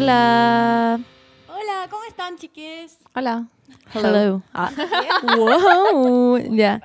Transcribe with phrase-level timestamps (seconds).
[0.00, 1.00] Hola.
[1.48, 2.98] Hola, ¿cómo están, chiques?
[3.14, 3.46] Hola.
[3.94, 4.42] Hello.
[4.52, 4.70] Ah.
[5.38, 6.36] wow.
[6.54, 6.82] Ya.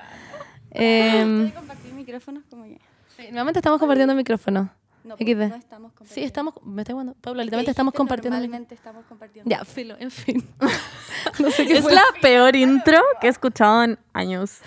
[0.70, 2.42] Em, ¿Puedo compartir micrófonos?
[2.48, 2.78] Como que...
[3.14, 4.70] sí, nuevamente estamos compartiendo micrófono.
[5.04, 5.26] No, XD.
[5.26, 6.14] no estamos compartiendo.
[6.14, 6.54] Sí, estamos.
[6.64, 7.12] Me está jugando.
[7.20, 8.38] Pablo, ¿Qué literalmente estamos compartiendo.
[8.38, 9.50] Normalmente estamos compartiendo.
[9.50, 10.48] Ya, filo, en fin.
[11.38, 11.92] no sé qué Es fue.
[11.92, 14.60] la peor intro que he escuchado en años.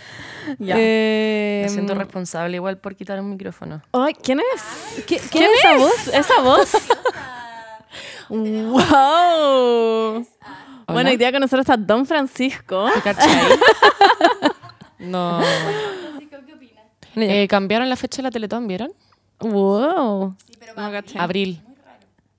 [0.59, 0.75] Ya.
[0.77, 3.81] Em, Me siento responsable igual por quitar un micrófono.
[3.91, 5.03] Ay, ¿Quién es?
[5.07, 6.07] ¿qué- ¿Quién es esa voz?
[6.09, 6.71] ¿Esa voz?
[8.29, 10.25] ¡Wow!
[10.87, 12.87] Bueno, hoy día con nosotros está Don Francisco.
[14.99, 15.41] No.
[17.15, 18.91] Eh, cambiaron la fecha de la Teletón, ¿vieron?
[19.39, 20.35] Wow.
[20.75, 21.19] No caché.
[21.19, 21.61] Abril.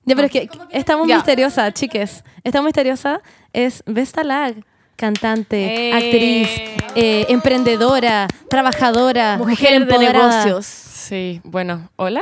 [0.05, 0.49] Ya, pero es que
[0.95, 1.15] voz Ya.
[1.17, 2.23] misteriosa, chiques.
[2.43, 3.21] Esta voz misteriosa
[3.53, 4.55] es Vesta Lag,
[4.95, 5.93] cantante, Eh.
[5.93, 6.49] actriz,
[6.95, 10.65] eh, emprendedora, trabajadora, mujer, Mujer de negocios.
[10.65, 12.21] Sí, bueno, hola.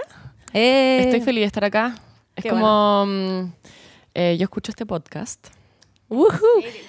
[0.53, 1.95] Eh, Estoy feliz de estar acá.
[2.35, 3.05] Es Qué como.
[3.07, 3.51] mm,
[4.13, 5.47] eh, yo escucho este podcast.
[6.09, 6.29] ujú.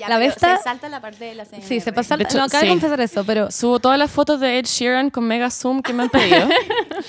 [0.01, 0.57] Ya, La Vesta.
[0.59, 1.67] Se salta la parte de la señora.
[1.67, 2.17] Sí, se pasa.
[2.17, 2.73] De hecho, no, acaba de sí.
[2.73, 3.51] confesar eso, pero.
[3.51, 6.49] Subo todas las fotos de Ed Sheeran con mega zoom que me han pedido.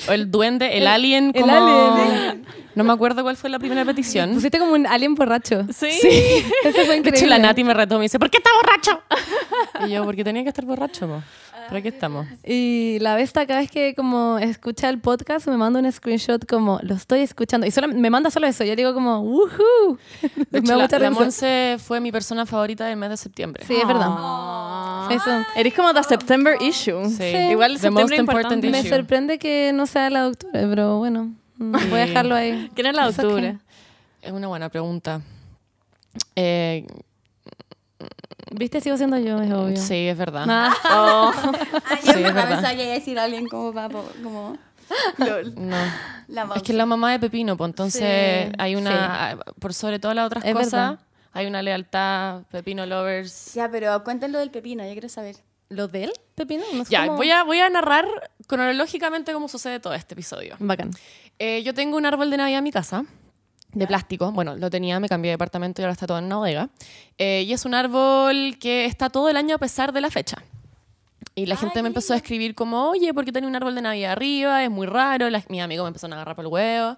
[0.08, 1.54] O el duende, el, alien, el como.
[1.56, 2.46] alien.
[2.76, 4.36] No me acuerdo cuál fue la primera petición.
[4.36, 5.66] Pusiste como un alien borracho.
[5.74, 5.88] Sí.
[6.64, 7.10] Eso fue De increíble.
[7.10, 9.02] hecho, la Nati me retó, me dice, ¿por qué estás borracho?
[9.88, 11.24] Y yo, porque tenía que estar borracho, po.
[11.68, 12.28] Pero aquí estamos.
[12.46, 16.80] Y la Vesta cada vez que como escucha el podcast me manda un screenshot como
[16.82, 18.64] lo estoy escuchando y solo me manda solo eso.
[18.64, 19.98] Yo digo como woohoo.
[20.22, 21.12] De me hecho, la, la.
[21.12, 23.64] Monse fue mi persona favorita del mes de septiembre.
[23.66, 24.08] Sí, es verdad.
[25.12, 25.46] Eso.
[25.56, 27.06] Eres como the September issue.
[27.10, 27.24] Sí.
[27.52, 28.20] Igual The septiembre most important
[28.64, 28.70] importante.
[28.72, 28.90] Me issue.
[28.90, 32.10] sorprende que no sea la doctora, pero bueno, mm, voy a Sí.
[32.10, 32.70] dejarlo ahí.
[32.76, 33.58] ¿Quién es la octubre?
[34.22, 35.22] Es una buena pregunta.
[36.36, 36.86] Eh,
[38.52, 39.78] Viste, sigo siendo yo, es obvio.
[39.78, 40.46] sí, es verdad.
[40.50, 40.74] Ah.
[40.92, 41.32] Oh.
[41.86, 44.58] Ah, yo Sí, me pensaba que iba a decir a alguien como papo, como...
[45.18, 45.54] LOL.
[45.56, 45.76] No.
[46.30, 50.00] La Es que es la mamá de Pepino, pues entonces Sí, hay una, por sobre
[50.00, 51.00] todas las otras Es cosas, verdad.
[51.34, 53.54] hay una lealtad, Pepino Lovers.
[53.54, 55.36] Ya, pero cuéntenlo del pepino, yo quiero saber.
[55.70, 56.64] ¿Lo de él, Pepino?
[56.74, 58.08] No Ya, como- voy a, voy a narrar
[58.48, 60.56] cronológicamente cómo sucede todo este episodio.
[60.60, 60.92] Bacán.
[61.40, 63.04] Eh, yo tengo un árbol de Navidad en mi casa,
[63.74, 64.32] de plástico.
[64.32, 66.70] Bueno, lo tenía, me cambié de departamento y ahora está todo en una bodega.
[67.18, 70.38] Eh, y es un árbol que está todo el año a pesar de la fecha.
[71.36, 73.82] Y la gente me empezó a escribir como, oye, ¿por qué tenía un árbol de
[73.82, 74.64] Navidad arriba?
[74.64, 75.30] Es muy raro.
[75.30, 76.98] Las- mis amigos me empezaron a agarrar por el huevo.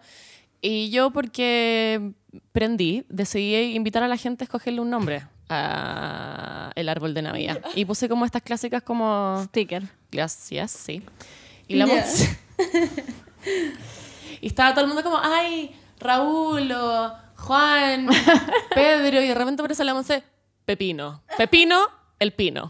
[0.62, 2.12] Y yo, porque
[2.54, 7.60] prendí, decidí invitar a la gente a escogerle un nombre a el árbol de Navidad.
[7.76, 9.42] Y puse como estas clásicas como...
[9.46, 9.84] Sticker.
[10.12, 11.02] Gracias, sí.
[11.68, 11.86] Y la.
[11.86, 12.38] Monse-
[14.42, 18.08] Y estaba todo el mundo como, ay, Raúl o Juan,
[18.76, 20.24] Pedro, y de repente aparece la Monse,
[20.66, 21.22] Pepino.
[21.38, 21.80] Pepino,
[22.20, 22.70] el pino.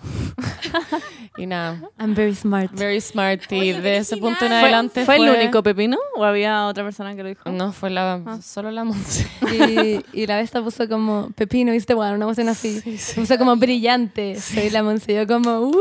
[1.37, 2.71] y nada, I'm very smart.
[2.73, 3.41] very smart.
[3.51, 7.15] Y Oye, de ese punto en adelante ¿Fue, el único pepino o había otra persona
[7.15, 7.49] que lo dijo?
[7.49, 9.27] No, fue la, solo la Monse.
[9.51, 11.93] Y, y la Vesta puso como Pepino, ¿viste?
[11.93, 12.81] Bueno, una emoción así.
[13.15, 14.39] Puso como brillante.
[14.39, 15.13] Soy la Monse.
[15.15, 15.75] Yo como, uh.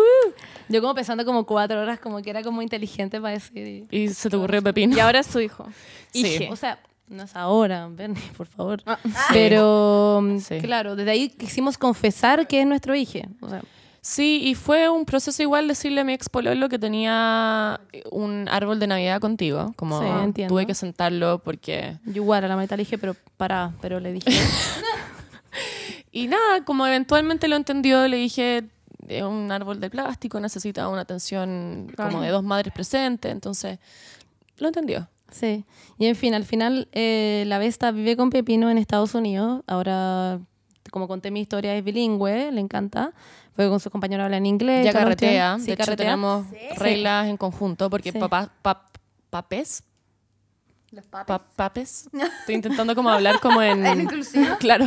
[0.70, 3.86] Yo como pensando como cuatro horas, como que era como inteligente para decir.
[3.90, 4.96] y- Y se te ocurrió Pepino.
[4.96, 5.66] Y ahora es su hijo.
[6.12, 6.20] Sí.
[6.26, 6.48] Ije.
[6.50, 6.78] O sea,
[7.10, 8.82] no es ahora, Bernie, por favor.
[8.86, 8.98] Ah.
[9.32, 10.58] Pero, Sí.
[10.60, 13.20] claro, desde ahí quisimos confesar que es nuestro hijo.
[13.40, 13.62] O sea,
[14.00, 17.78] Sí, y fue un proceso igual decirle a mi ex pololo que tenía
[18.10, 19.74] un árbol de Navidad contigo.
[19.76, 20.54] Como Sí, entiendo.
[20.54, 24.12] tuve que sentarlo porque yo igual a la mitad le dije, pero para, pero le
[24.12, 24.30] dije.
[26.10, 28.64] Y nada, como eventualmente lo entendió, le dije,
[29.08, 33.78] es un árbol de plástico, necesita una atención como de dos madres presentes, entonces
[34.58, 35.06] lo entendió.
[35.30, 35.64] Sí.
[35.98, 39.62] Y en fin, al final eh, la Vesta vive con Pepino en Estados Unidos.
[39.66, 40.40] Ahora,
[40.90, 43.12] como conté mi historia, es bilingüe, le encanta.
[43.54, 44.84] Porque con sus compañeros habla en inglés.
[44.84, 45.58] Ya carretea.
[45.58, 46.06] Sí, de hecho carretea.
[46.06, 46.46] tenemos
[46.76, 48.18] reglas en conjunto, porque Sí.
[48.18, 48.86] papá, pap-
[49.30, 49.82] papes,
[50.92, 51.26] Los papis.
[51.26, 52.08] pa- papes,
[52.40, 53.84] estoy intentando como hablar como en...
[53.86, 54.46] ¿En inclusivo?
[54.60, 54.86] Claro.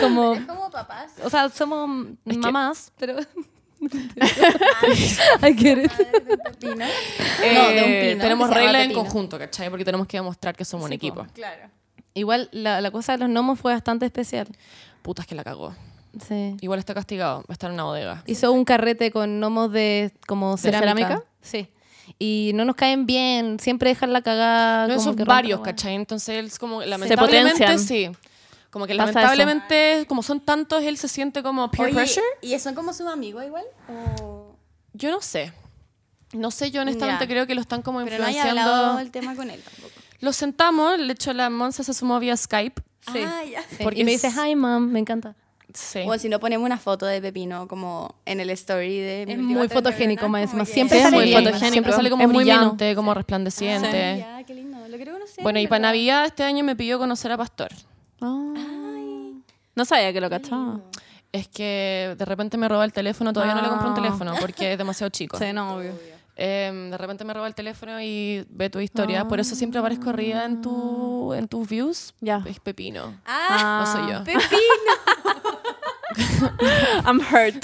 [0.00, 1.12] Como, Es como papás.
[1.24, 3.16] o sea, somos Es que- mamás, pero...
[5.42, 5.90] I get it.
[5.92, 6.74] Madres de pepino.
[6.76, 8.22] no, de un Eh, pino.
[8.22, 9.02] tenemos que se llama reglas en pepino.
[9.04, 9.70] conjunto, ¿cachai?
[9.70, 11.26] Porque tenemos que demostrar que somos un equipo.
[11.34, 11.70] Claro.
[12.14, 14.46] Igual la, la cosa de los gnomos fue bastante especial.
[15.02, 15.74] Putas que la cagó.
[16.28, 16.56] Sí.
[16.60, 18.22] Igual está castigado, va a estar en una bodega.
[18.26, 20.94] Hizo un carrete con gnomos de como cerámica.
[21.08, 21.24] cerámica?
[21.42, 21.68] Sí.
[22.18, 24.82] Y no nos caen bien, siempre dejan la cagada.
[24.86, 25.60] No, como esos que rompen varios.
[25.60, 25.94] ¿cachai?
[25.96, 27.78] Entonces él es como, lamentablemente, potencian.
[27.80, 28.10] sí.
[28.74, 32.26] Como que Pasa lamentablemente, como son tantos, él se siente como peer Oye, pressure.
[32.42, 33.62] ¿y son como sus amigos igual?
[33.88, 34.56] O...
[34.92, 35.52] Yo no sé.
[36.32, 37.28] No sé, yo honestamente Ya.
[37.30, 38.60] creo que lo están como Pero no influenciando.
[38.60, 39.94] hablado el tema con él tampoco.
[40.20, 42.82] Lo sentamos, de hecho la Monza se sumó vía Skype.
[43.12, 43.20] Sí.
[43.24, 43.62] Ah, ya.
[43.62, 43.76] Sí.
[43.84, 45.36] Porque y me es- dice, hi, mom, me encanta.
[45.72, 46.00] Sí.
[46.08, 49.22] O si no ponemos una foto de Pepino como en el story de...
[49.28, 50.64] Es muy fotogénico, más encima.
[50.64, 51.70] Siempre Sí, sale muy fotogénico.
[51.72, 54.24] Siempre sale como Es muy brillante, como resplandeciente.
[54.26, 54.78] Ah, ya, qué lindo.
[54.88, 55.44] Lo quiero conocer.
[55.44, 55.82] Bueno, y para.
[55.82, 57.70] Navidad este año me pidió conocer a Pastor.
[58.20, 58.54] Ah.
[58.56, 59.32] Ah,
[59.74, 60.80] No sabía que lo cachaba.
[61.32, 64.72] Es que de repente me roba el teléfono, todavía no le compré un teléfono porque
[64.72, 65.36] es demasiado chico.
[65.38, 65.92] Sí, no, obvio.
[66.36, 69.26] Em, de repente me roba el teléfono y ve tu historia.
[69.26, 72.14] Por eso siempre aparezco arriba en, tu, en tus views.
[72.20, 72.42] Ya.
[72.46, 73.20] Es Pepino.
[73.26, 74.22] Ah, No soy yo.
[77.06, 77.60] I'm hurt.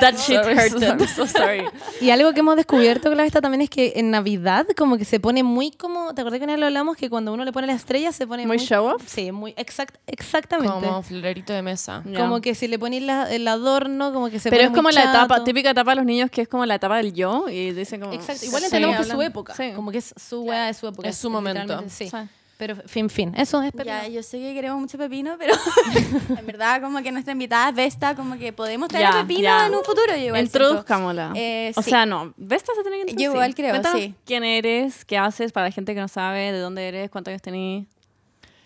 [0.00, 0.82] That shit Sorry, hurt.
[0.82, 1.62] I'm so sorry.
[2.00, 5.04] Y algo que hemos descubierto con la esta también es que en Navidad como que
[5.04, 6.96] se pone muy como, ¿te acuerdas que en él lo hablamos?
[6.96, 8.66] Que cuando uno le pone la estrella se pone ¿Muy muy...
[8.66, 9.02] show off?
[9.06, 10.72] Sí, muy exact, exactamente.
[10.72, 12.02] Como Como, florerito de mesa.
[12.06, 12.40] Ya.
[12.40, 15.02] que si le pones el adorno, como que se Pero pone es como muy la
[15.10, 15.44] etapa, chato.
[15.44, 18.12] típica etapa de los niños que es como la etapa del yo y dicen como...
[18.12, 18.66] Exacto, igual Sí.
[18.66, 19.72] entendemos que es su época, Sí.
[19.74, 21.08] como que es su weá, es su época.
[21.08, 21.82] Es su momento.
[21.88, 22.10] Sí.
[22.58, 23.34] Pero, fin, fin.
[23.36, 23.84] Eso es Pepino.
[23.84, 25.52] Ya, yo sé que queremos mucho Pepino, pero
[26.38, 29.66] en verdad como que nuestra invitada es Vesta, como que podemos traer Ya, Pepino ya.
[29.66, 30.16] en un futuro.
[30.16, 31.32] Yo igual Introduzcámosla.
[31.36, 31.90] Eh, o sí.
[31.90, 32.32] sea, no.
[32.38, 33.30] Vesta se tiene que Yo introducir.
[33.34, 34.14] igual creo, Cuéntanos sí.
[34.24, 37.42] quién eres, qué haces para la gente que no sabe, de dónde eres, cuántos años
[37.42, 37.86] tenés,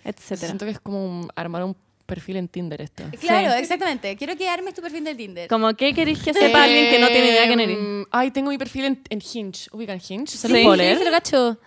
[0.05, 0.47] etcétera.
[0.49, 1.77] Siento que es como un- armar un
[2.07, 3.05] perfil en Tinder esto.
[3.13, 3.17] sí.
[3.19, 4.17] Claro, exactamente.
[4.17, 5.49] Quiero que armes tu perfil del Tinder.
[5.49, 7.77] Como, ¿qué querés que sepa alguien que no tiene idea quién eres?
[7.79, 9.69] Em, Ay, tengo mi perfil en, en Hinge.
[9.73, 10.37] ¿Ubican Hinge?
[10.37, 10.55] ¿Se Sí.
[10.63, 11.59] lo puedo Sí, se lo cacho.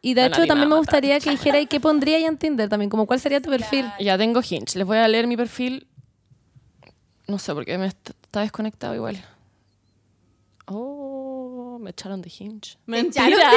[0.00, 3.06] Y de hecho también me gustaría que dijera qué pondría ahí en Tinder también, como
[3.06, 3.84] cuál sería tu perfil.
[4.00, 4.76] Ya tengo Hinge.
[4.78, 5.86] Les voy a leer mi perfil.
[7.26, 9.22] No sé por qué me est- está desconectado igual.
[10.66, 12.76] Oh, me echaron de Hinge.
[12.86, 13.50] Mentira.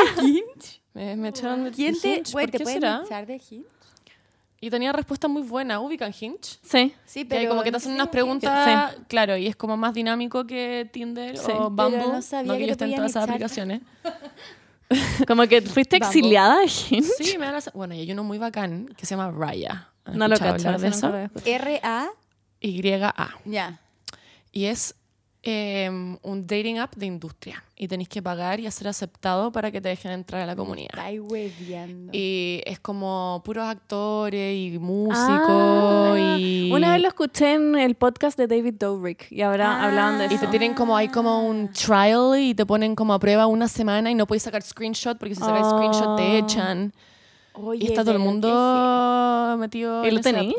[0.94, 2.32] Me, me echaron de, ¿Quién de te, Hinge.
[2.32, 3.02] güey, ¿Por te qué pueden será?
[3.06, 3.66] echar de Hinge?
[4.64, 5.80] Y tenía respuestas muy buenas.
[5.80, 6.60] ¿Ubican Hinge?
[6.62, 6.94] Sí.
[7.06, 10.46] Sí, Que pero como que te hacen unas preguntas, claro, y es como más dinámico
[10.46, 11.44] que Tinder Sí.
[11.46, 11.98] o Pero Bumble.
[12.08, 13.30] no sabía que que yo te esté en podían todas esas echar.
[13.36, 13.82] aplicaciones.
[15.28, 17.10] Como que fuiste exiliada de Hinge.
[17.18, 17.64] Sí, me da la...
[17.74, 19.90] Bueno, y hay uno muy bacán que se llama Raya.
[20.06, 20.68] ¿Han No lo escuchado cacho.
[20.70, 21.14] hablar de eso?
[21.46, 22.10] R-A,
[22.60, 23.36] Y-A.
[23.46, 23.80] ya.
[24.52, 24.96] Y es
[25.44, 25.90] eh,
[26.22, 27.64] un dating app de industria.
[27.76, 30.94] Y tenéis que pagar y ser aceptado para que te dejen entrar a la comunidad.
[32.12, 35.18] Y es como puros actores y músicos
[35.50, 36.72] Ah, y...
[36.72, 39.86] Una vez lo escuché en el podcast de David Dobrik y ahora Ah.
[39.88, 40.46] hablaban de Y eso.
[40.46, 44.12] te tienen como, hay como un trial y te ponen como a prueba una semana
[44.12, 45.78] y no puedes sacar screenshot porque si sacas Oh.
[45.78, 46.94] screenshot te echan.
[47.54, 50.56] Oye, Y está todo el Oh, mundo metido ¿Y en lo app.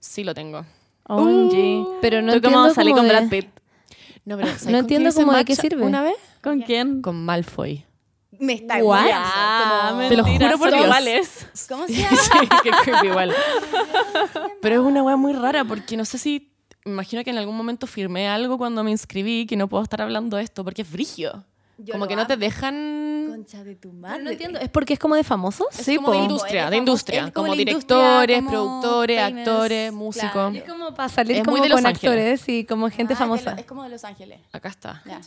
[0.00, 0.64] Sí, lo tengo.
[1.08, 1.98] OMG.
[2.02, 3.48] Pero no Tú como entiendo salí como con de- Brad Pitt.
[4.28, 5.82] No, pero ¿sabes No con entiendo como de qué sirve.
[5.84, 6.16] ¿Una vez?
[6.42, 7.00] ¿Con quién?
[7.02, 7.84] Con Malfoy.
[8.38, 9.06] me está What?
[9.12, 11.46] Ah, Como- Te lo juro por iguales.
[11.68, 12.16] ¿Cómo se llama?
[12.16, 13.34] sí, qué creepy igual.
[14.60, 16.52] Pero es una wea muy rara porque no sé si...
[16.84, 20.00] Me imagino que en algún momento firmé algo cuando me inscribí que no puedo estar
[20.02, 21.44] hablando de esto porque es frigio.
[21.78, 23.17] Yo como que no te dejan...
[23.38, 24.22] Concha de tu Pero madre.
[24.24, 25.68] no entiendo, ¿es porque es como de famosos?
[25.78, 27.30] Es Sí, como de industria, de industria.
[27.30, 30.32] como Como directores, como productores, famous, actores, músicos.
[30.32, 30.54] claro.
[30.56, 32.12] Es como para salir Es muy como de Los con Ángeles.
[32.42, 33.50] actores y como gente Ah, famosa.
[33.54, 34.40] lo- es como de Los Ángeles.
[34.52, 35.02] Acá está.
[35.06, 35.20] Ya.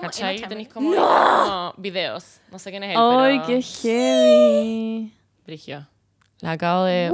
[0.00, 0.40] ¿Cachai?
[0.46, 2.40] Tenéis como, como videos.
[2.50, 3.46] No sé quién es él, Ay, pero...
[3.46, 5.12] qué heavy.
[5.46, 5.86] Brigio.
[6.40, 7.10] La acabo de...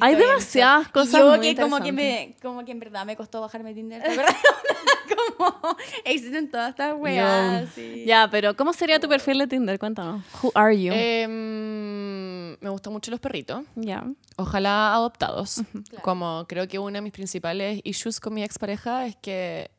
[0.00, 3.16] Hay demasiadas cosas Y yo muy que como que me como que en verdad me
[3.16, 4.34] costó bajarme Tinder, ¿te acuerdas?
[5.36, 8.04] como existen todas estas weas sí.
[8.06, 9.78] Ya, pero ¿cómo sería tu perfil de Tinder?
[9.78, 10.22] Cuéntanos.
[10.42, 10.92] Who are you?
[10.94, 13.64] Em, me gustan mucho los perritos.
[13.76, 14.04] ya.
[14.36, 15.62] Ojalá adoptados.
[16.02, 19.70] Como creo que una de mis principales issues con mi expareja es que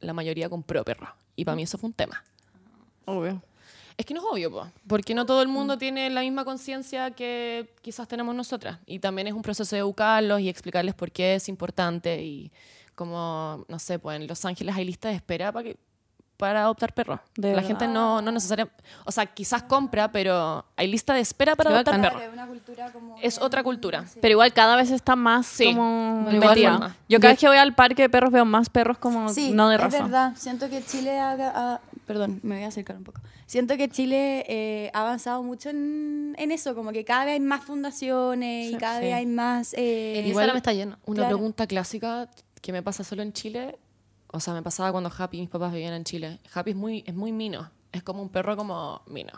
[0.00, 1.14] la mayoría compró perro.
[1.34, 2.22] Y para mí eso fue un tema.
[3.06, 3.42] Obvio.
[3.98, 7.10] Es que no es obvio, po, porque no todo el mundo tiene la misma conciencia
[7.10, 8.78] que quizás tenemos nosotras.
[8.86, 12.22] Y también es un proceso de educarlos y explicarles por qué es importante.
[12.22, 12.52] Y
[12.94, 15.76] como, no sé, pues en Los Ángeles hay listas de espera para, que,
[16.38, 17.20] para adoptar perros.
[17.36, 17.68] De la verdad.
[17.68, 18.74] gente no, no necesariamente...
[19.04, 21.98] O sea, quizás compra, pero hay lista de espera para adoptar.
[22.00, 24.04] Claro, es una cultura como Es bien- otra cultura.
[24.22, 26.96] Pero igual cada vez está más Sí, como metida.
[27.08, 29.68] Yo cada vez que voy al parque de perros veo más perros como Sí, no
[29.68, 30.02] de es raza.
[30.04, 30.32] verdad.
[30.36, 33.20] Siento que Chile haga, ha- perdón, me voy a acercar un poco.
[33.46, 37.40] Siento que Chile eh, ha avanzado mucho en, en eso, como que cada vez hay
[37.40, 39.06] más fundaciones y cada sí.
[39.06, 40.98] vez hay más eh, El Igual- Instagram está lleno.
[41.04, 41.36] Una Claro.
[41.36, 42.28] pregunta clásica
[42.62, 43.78] que me pasa solo en Chile,
[44.32, 46.38] o sea, me pasaba cuando Happy y mis papás vivían en Chile.
[46.54, 49.32] Happy es muy, es muy mino, es como un perro como mino.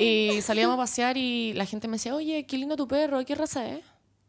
[0.00, 3.34] Y salíamos a pasear y la gente me decía, oye, qué lindo tu perro, ¿qué
[3.34, 3.84] raza es?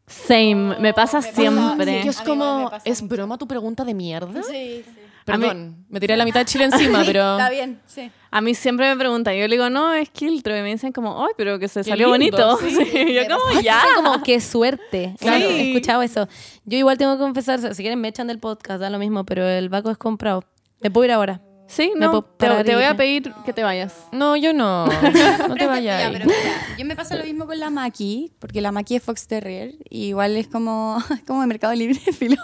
[0.06, 2.02] Same, me pasa me pasa- siempre.
[2.02, 3.14] Que es como, pasa ¿es mucho.
[3.14, 4.42] broma tu pregunta de mierda?
[4.42, 5.00] Sí, sí.
[5.24, 7.32] Perdón, me tiré la mitad de Chile encima, pero...
[7.32, 8.08] Está bien, sí.
[8.36, 11.24] A mí siempre me preguntan, yo le digo, no, es Kiltro, y me dicen como,
[11.24, 12.58] ay, pero que se Qué salió lindo, bonito.
[12.82, 12.84] sí.
[12.92, 13.80] Sí, yo como, ya.
[13.94, 15.14] Como qué suerte.
[15.18, 15.42] Claro.
[15.46, 16.28] He escuchado eso.
[16.66, 19.48] Yo igual tengo que confesar, si quieren me echan del podcast, da lo mismo, pero
[19.48, 20.44] el Baco es comprado.
[20.82, 21.40] Me puedo ir ahora.
[21.66, 23.94] Sí, Me no, te, te voy a pedir que te vayas.
[24.12, 24.84] No, yo no.
[25.48, 26.10] No te Ya, vayas.
[26.12, 29.26] pero mira, yo me pasa lo mismo con la Maki, porque la Maki es Fox
[29.26, 32.36] Terrier, y igual es como, como de Mercado Libre, filo.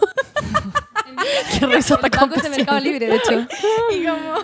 [1.58, 2.80] Qué es de Mercado.
[2.80, 3.32] Libre, de hecho.
[3.92, 4.34] Y como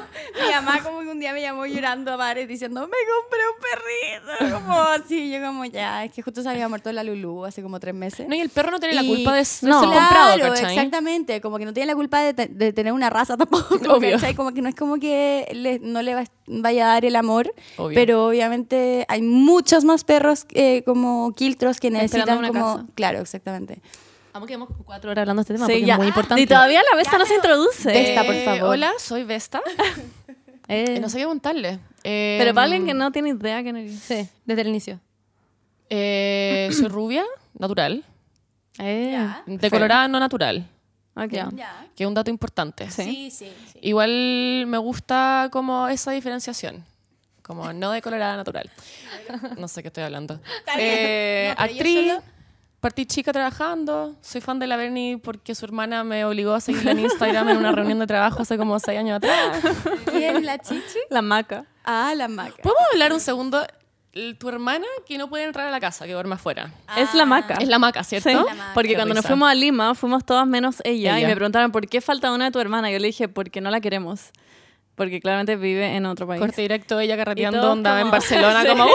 [0.46, 4.38] mi mamá como que un día me llamó llorando a bares diciendo, me compré un
[4.40, 4.54] perrito.
[4.64, 7.80] Como así, yo como ya, es que justo se había muerto la Lulu hace como
[7.80, 8.28] tres meses.
[8.28, 9.80] No, y el perro no tiene la Y- culpa de, de No.
[9.80, 10.74] ser comprado, Claro, ¿cachai?
[10.76, 14.12] exactamente, como que no tiene la culpa de, de tener una raza tampoco, Obvio.
[14.12, 14.34] ¿cachai?
[14.34, 17.52] Como que no es como que le- no le va- vaya a dar el amor,
[17.76, 17.94] Obvio.
[17.94, 22.76] pero obviamente hay muchos más perros eh, como quiltros que necesitan una como...
[22.76, 22.86] casa.
[22.94, 23.80] Claro, exactamente.
[24.32, 25.92] Vamos que hemos cuatro horas hablando de este tema Sí, porque ya.
[25.94, 26.42] es muy importante.
[26.42, 27.88] Y todavía la besta no se introduce.
[27.90, 28.70] Vesta, por favor.
[28.74, 29.60] Hola, soy Vesta.
[30.70, 31.78] Eh, Eh, no sé qué preguntarle.
[32.04, 33.98] Eh, Pero para alguien que no tiene idea quién eres.
[34.00, 35.00] Sí, desde el inicio.
[35.88, 37.24] eh, soy rubia,
[37.58, 38.04] natural.
[38.78, 40.68] Eh, De colorada, no natural.
[41.16, 41.30] Ok.
[41.32, 41.48] Ya.
[41.56, 41.86] Ya.
[41.96, 42.90] Que es un dato importante.
[42.90, 43.30] Sí.
[43.30, 43.78] sí, sí.
[43.80, 46.84] Igual me gusta como esa diferenciación.
[47.42, 48.70] Como no de colorada natural.
[49.56, 50.38] No sé qué estoy hablando.
[50.78, 52.12] Eh, No, actriz.
[52.80, 54.14] Partí chica trabajando.
[54.20, 57.56] Soy fan de la Bernie porque su hermana me obligó a seguirla en Instagram en
[57.56, 59.58] una reunión de trabajo hace como seis años atrás.
[60.10, 60.46] ¿Quién?
[60.46, 60.98] ¿La chichi?
[61.10, 61.64] La maca.
[61.84, 62.62] Ah, la maca.
[62.62, 63.66] ¿Podemos hablar un segundo?
[64.38, 66.72] Tu hermana que no puede entrar a la casa, que duerme afuera.
[66.96, 67.54] Es la maca.
[67.54, 68.28] Es la maca, ¿cierto?
[68.30, 68.70] Sí, La maca.
[68.74, 71.86] porque Qué cuando nos fuimos a Lima, fuimos todas menos ella, y me preguntaron por
[71.88, 72.90] qué falta una de tu hermana.
[72.90, 74.30] Yo le dije, porque no la queremos.
[74.98, 76.40] Porque claramente vive en otro país.
[76.40, 78.68] Corte directo, ella carreteando, andaba en Barcelona Sí.
[78.68, 78.84] como...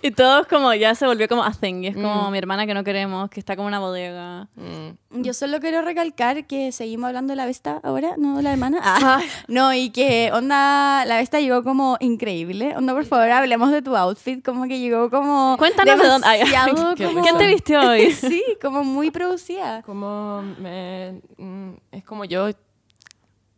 [0.00, 1.82] Y todos como ya se volvió como a thing.
[1.82, 2.32] Y es como Mm.
[2.32, 4.48] mi hermana que no queremos, que está como una bodega.
[4.54, 5.22] Mm.
[5.22, 8.78] Yo solo quiero recalcar que seguimos hablando de la Vesta ahora, no de la hermana.
[8.82, 12.74] Ah, no, y que onda, la Vesta llegó como increíble.
[12.76, 15.56] Onda, por favor, hablemos de tu outfit, como que llegó como.
[15.58, 16.42] Cuéntanos de dónde- ay,
[16.74, 18.12] como- ¿Quién te vistió hoy?
[18.12, 19.82] Sí, como muy producida.
[19.82, 22.48] Como me- mm, es como yo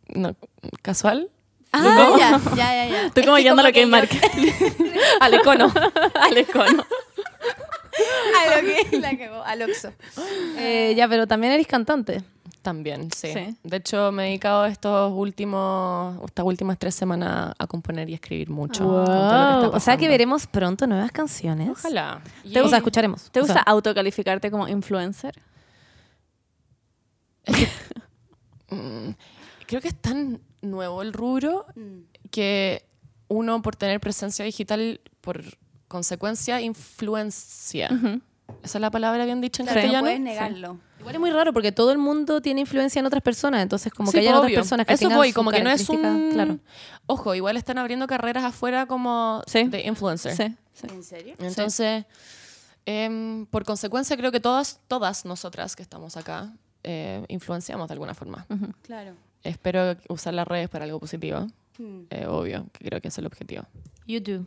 [0.09, 0.35] no,
[0.83, 1.31] casual
[1.77, 3.03] Ah, ya, ya, ya, ya.
[3.07, 4.17] Estoy Es como que yendo a lo que yo- marca.
[5.21, 5.73] al icono
[6.21, 6.85] Al econo.
[7.95, 9.93] A lo que la cagó, al Oxxo.
[10.59, 12.23] eh, ya, pero también eres cantante.
[12.63, 13.33] también sí.
[13.33, 13.57] Sí.
[13.63, 18.51] de hecho me he dedicado estos últimos estas últimas tres semanas a componer y escribir
[18.51, 21.69] mucho que o sea que veremos pronto nuevas canciones.
[21.71, 22.21] ojalá
[22.53, 23.31] Te- o sea, escucharemos.
[23.31, 25.35] ¿Te O gusta sea, autocalificarte como influencer?
[29.65, 31.67] Mm, creo que es tan nuevo el rubro
[32.31, 32.85] que
[33.29, 35.43] uno por tener presencia digital por
[35.89, 37.91] consecuencia influencia
[38.63, 40.79] esa es la palabra bien dicha en Claro, no castellano puedes negarlo.
[41.01, 44.11] Igual es muy raro porque todo el mundo tiene influencia en otras personas, entonces como
[44.11, 45.89] Sí, que hay pues, otras personas que Eso tengan voy, su como que no es
[45.89, 46.31] un...
[46.33, 46.59] Claro.
[47.07, 49.65] Ojo, igual están abriendo carreras afuera como Sí.
[49.65, 50.35] de influencer.
[50.37, 50.57] Sí.
[50.73, 50.87] sí.
[50.91, 51.35] ¿En serio?
[51.39, 52.05] Entonces,
[52.87, 56.53] em, por consecuencia, creo que todas, todas nosotras que estamos acá
[56.83, 58.47] eh, influenciamos de alguna forma.
[58.83, 59.15] Claro.
[59.45, 61.47] Espero usar las redes para algo positivo.
[61.79, 62.05] Hmm.
[62.11, 63.65] Eh, obvio, que creo que es el objetivo.
[64.07, 64.47] You do.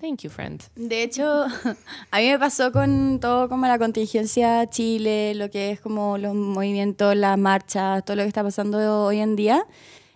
[0.00, 0.62] Thank you, friend.
[0.76, 1.24] De hecho,
[2.10, 6.34] a mí me pasó con todo como la contingencia Chile, lo que es como los
[6.34, 9.66] movimientos, las marchas, todo lo que está pasando hoy en día.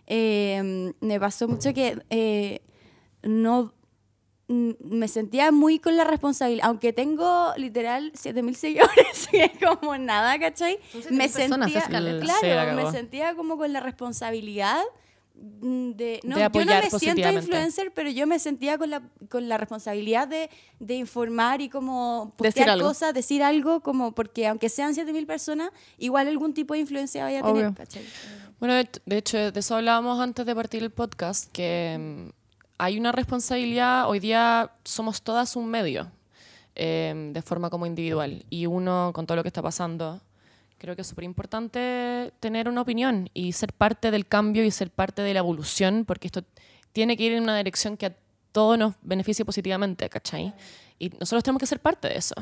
[0.06, 2.60] Eh, me pasó mucho que eh,
[3.22, 3.74] no
[4.48, 10.38] me sentía muy con la responsabilidad, aunque tengo literal 7000 seguidores, que es como nada,
[10.38, 10.78] ¿cachai?
[11.10, 14.82] Me 7.000 personas, sentía, claro, me sentía como con la responsabilidad
[15.34, 19.02] mm, de, no, De yo no me siento influencer, pero yo me sentía con la,
[19.30, 22.88] con la responsabilidad de, de informar y como Decir postear algo.
[22.88, 27.40] cosas, decir algo, como porque aunque sean 7000 personas, igual algún tipo de influencia vaya
[27.40, 27.74] a tener, Obvio.
[27.74, 28.04] ¿cachai?
[28.58, 32.41] Bueno, de, de hecho, de eso hablábamos antes de partir el podcast, que mm,
[32.82, 36.10] hay una responsabilidad, hoy día somos todas un medio,
[36.74, 40.20] eh, de forma como individual, y uno, con todo lo que está pasando,
[40.78, 44.90] creo que es súper importante tener una opinión y ser parte del cambio y ser
[44.90, 46.42] parte de la evolución, porque esto
[46.90, 48.16] tiene que ir en una dirección que a
[48.50, 50.52] todos nos beneficie positivamente, ¿cachai?
[50.98, 52.34] Y nosotros tenemos que ser parte de eso.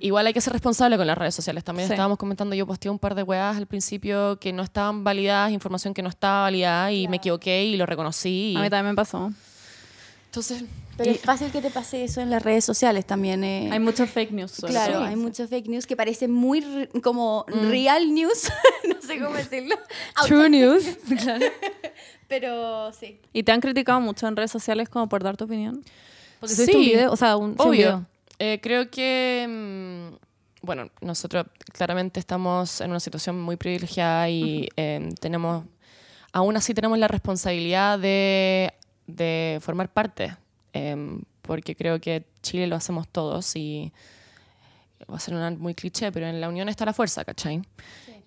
[0.00, 1.64] Igual hay que ser responsable con las redes sociales.
[1.64, 1.94] También Sí.
[1.94, 5.94] estábamos comentando, yo posteé un par de weas al principio que no estaban validadas, información
[5.94, 8.52] que no estaba validada y me equivoqué y lo reconocí.
[8.52, 9.32] y- A mí también me pasó.
[10.26, 10.64] Entonces,
[10.98, 13.42] Pero es fácil que te pase eso en las redes sociales también.
[13.44, 13.68] eh.
[13.72, 14.50] Hay muchos fake news.
[14.50, 18.50] sobre Claro, hay muchos fake news que parecen muy como real news,
[18.88, 19.76] no sé cómo decirlo.
[20.26, 20.84] True news.
[21.22, 21.46] claro.
[22.28, 23.20] Pero sí.
[23.32, 25.82] ¿Y te han criticado mucho en redes sociales como por dar tu opinión?
[26.40, 28.06] Porque Sí, video, o sea, un, sí, un obvio.
[28.38, 35.08] Eh, creo que, mm, bueno, nosotros claramente estamos en una situación muy privilegiada y eh,
[35.20, 35.64] tenemos,
[36.32, 38.74] aún así tenemos la responsabilidad de,
[39.06, 40.36] de formar parte,
[40.72, 43.92] eh, porque creo que Chile lo hacemos todos y
[45.10, 47.62] va a ser una muy cliché, pero en la unión está la fuerza, ¿cachai?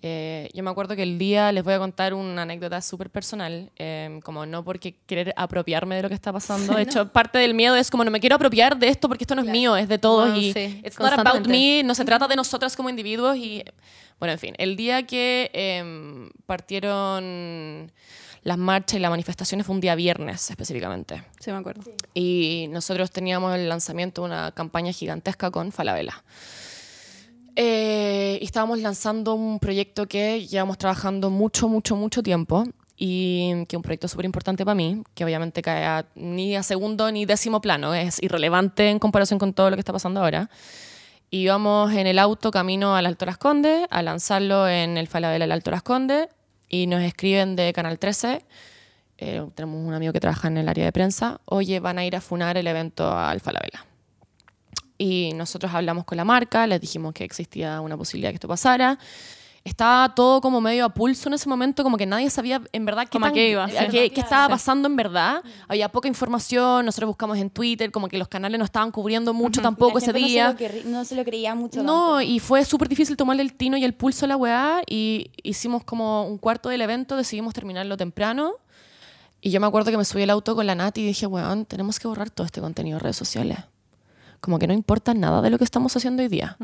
[0.02, 3.70] Eh, yo me acuerdo que el día les voy a contar una anécdota súper personal,
[3.76, 6.74] eh, como no porque querer apropiarme de lo que está pasando.
[6.74, 9.34] De hecho, parte del miedo es como no me quiero apropiar de esto porque esto
[9.34, 10.30] no es mío, es de todos.
[10.32, 13.36] Ah, y sí, it's not about me, no se trata de nosotras como individuos.
[13.36, 13.62] Y
[14.18, 17.92] bueno, en fin, el día que eh, partieron
[18.42, 21.22] las marchas y las manifestaciones fue un día viernes específicamente.
[21.40, 21.82] Sí, me acuerdo.
[22.14, 26.22] Y nosotros teníamos el lanzamiento de una campaña gigantesca con Falabella.
[27.56, 32.64] Eh, estábamos lanzando un proyecto que llevamos trabajando mucho, mucho, mucho tiempo
[32.96, 36.62] y que es un proyecto súper importante para mí, que obviamente cae a, ni a
[36.62, 40.50] segundo ni décimo plano, es irrelevante en comparación con todo lo que está pasando ahora.
[41.30, 45.44] Y íbamos en el auto camino al Alto Las Condes a lanzarlo en el Falabella
[45.44, 46.28] del Alto Las Condes
[46.68, 48.44] y nos escriben de Canal 13
[49.22, 52.16] eh, tenemos un amigo que trabaja en el área de prensa, oye, van a ir
[52.16, 53.84] a funar el evento al Falabella.
[55.02, 58.98] Y nosotros hablamos con la marca, les dijimos que existía una posibilidad que esto pasara.
[59.64, 63.06] Estaba todo como medio a pulso en ese momento, como que nadie sabía en verdad
[63.10, 63.76] qué, tan- qué iba, a sí.
[63.90, 65.42] qué- qué estaba pasando en verdad.
[65.68, 69.62] Había poca información, nosotros buscamos en Twitter, como que los canales no estaban cubriendo mucho
[69.62, 70.52] tampoco La ese gente día.
[70.52, 71.82] No se, lo querri- no se lo creía mucho.
[71.82, 72.20] No, tampoco.
[72.22, 75.84] y fue súper difícil tomarle el tino y el pulso a la weá y hicimos
[75.84, 78.52] como un cuarto del evento, decidimos terminarlo temprano
[79.42, 81.64] y yo me acuerdo que me subí al auto con la Nati y dije, weón,
[81.66, 83.58] tenemos que borrar todo este contenido de redes sociales.
[84.40, 86.56] Como que no importa nada de lo que estamos haciendo hoy día.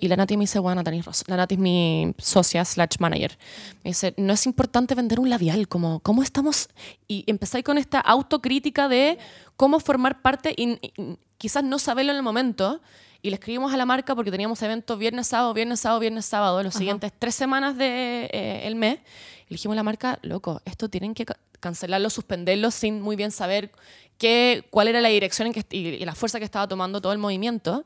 [0.00, 1.24] Y la Nati me dice, weón, tenéis razón.
[1.28, 3.36] La Nati es mi socia slash manager.
[3.84, 6.68] Me dice, no es importante vender un labial, como, ¿cómo estamos?
[7.06, 9.18] Y empecé con esta autocrítica de
[9.56, 12.80] cómo formar parte y, y quizás no saberlo en el momento.
[13.20, 16.62] Y le escribimos a la marca porque teníamos eventos viernes, sábado, viernes, sábado, viernes, sábado,
[16.62, 19.00] los siguientes tres semanas del de, eh, el mes.
[19.50, 23.32] Y dijimos a la marca, loco, esto tienen que ca- cancelarlo, suspenderlo sin muy bien
[23.32, 23.72] saber
[24.18, 27.18] qué, cuál era la dirección en que, y, la fuerza que estaba tomando todo el
[27.18, 27.84] movimiento.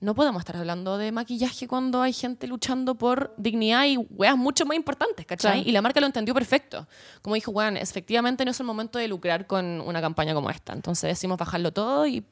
[0.00, 4.66] No podemos estar hablando de maquillaje cuando hay gente luchando por dignidad y weas mucho
[4.66, 5.52] más importantes, ¿cachai?
[5.52, 5.68] Claro.
[5.68, 6.86] Y la marca lo entendió perfecto.
[7.22, 10.74] Como dijo, weón, efectivamente no es el momento de lucrar con una campaña como esta.
[10.74, 12.22] Entonces decimos bajarlo todo y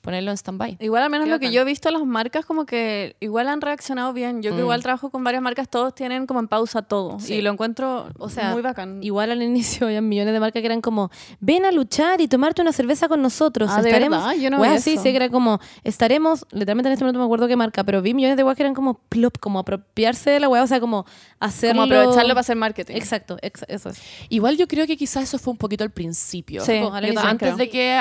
[0.00, 0.76] ponerlo en stand-by.
[0.80, 1.54] Igual al menos Qué lo que bacán.
[1.54, 4.42] yo he visto, las marcas como que igual han reaccionado bien.
[4.42, 4.60] Yo que Mm.
[4.60, 7.18] igual trabajo con varias marcas, todos tienen como en pausa todo.
[7.20, 7.34] Sí.
[7.34, 9.02] Y lo encuentro O sea, muy bacán.
[9.02, 11.10] Igual al inicio había millones de marcas que eran como,
[11.40, 13.70] ven a luchar y tomarte una cerveza con nosotros.
[13.72, 14.18] Ah, ¿de estaremos.
[14.24, 14.40] verdad?
[14.40, 17.28] Yo no vi así, sí, que era como, estaremos, literalmente en este momento no me
[17.28, 20.40] acuerdo qué marca, pero vi millones de weas que eran como plop, como apropiarse de
[20.40, 21.04] la wea, o sea, como
[21.40, 21.82] hacerlo.
[21.82, 22.94] como aprovecharlo para hacer marketing.
[22.94, 24.00] Exacto, ex- eso es.
[24.28, 26.62] Igual yo creo que quizás eso fue un poquito al principio.
[26.64, 27.56] Sí, al también Antes creo.
[27.56, 28.00] de que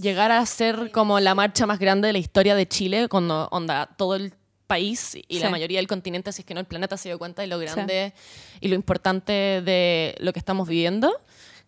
[0.00, 3.86] llegara a ser como la marcha más grande de la historia de Chile, cuando onda
[3.96, 4.32] todo el
[4.66, 5.50] país y la Sí.
[5.52, 8.12] mayoría del continente, si es que no el planeta se dio cuenta de lo grande
[8.60, 11.12] y lo importante de lo que estamos viviendo.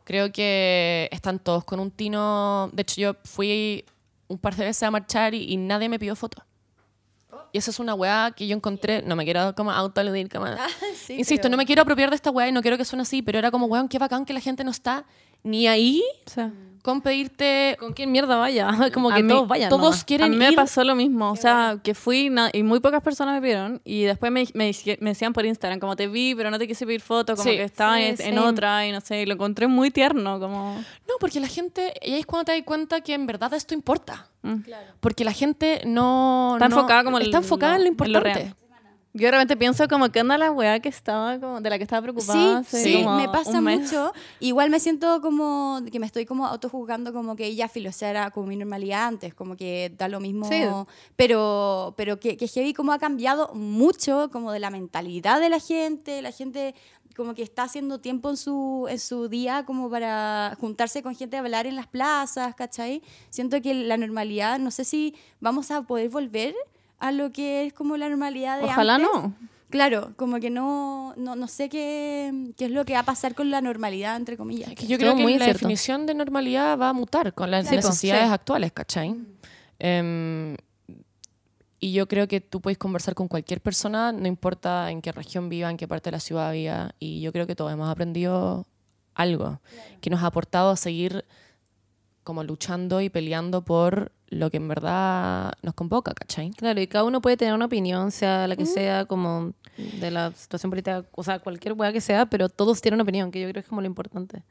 [0.04, 2.70] Creo que están todos con un tino.
[2.72, 3.84] De hecho, yo fui
[4.26, 6.42] un par de veces a marchar y, y nadie me pidió foto.
[7.52, 9.02] Y esa es una weá que yo encontré.
[9.02, 10.46] No me quiero como autoaludir, como.
[11.08, 13.38] Insisto, no me quiero apropiar de esta weá y no quiero que suene así, pero
[13.38, 15.04] era como, weón, qué bacán que la gente no está
[15.48, 16.42] ni ahí Sí.
[16.82, 17.76] con pedirte.
[17.80, 18.68] ¿Con quién mierda vaya?
[18.94, 19.68] Como A que mí- todos vayan.
[19.68, 20.04] Todos nomás.
[20.04, 20.54] quieren a mí me ir.
[20.54, 21.30] pasó lo mismo.
[21.30, 23.80] O sea, que fui y muy pocas personas me vieron.
[23.84, 26.66] Y después me, me, dici- me decían por Instagram, como te vi, pero no te
[26.66, 27.56] quise pedir foto, como Sí.
[27.56, 29.22] que estaba Sí, en, otra y no sé.
[29.22, 30.74] Y lo encontré muy tierno, como.
[31.08, 31.92] No, porque la gente.
[32.02, 34.28] Y ahí es cuando te das cuenta que en verdad esto importa.
[34.42, 34.56] Mm.
[35.00, 36.52] Porque la gente no.
[36.54, 38.54] Está no- enfocada como Está en enfocada en lo- en lo importante.
[39.18, 41.82] Yo de repente pienso como que onda la weá que estaba, como, de la que
[41.82, 42.62] estaba preocupada.
[42.62, 44.12] Sí, sí, como me pasa mucho.
[44.38, 48.10] Igual me siento como que me estoy como autojuzgando como que ya filo, o sea,
[48.10, 50.48] era como mi normalidad antes, como que da lo mismo.
[50.48, 50.62] Sí.
[51.16, 55.58] Pero, pero que, que heavy como ha cambiado mucho como de la mentalidad de la
[55.58, 56.74] gente, la gente
[57.18, 61.36] como que está haciendo tiempo en su, en su día como para juntarse con gente
[61.36, 63.02] a hablar en las plazas, ¿cachai?
[63.28, 66.54] Siento que la normalidad, no sé si vamos a poder volver
[66.98, 69.08] a lo que es como la normalidad de Ojalá antes.
[69.12, 69.34] no.
[69.70, 73.34] Claro, como que no, no, no sé qué, qué es lo que va a pasar
[73.34, 74.70] con la normalidad, entre comillas.
[74.70, 77.50] Es que yo Todo creo que muy la definición de normalidad va a mutar con
[77.50, 78.32] las Sí, po, necesidades sí.
[78.32, 79.14] actuales, ¿cachai?
[79.78, 80.56] Em,
[81.80, 85.50] y yo creo que tú puedes conversar con cualquier persona, no importa en qué región
[85.50, 88.66] viva, en qué parte de la ciudad viva, y yo creo que todos hemos aprendido
[89.14, 89.60] algo
[90.00, 91.26] que nos ha aportado a seguir
[92.28, 96.50] como luchando y peleando por lo que en verdad nos convoca, ¿cachai?
[96.50, 99.54] Claro, y cada uno puede tener una opinión, sea la que sea, como
[100.00, 103.30] de la situación política, o sea, cualquier weá que sea, pero todos tienen una opinión,
[103.30, 104.42] que yo creo que es como lo importante.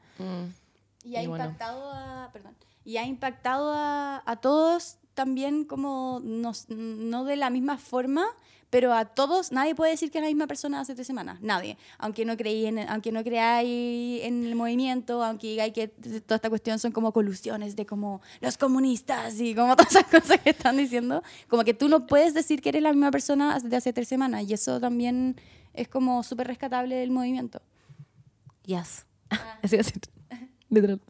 [1.04, 1.44] Y ha Y bueno.
[1.44, 7.48] impactado a, perdón, y ha impactado a, a todos también como nos- no de la
[7.50, 8.24] misma forma,
[8.70, 11.78] pero a todos, nadie puede decir que es la misma persona hace tres semanas, nadie.
[11.98, 16.50] Aunque no creí en, aunque no creáis en el movimiento, aunque digáis que toda esta
[16.50, 20.76] cuestión son como colusiones de como los comunistas y como todas esas cosas que están
[20.76, 24.08] diciendo, como que tú no puedes decir que eres la misma persona de hace tres
[24.08, 25.40] semanas y eso también
[25.72, 27.62] es como súper rescatable del movimiento.
[28.64, 29.06] Yes.
[29.62, 29.92] Así es.
[30.68, 31.00] Literal.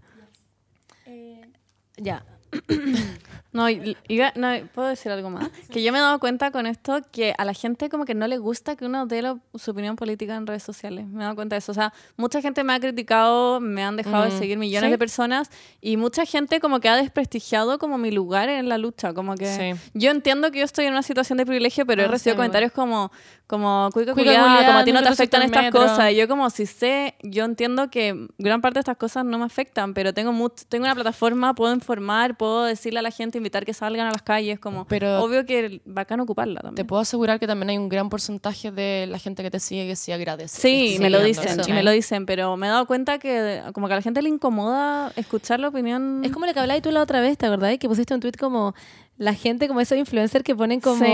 [1.97, 2.25] Ya.
[3.51, 5.49] No, iba- no, ¿puedo decir algo más?
[5.73, 8.27] Que yo me he dado cuenta con esto que a la gente como que no
[8.29, 11.07] le gusta que uno dé lo- su opinión política en redes sociales.
[11.07, 11.73] Me he dado cuenta de eso.
[11.73, 14.91] O sea, mucha gente me ha criticado, me han dejado de Mm, seguir millones ¿sí?
[14.93, 19.15] de personas y mucha gente como que ha desprestigiado como mi lugar en la lucha.
[19.15, 19.81] Como que Sí.
[19.95, 22.37] yo entiendo que yo estoy en una situación de privilegio, pero he Ah, recibido sí,
[22.37, 23.11] comentarios como,
[23.49, 25.81] como, cuica Cuica culiá, culiá, como a ti no te te afectan estas metro.
[25.81, 26.13] cosas.
[26.13, 29.47] Y yo como si sé, yo entiendo que gran parte de estas cosas no me
[29.47, 33.65] afectan, pero tengo, much- tengo una plataforma, puedo informar, puedo decirle a la gente, invitar
[33.65, 36.87] que salgan a las calles, como Pero- obvio que bacán ocuparla Te también.
[36.87, 39.97] puedo asegurar que también hay un gran porcentaje de la gente que te sigue que
[39.97, 40.61] sí agradece.
[40.61, 41.73] Sí, me lo dicen, y ¿cachai?
[41.75, 44.29] me lo dicen, pero me he dado cuenta que como que a la gente le
[44.29, 46.21] incomoda escuchar la opinión.
[46.23, 47.79] Es como lo que hablabas tú la otra vez, ¿te acordás?
[47.79, 48.75] Que pusiste un tweet como
[49.19, 51.13] la gente, como esos influencers que ponen como, Sí.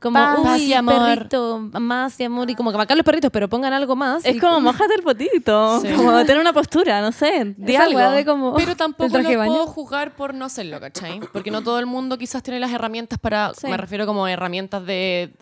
[0.00, 0.94] como Paz uy, y amor".
[1.16, 4.22] perrito, más y amor, y como que bacán los perritos, pero pongan algo más.
[4.26, 5.88] Es como mojate el potito, Sí.
[5.94, 7.98] como tener una postura, no sé, esa algo.
[8.10, 11.20] de como Pero tampoco de lo puedo juzgar por no hacerlo, ¿cachai?
[11.32, 13.52] Porque no todo el mundo quizás tiene las herramientas para...
[13.54, 13.66] Sí.
[13.66, 15.32] Me refiero como herramientas de...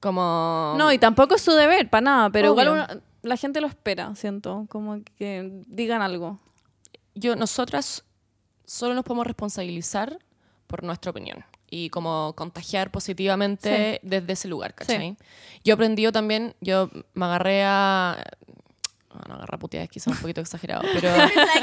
[0.00, 0.74] como...
[0.76, 2.62] No, y tampoco es su deber, para nada, pero Obvio.
[2.62, 6.38] igual uno- la gente lo espera, siento, como que digan algo.
[7.14, 8.04] yo, nosotras
[8.64, 10.18] solo nos podemos responsabilizar
[10.68, 15.16] por nuestra opinión y como contagiar positivamente desde ese lugar, ¿cachai?
[15.64, 18.16] Yo he aprendido también, yo me agarré a...
[19.10, 21.10] Bueno, agarrar a putear es quizá un poquito exagerado, pero...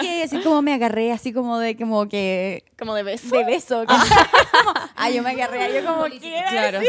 [0.02, 3.34] Que así como me agarré, así como de como que Como de beso.
[3.36, 3.86] de beso.
[3.86, 4.04] como-
[4.96, 6.50] ah, yo me agarré, yo como quiera.
[6.50, 6.80] Claro.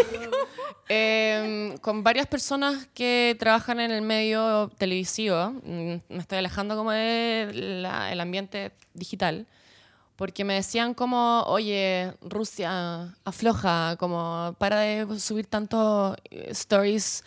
[0.89, 6.91] Em, con varias personas que trabajan en el medio televisivo, mm, me estoy alejando como
[6.93, 9.47] del el ambiente digital,
[10.17, 17.23] porque me decían como, oye, Rusia, afloja, como para de subir tantos eh, stories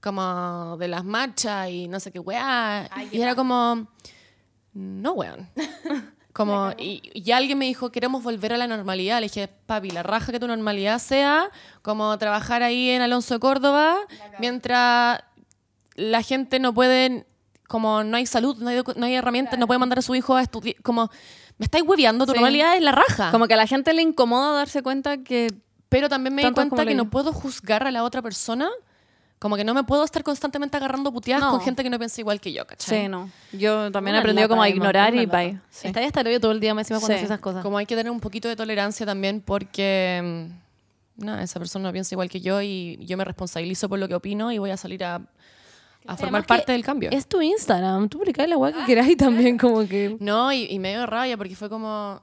[0.00, 2.90] como de las marchas y no sé qué weá.
[3.12, 3.86] y era como,
[4.72, 5.48] no weón.
[6.32, 9.18] Como, y, y alguien me dijo, queremos volver a la normalidad.
[9.18, 11.50] Le dije, papi, la raja que tu normalidad sea
[11.82, 13.98] como trabajar ahí en Alonso de Córdoba,
[14.38, 15.22] mientras
[15.94, 17.26] la gente no puede,
[17.68, 20.34] como no hay salud, no hay, no hay herramientas, no puede mandar a su hijo
[20.34, 20.76] a estudiar.
[20.82, 21.10] Como,
[21.62, 22.38] me estáis hueveando, tu Sí.
[22.38, 23.30] normalidad es la raja.
[23.30, 25.46] Como que a la gente le incomoda darse cuenta que
[25.88, 28.68] Pero también me di cuenta que no puedo juzgar a la otra persona.
[29.38, 31.50] Como que no me puedo estar constantemente agarrando puteadas No.
[31.52, 33.02] con gente que no piensa igual que yo, ¿cachai?
[33.02, 33.30] Sí, no.
[33.52, 35.60] Yo también he aprendido como a ignorar y bye.
[35.70, 35.86] Sí.
[35.88, 37.24] Está hasta el todo el día encima cuando Sí.
[37.24, 37.62] esas cosas.
[37.62, 40.48] Como hay que tener un poquito de tolerancia también porque
[41.18, 44.08] mm, nada, esa persona no piensa igual que yo y yo me responsabilizo por lo
[44.08, 45.20] que opino y voy a salir a,
[46.06, 47.10] a formar parte del cambio.
[47.12, 50.16] Es tu Instagram, tú publicás la weá que quieras y también como que...
[50.20, 52.20] No, y, y me dio rabia porque fue como,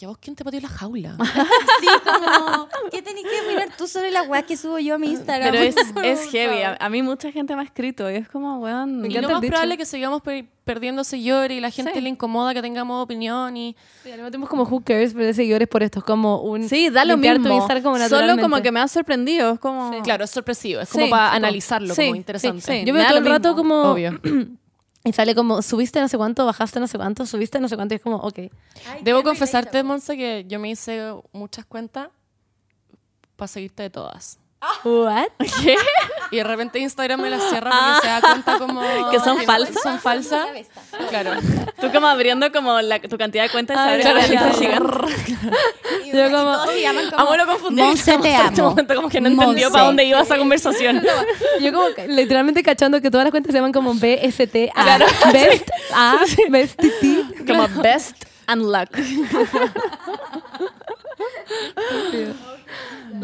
[0.00, 1.16] ¿y a vos quién te pateó la jaula?
[1.80, 5.08] Sí, como, ¿qué tenés que opinar tú sobre las weas que subo yo a mi
[5.10, 5.50] Instagram?
[5.52, 6.62] Pero es, es heavy.
[6.62, 9.04] A, a mí mucha gente me ha escrito y es como, weón.
[9.04, 9.50] y encanta lo más dicho.
[9.52, 12.00] probable es que sigamos per- perdiendo seguidores y la gente Sí.
[12.00, 13.76] le incomoda que tengamos opinión y...
[14.02, 16.00] Sí, le metemos como who cares, pero de seguidores por esto.
[16.00, 16.68] Es como un...
[16.68, 17.48] Sí, da lo mismo.
[17.82, 19.52] como Solo como que me ha sorprendido.
[19.54, 20.02] Es como.
[20.02, 22.60] Claro, es sorpresivo, es como Sí, para tipo, analizarlo sí, como sí, interesante.
[22.62, 22.84] sí.
[22.84, 23.56] Yo Me veo todo el rato mismo.
[23.62, 23.82] como...
[23.92, 24.20] Obvio.
[25.08, 27.94] Y sale como, subiste no sé cuánto, bajaste no sé cuánto, subiste no sé cuánto.
[27.94, 28.40] Y es como, ok.
[29.00, 32.10] Debo confesarte, Monse, que yo me hice muchas cuentas
[33.34, 34.38] para seguirte de todas.
[34.84, 35.28] ¿What?
[36.30, 38.82] Y de repente Instagram me las cierra porque se da cuenta como...
[39.10, 39.82] ¿Que son no- falsas?
[39.82, 40.46] Son falsas.
[41.08, 41.30] Claro.
[41.80, 45.06] Tú como abriendo como la, tu cantidad de cuentas Ah, se abre claro, claro.
[46.04, 47.80] Y, Yo como- todos se llaman como Amo lo confundí.
[47.82, 48.70] Monse, te En este amo.
[48.70, 49.70] momento como que no entendió Monse.
[49.72, 51.02] para dónde iba esa conversación.
[51.60, 54.98] Yo como literalmente cachando que todas las cuentas se llaman como BST, A,
[55.32, 56.18] Best, A,
[56.50, 58.90] Best, T, como best and luck.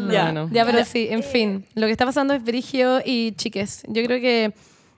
[0.09, 0.49] Ya, no.
[0.51, 1.65] Ya, pero sí, en fin.
[1.75, 3.83] Lo que está pasando es Brigio y chiques.
[3.87, 4.53] Yo creo que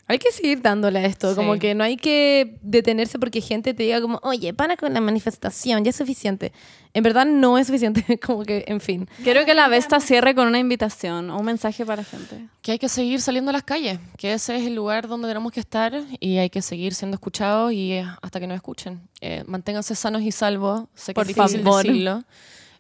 [0.10, 1.32] hay que seguir dándole a esto.
[1.32, 1.36] Sí.
[1.36, 5.02] Como que no hay que detenerse porque gente te diga como, oye, para con la
[5.02, 6.54] manifestación, ya es suficiente.
[6.94, 8.18] En verdad no es suficiente.
[8.26, 9.10] como que, en fin.
[9.24, 12.48] Quiero que la Vesta cierre con una invitación o un mensaje para la gente.
[12.62, 15.52] Que hay que seguir saliendo a las calles, que ese es el lugar donde tenemos
[15.52, 19.02] que estar y hay que seguir siendo escuchados y eh, hasta que nos escuchen.
[19.20, 21.84] Eh, manténganse sanos y salvos, sé que Por es difícil favor.
[21.84, 22.24] decirlo,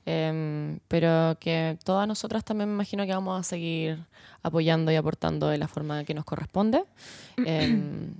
[0.07, 3.99] em, pero que todas nosotras también me imagino que vamos a seguir
[4.41, 6.83] apoyando y aportando de la forma que nos corresponde.
[7.45, 8.13] Em,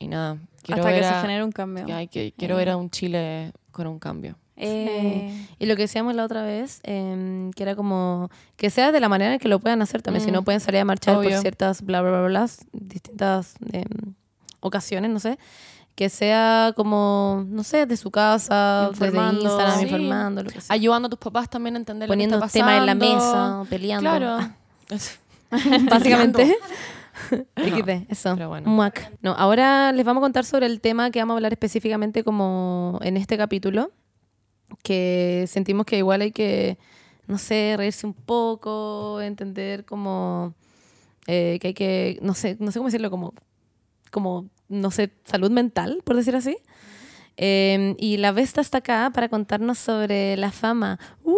[0.00, 1.86] y nada, quiero Hasta que se a- genere un cambio.
[1.86, 4.36] que hay que- quiero ver a un Chile con un cambio.
[4.56, 8.98] Eh, Y lo que decíamos la otra vez, em, que era como que sea de
[9.00, 10.24] la manera en que lo puedan hacer también.
[10.24, 10.34] Si Mm.
[10.34, 14.14] no pueden salir a marchar por ciertas bla, bla, bla, bla, distintas em,
[14.60, 15.38] ocasiones, no sé.
[15.94, 19.42] Que sea como, no sé, de su casa, Informando.
[19.42, 19.84] Instagram, Sí.
[19.84, 20.74] informando, lo que sea.
[20.74, 23.64] Ayudando a tus papás también a entender Poniendo lo que está temas en la mesa,
[23.68, 24.08] peleando.
[24.08, 24.38] Claro.
[25.90, 26.56] Básicamente.
[27.56, 28.34] XD, eso.
[28.34, 28.70] pero bueno.
[28.70, 29.12] Muac.
[29.20, 32.98] No, ahora les vamos a contar sobre el tema que vamos a hablar específicamente como
[33.02, 33.90] en este capítulo,
[34.82, 36.78] que sentimos que igual hay que,
[37.26, 40.54] no sé, reírse un poco, entender como
[41.26, 43.34] eh, que hay que, no sé, no sé cómo decirlo, como,
[44.10, 46.56] como, no sé, salud mental, por decir así.
[47.36, 50.98] Eh, y la Vesta está acá para contarnos sobre la fama.
[51.24, 51.36] ¡Woo!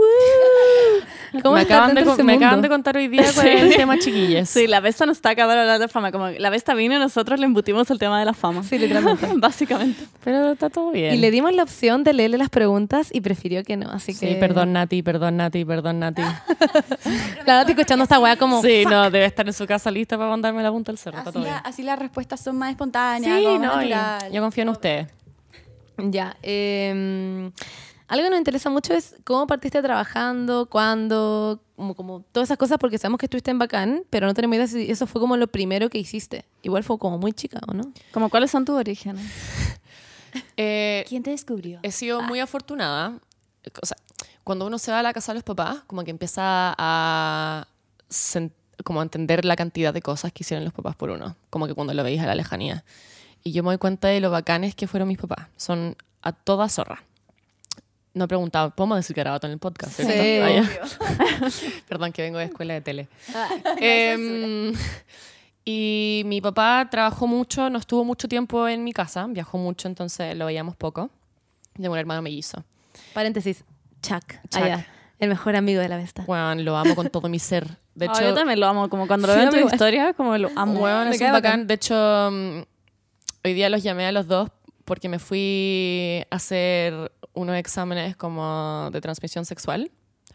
[1.42, 4.48] ¿Cómo me, acaban de, me acaban de contar hoy día cuál es el tema, chiquillas.
[4.48, 6.10] Sí, la Vesta no está acá para hablar de fama.
[6.12, 8.62] Como la Vesta vino y nosotros le embutimos el tema de la fama.
[8.62, 9.26] Sí, literalmente.
[9.36, 10.04] Básicamente.
[10.22, 11.14] Pero está todo bien.
[11.14, 14.26] Y le dimos la opción de leerle las preguntas y prefirió que no, así Sí,
[14.26, 14.34] que...
[14.36, 16.22] perdón Nati, perdón Nati, perdón Nati.
[17.44, 18.62] Claro, estoy escuchando esta weá como...
[18.62, 21.18] Sí, no, debe estar en su casa lista para mandarme la punta del cerro.
[21.18, 23.82] Así, la- así las respuestas son más espontáneas, Sí, no,
[24.30, 25.23] yo confío en ustedes.
[25.98, 26.36] Ya.
[26.42, 27.50] eh,
[28.06, 32.78] algo que nos interesa mucho es cómo partiste trabajando, cuándo, como, como todas esas cosas,
[32.78, 35.46] porque sabemos que estuviste en Bacán, pero no tenemos idea si eso fue como lo
[35.46, 36.44] primero que hiciste.
[36.62, 37.92] Igual fue como muy chica, ¿o no?
[38.12, 39.24] Como, ¿cuáles son tus orígenes?
[40.56, 41.78] Eh, ¿Quién te descubrió?
[41.84, 43.20] he sido muy afortunada.
[43.80, 43.96] O sea,
[44.42, 47.68] cuando uno se va a la casa de los papás, como que empieza a,
[48.82, 51.36] como a entender la cantidad de cosas que hicieron los papás por uno.
[51.50, 52.84] Como que cuando lo veis a la lejanía.
[53.44, 55.48] Y yo me doy cuenta de lo bacanes que fueron mis papás.
[55.56, 57.02] Son a toda zorra.
[58.14, 59.92] No he preguntado, ¿podemos decir garabato en el podcast?
[60.00, 60.38] Sí.
[60.40, 60.62] Ah.
[61.88, 63.08] Perdón, que vengo de escuela de tele.
[63.78, 64.72] Em,
[65.64, 70.36] y mi papá trabajó mucho, no estuvo mucho tiempo en mi casa, viajó mucho, entonces
[70.36, 71.10] lo veíamos poco.
[71.74, 72.64] Tengo un hermano mellizo.
[73.12, 73.64] Paréntesis,
[74.00, 74.24] Chuck.
[74.48, 74.62] Chuck.
[74.62, 74.86] Allá,
[75.18, 76.22] el mejor amigo de la Vesta.
[76.26, 77.66] Bueno, lo amo con todo mi ser.
[77.96, 78.88] De Ah, hecho, yo también lo amo.
[78.88, 79.74] Como cuando lo Sí, veo en a tu igual.
[79.74, 80.78] historia, como lo amo.
[80.80, 81.32] Bueno, es bacán.
[81.32, 81.66] bacán.
[81.66, 82.60] De hecho, mm,
[83.44, 84.48] hoy día los llamé a los dos
[84.84, 89.90] porque me fui a hacer unos exámenes como de transmisión sexual.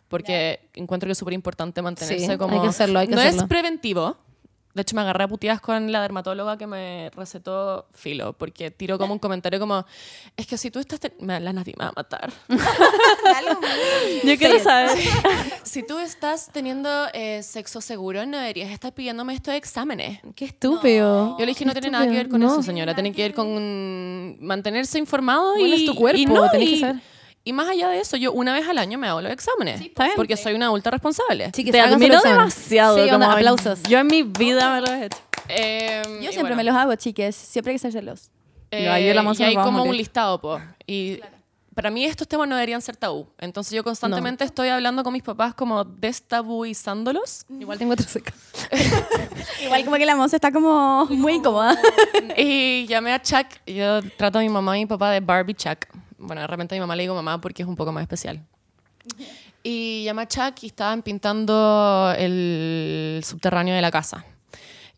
[0.08, 2.62] Porque encuentro que es súper importante mantenerse Sí, hay como...
[2.62, 3.42] que hacerlo, hay que no hacerlo.
[3.44, 4.18] es preventivo.
[4.74, 8.34] De hecho, me agarré a puteadas con la dermatóloga que me recetó filo.
[8.34, 9.84] Porque tiró como un comentario como...
[10.38, 11.00] Es que si tú estás...
[11.20, 12.32] Me, la Nati me va a matar.
[14.24, 14.98] Yo quiero saber.
[15.64, 20.20] si tú estás teniendo eh, sexo seguro, no deberías estar pidiéndome estos exámenes.
[20.36, 21.36] Qué estúpido.
[21.38, 22.94] Yo le dije, no tiene nada que ver con eso, señora.
[22.94, 25.84] Tiene que ver con mantenerse informado Bueno, y...
[25.84, 27.02] es tu cuerpo, y no, tenés que y- saber.
[27.50, 29.82] Y más allá de eso, yo una vez al año me hago los exámenes.
[29.82, 30.16] está bien.
[30.16, 31.50] Porque soy una adulta responsable.
[31.52, 33.04] Chiquis, Te háganse admiro los demasiado.
[33.04, 33.82] Sí, onda, aplausos.
[33.90, 35.18] Yo en mi vida me lo he hecho.
[35.48, 37.36] Eh, Yo siempre bueno, me los hago, chiques.
[37.36, 38.30] Siempre hay que hacérselos.
[38.70, 40.62] eh, No, la y hay como un listado, po.
[40.86, 41.22] Y
[41.74, 43.26] para mí estos temas no deberían ser tabú.
[43.40, 47.48] Entonces yo constantemente estoy hablando con mis papás como destabuizándolos.
[47.60, 48.32] Igual tengo otro seca.
[49.64, 51.76] Igual como que la moza está como muy incómoda.
[52.38, 53.48] Y llamé a Chuck.
[53.66, 55.88] Yo trato a mi mamá y mi papá de Barbie Chuck.
[56.20, 58.46] Bueno, de repente a mi mamá le digo mamá porque es un poco más especial.
[59.64, 64.26] Y llamé a Chuck y estaban pintando el subterráneo de la casa.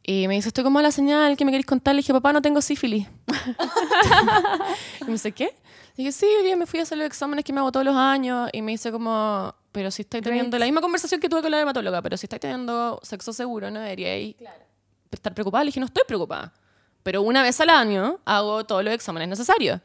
[0.03, 1.93] Y me dice, estoy como a la señal, ¿qué me queréis contar?
[1.93, 3.07] Le dije, papá, no tengo sífilis.
[5.01, 5.55] y me dice, ¿qué?
[5.95, 7.95] Y dije, sí, día me fui a hacer los exámenes que me hago todos los
[7.95, 8.49] años.
[8.51, 11.57] Y me dice como, pero si estoy teniendo la misma conversación que tuve con la
[11.57, 14.35] dermatóloga, pero si estáis teniendo sexo seguro, ¿no deberíais
[15.11, 15.63] estar preocupada?
[15.63, 16.51] Le dije, no estoy preocupada.
[17.03, 19.81] Pero una vez al año hago todos los exámenes necesarios.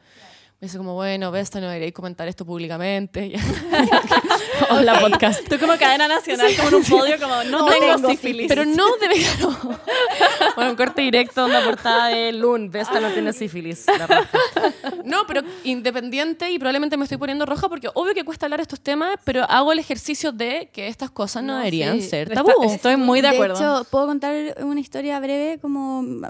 [0.59, 3.31] Me dice como, bueno, Vesta, no deberíais comentar esto públicamente.
[4.71, 5.47] Hola, podcast.
[5.47, 8.47] Tú como cadena nacional, como en un podio, como no, tengo, sífilis.
[8.47, 9.29] Pero no debería.
[9.39, 9.55] no.
[10.55, 12.71] Bueno, un corte directo en la portada de Loon.
[12.71, 13.85] Vesta no tiene sífilis.
[13.85, 14.27] la.
[15.05, 18.81] No, pero independiente y probablemente me estoy poniendo roja porque obvio que cuesta hablar estos
[18.81, 22.09] temas, pero hago el ejercicio de que estas cosas no, No, deberían sí.
[22.09, 22.63] ser Está- tabú.
[22.63, 23.55] estoy muy de acuerdo.
[23.55, 26.23] hecho, ¿puedo contar una historia breve como mm,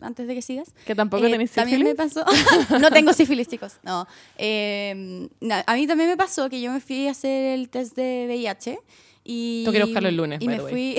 [0.00, 0.68] antes de que sigas?
[0.86, 2.14] Que tampoco Eh, tenés También me sífilis.
[2.14, 2.78] pasó.
[2.78, 3.73] no tengo sífilis, chicos.
[3.82, 4.06] No.
[4.38, 5.28] Eh,
[5.66, 8.78] a mí también me pasó que yo me fui a hacer el test de VIH.
[9.26, 10.96] Y, ir a buscarlo el lunes, Y by me the way.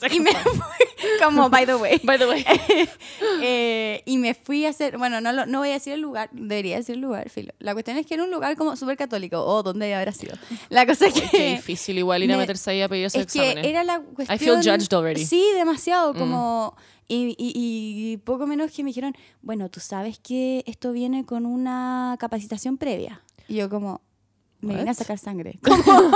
[0.00, 0.10] fui.
[0.16, 0.87] y me fui.
[1.24, 2.00] Como, by the way.
[2.04, 2.44] By the way.
[3.40, 6.28] Eh, y me fui a hacer, bueno, no, lo- no voy a decir el lugar,
[6.32, 7.52] debería decir el lugar, filo.
[7.60, 10.36] La cuestión es que era un lugar como súper católico, o donde habrá sido.
[10.70, 11.28] La cosa es que...
[11.30, 13.70] Qué difícil igual ir a me- meterse ahí a pedir esos es que exámenes.
[13.70, 14.56] era la feel cuestión...
[14.62, 15.22] judged already.
[15.22, 15.26] Mm.
[15.26, 16.76] Sí, demasiado, como...
[17.06, 17.52] Y, y-
[18.12, 22.76] y poco menos que me dijeron, bueno, tú sabes que esto viene con una capacitación
[22.76, 23.22] previa.
[23.46, 24.02] Y yo como,
[24.60, 24.98] me vine a What?
[24.98, 25.58] sacar sangre.
[25.64, 26.10] Como,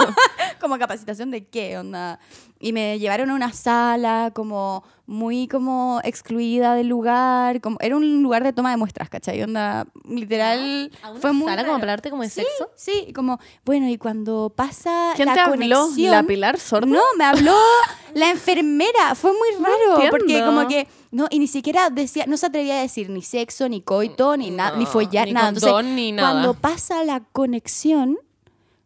[0.62, 2.18] como capacitación de qué, onda.
[2.59, 7.61] Y me llevaron a una sala como muy como excluida del lugar.
[7.61, 9.42] Como, era un lugar de toma de muestras, ¿cachai?
[9.42, 11.81] Onda, literal, fue muy ¿Sala como raro.
[11.81, 12.70] para hablarte como de sexo?
[12.77, 15.81] Sí, como, bueno, y cuando pasa ¿Quién la te habló?
[15.83, 16.11] conexión...
[16.12, 16.87] ¿La Pilar Sordo?
[16.87, 17.55] No, me habló
[18.14, 19.14] la enfermera.
[19.16, 20.09] Fue muy raro.
[20.11, 20.46] porque entiendo.
[20.46, 20.87] como que.
[21.11, 24.51] No, y ni siquiera decía, no se atrevía a decir ni sexo, ni coito, ni
[24.51, 25.48] nada, ni No, follar, ni nada.
[25.48, 26.31] Entonces, ni nada.
[26.31, 28.18] Cuando pasa la conexión,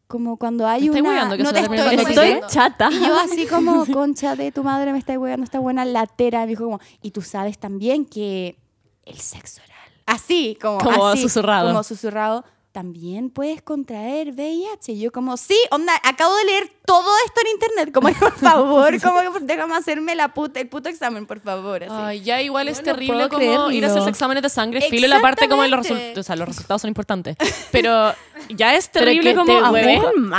[0.07, 1.37] Como cuando hay ¿Me estáis una...
[1.37, 2.09] que no te estoy hueveando.
[2.09, 2.91] Estoy chata.
[2.93, 6.41] Y yo así como, concha de tu madre, me está hueveando esta buena latera.
[6.41, 8.57] Me dijo como, y tú sabes también que
[9.05, 11.69] el sexo oral, así, como, Como así, susurrado.
[11.69, 12.45] Como susurrado,
[12.81, 14.93] también puedes contraer VIH.
[14.93, 17.91] Y yo como, sí, onda, acabo de leer todo esto en internet.
[17.95, 21.85] Como, por favor, como que déjame hacerme la puta, el puto examen, por favor.
[21.85, 21.93] Así.
[21.97, 23.87] Ay, ya igual es no terrible como ir a creerlo.
[23.89, 25.89] hacerse exámenes de sangre, filo y la parte como los Exactamente.
[26.17, 27.37] resultados, o sea, los resultados son importantes.
[27.73, 28.13] Pero
[28.51, 29.71] ya es terrible como te.
[29.71, 30.31] Weón,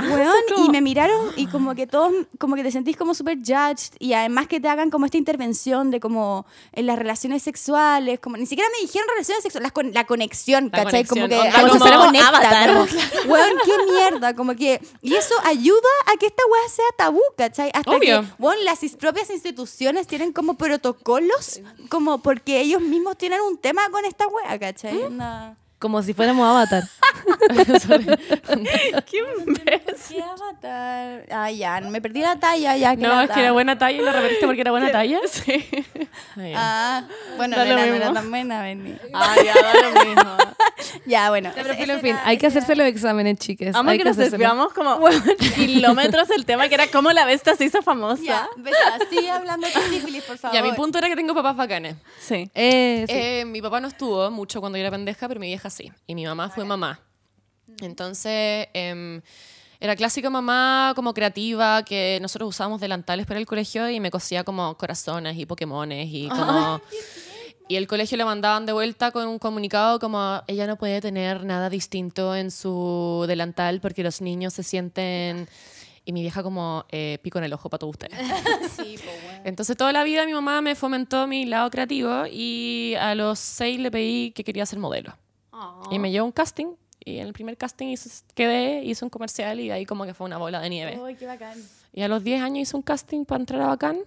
[0.53, 3.95] como- y me miraron y como que todos, como que te sentís como súper judged
[3.97, 8.37] y además que te hagan como esta intervención de como en las relaciones sexuales, como
[8.37, 11.03] ni siquiera me dijeron relaciones sexuales, las con- la conexión, La ¿cachai?
[11.05, 11.85] conexión, Como que onda, como
[12.27, 12.67] Avatar.
[12.73, 12.85] como,
[13.33, 17.71] weón, qué mierda, como que, y eso ayuda a que esta weá sea tabú, ¿cachai?
[17.73, 18.21] Hasta Obvio.
[18.21, 23.89] que, weón, las propias instituciones tienen como protocolos, como porque ellos mismos tienen un tema
[23.89, 25.01] con esta weá, ¿cachai?
[25.03, 26.83] Onda- Como si fuéramos Avatar.
[29.05, 30.17] ¿Qué imbécil.
[30.17, 31.25] ¿Qué avatar?
[31.31, 32.95] Ah, ya, me perdí la talla, ya.
[32.95, 35.19] No, la es que era buena talla y lo repetiste porque era buena talla.
[35.29, 35.65] Sí.
[36.35, 36.53] Ay.
[36.55, 37.03] Ah,
[37.35, 38.97] bueno, no era, era tan buena, Benny.
[39.13, 40.37] Ah, ya, da lo mismo.
[41.05, 41.51] Ya, bueno.
[41.53, 43.75] Pero en fin, era- hay que hacerse los exámenes, chiques.
[43.75, 44.99] Amo Hay que nos desviamos como
[45.55, 48.23] kilómetros del tema, que era cómo la bestia se hizo famosa.
[48.23, 48.47] Ya,
[49.09, 50.55] sigue hablando de sífilis, por favor.
[50.55, 51.95] Ya, mi punto era que tengo papás bacanes.
[52.19, 52.49] Sí.
[52.53, 53.13] Eh, sí.
[53.15, 55.91] Eh, mi papá no estuvo mucho cuando yo era pendeja, pero mi vieja sí.
[56.05, 56.99] Y mi mamá fue mamá.
[57.81, 59.21] Entonces, em,
[59.79, 64.43] era clásica mamá como creativa, que nosotros usábamos delantales para el colegio y me cosía
[64.43, 66.81] como corazones y pokémones y como...
[67.69, 71.43] Y el colegio le mandaban de vuelta con un comunicado como ella no puede tener
[71.43, 75.47] nada distinto en su delantal porque los niños se sienten...
[76.05, 78.17] Y mi vieja como eh, pico en el ojo para todos ustedes.
[78.77, 79.41] Sí, pues, bueno.
[79.43, 83.77] Entonces toda la vida mi mamá me fomentó mi lado creativo y a los seis
[83.77, 85.17] le pedí que quería ser modelo.
[85.91, 86.67] Y me llevó a un casting
[87.03, 90.13] y en el primer casting hice- quedé, hice un comercial y de ahí como que
[90.13, 90.99] fue una bola de nieve.
[91.03, 91.57] Ay, qué bacán.
[91.93, 93.99] Y a los 10 años hice un casting para entrar a Bacán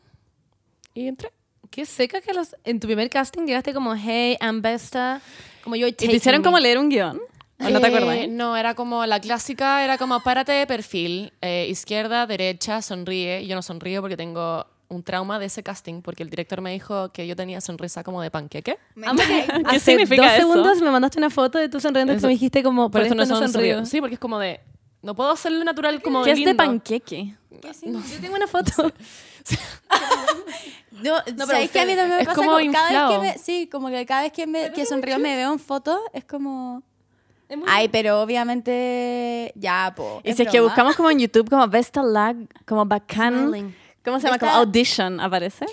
[0.94, 1.32] y entré.
[1.70, 5.20] Qué seca que los, en tu primer casting llegaste como, hey, I'm Besta.
[5.64, 7.20] Como yo, ¿Y te hicieron como leer un guion?
[7.60, 8.28] ¿O no te Eh, acuerdas?
[8.28, 13.46] No, era como la clásica, era como párate de perfil, eh, izquierda, derecha, sonríe.
[13.46, 17.10] Yo no sonrío porque tengo un trauma de ese casting porque el director me dijo
[17.12, 18.76] que yo tenía sonrisa como de panqueque.
[18.94, 20.40] Que ¿Qué hace significa dos eso?
[20.40, 23.14] segundos me mandaste una foto de tu sonriendo y me dijiste como, por, Por esto,
[23.22, 23.74] esto no no sonrío.
[23.76, 23.86] sonrío.
[23.86, 24.60] Sí, porque es como de.
[25.02, 26.56] No puedo hacerlo natural como ¿Qué es de lindo.
[26.62, 27.34] panqueque?
[27.50, 28.92] Yo tengo una foto.
[31.02, 31.80] No, pero ¿sabes qué?
[31.80, 34.22] A mí también me Es pasa como cada vez que me, sí, como que cada
[34.22, 36.82] vez que, me, que sonrío me veo en fotos, es como...
[37.66, 40.20] Ay, pero obviamente ya, po.
[40.22, 43.74] Y si es que buscamos como en YouTube como Best Lag, como bacán, Smiling.
[44.04, 44.38] ¿Cómo se llama?
[44.38, 45.66] Como Audition, ¿aparece?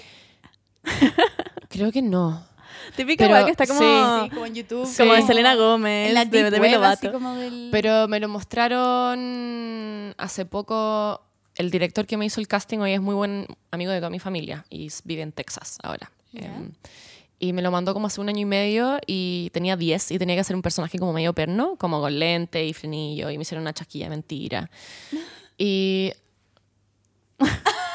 [1.70, 2.46] Creo que no.
[2.96, 3.86] Típica Pero que está como, sí.
[4.24, 4.98] Sí, como en YouTube.
[4.98, 5.28] como de Sí.
[5.28, 7.12] Selena Gómez, En la de Demi web, así Lovato.
[7.12, 7.70] como del...
[7.72, 11.22] Pero me lo mostraron hace poco.
[11.56, 14.20] El director que me hizo el casting hoy es muy buen amigo de toda mi
[14.20, 16.12] familia y vive en Texas ahora.
[16.34, 16.72] Em,
[17.40, 20.36] y me lo mandó como hace un año y medio y tenía 10 y tenía
[20.36, 23.64] que hacer un personaje como medio perno, como con lente y frenillo y me hicieron
[23.64, 24.70] una chasquilla de mentira.
[25.60, 26.14] Y...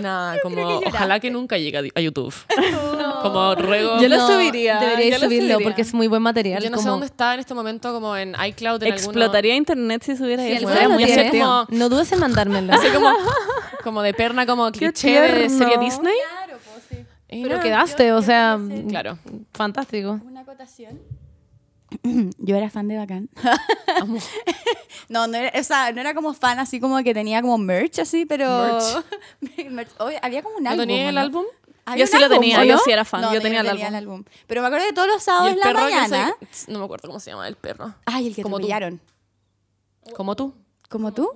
[0.00, 2.34] Nada, como ojalá que nunca llegue a, YouTube.
[3.22, 4.00] Como ruego...
[4.00, 4.78] Yo lo No, subiría.
[4.80, 5.64] Deberíais subirlo subiría.
[5.64, 6.62] porque es muy buen material.
[6.62, 8.82] Yo no sé dónde está en este momento, como en iCloud.
[8.82, 10.56] En alguno- Explotaría internet si subiera eso.
[10.68, 12.72] alguna Bueno, lo muy tiene, así como- no dudes en mandármelo.
[12.74, 13.10] Así como,
[13.84, 16.14] como de perna, como cliché de serie Disney.
[16.36, 17.06] Claro, pues sí.
[17.28, 19.18] Y Pero nada, quedaste, o sea, Claro.
[19.52, 20.20] fantástico.
[20.26, 21.00] Una acotación.
[22.38, 23.28] Yo era fan de Bacán.
[25.08, 28.00] no, no era, o sea, no era como fan así como que tenía como merch
[28.00, 28.78] así, pero...
[29.70, 29.90] Merch.
[29.98, 30.86] Oye, había como un ¿No álbum.
[30.86, 31.20] tenía el ¿no?
[31.20, 31.44] álbum?
[31.96, 32.80] Yo sí lo álbum, tenía, ¿o yo no?
[32.84, 34.24] sí era fan, No, yo no, tenía el tenía álbum.
[34.46, 36.34] Pero me acuerdo que todos los sábados el en la mañana...
[36.50, 37.94] se- No me acuerdo cómo se llama el perro.
[38.06, 38.66] Ay, el que Como tú.
[38.66, 39.00] atropellaron.
[40.14, 40.54] Como tú.
[40.88, 41.28] ¿Como tú?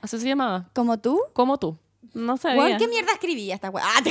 [0.00, 0.68] Así se llamaba.
[0.74, 1.20] ¿Como tú?
[1.32, 1.78] Como tú.
[2.14, 2.76] No sabía.
[2.76, 3.84] ¿qué mierda escribía esta weá?
[3.96, 4.10] Ah, ¿te?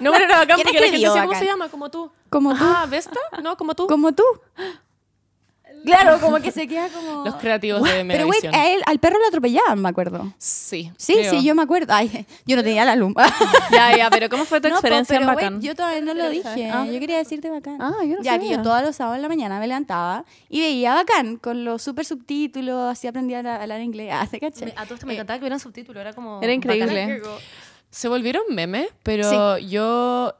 [0.00, 1.68] No, pero era bacán ¿Quién porque la gente decía, ¿cómo se llama?
[1.68, 2.10] Como tú.
[2.30, 2.60] Como tú.
[2.64, 3.18] Ah, ¿Vesta?
[3.42, 3.86] No, como tú.
[3.86, 4.22] ¿Como tú?
[5.84, 7.24] Claro, como que se queda como...
[7.24, 8.54] Los creativos de Pero wait, Megavisión.
[8.54, 10.32] a él, al perro lo atropellaban, me acuerdo.
[10.38, 10.90] Sí.
[10.96, 11.30] Sí, creo.
[11.30, 11.94] sí, yo me acuerdo.
[11.94, 13.14] Ay, yo no tenía la luz.
[13.70, 15.60] Ya, ya, pero ¿cómo fue tu No, po, experiencia en pero, Bacán?
[15.62, 16.70] yo todavía no lo dije.
[16.70, 16.84] Ah.
[16.86, 17.80] Yo quería decirte bacán.
[17.80, 20.60] Ah, yo no Ya que yo todos los sábados en la mañana me levantaba y
[20.60, 24.10] veía bacán con los super subtítulos, así aprendía a hablar inglés.
[24.18, 24.72] Ah, ¿te caché?
[24.76, 26.40] A todo esto me encantaba que hubieran subtítulos, era como...
[26.42, 27.20] Era increíble.
[27.90, 30.34] Se volvieron memes, pero yo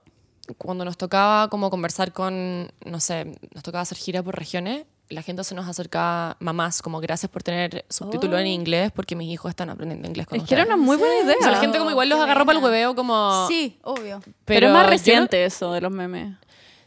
[0.57, 5.23] cuando nos tocaba como conversar con, no sé, nos tocaba hacer gira por regiones, la
[5.23, 9.51] gente se nos acercaba, mamás, como gracias por tener subtítulos en inglés porque mis hijos
[9.51, 10.77] están aprendiendo inglés con Es que era ustedes".
[10.79, 11.37] una muy buena idea.
[11.41, 13.47] O sea, la gente como igual los agarró para el hueveo como...
[13.49, 14.21] Sí, obvio.
[14.45, 16.37] Pero, es más yo reciente eso de los memes.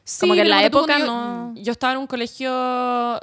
[0.03, 3.19] Sí, Como que en la época yo- no- Yo estaba en un colegio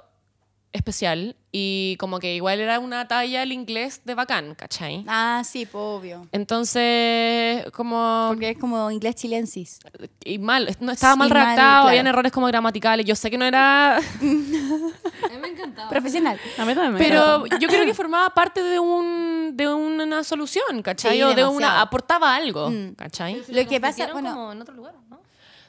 [0.79, 5.05] especial y como que igual era una talla el inglés de bacán, ¿cachai?
[5.07, 6.26] Ah, sí, pues, obvio.
[6.33, 8.26] Entonces, como...
[8.29, 9.81] Porque es como inglés chilensis.
[10.24, 11.89] Y mal, no, estaba mal Sí, mal, redactado, claro.
[11.89, 13.05] habían errores como gramaticales.
[13.07, 13.97] Yo sé que no era...
[13.99, 15.89] A mí me encantaba.
[15.89, 16.39] Profesional.
[16.59, 20.83] A mí también me Pero yo creo que formaba parte de, un, de una solución,
[20.83, 21.16] ¿cachai?
[21.16, 21.57] Sí, o de demasiado.
[21.57, 21.81] una...
[21.81, 22.95] aportaba algo, Mm.
[22.95, 23.43] ¿cachai?
[23.49, 25.20] Lo que pasa, bueno, como en otro lugar, ¿no?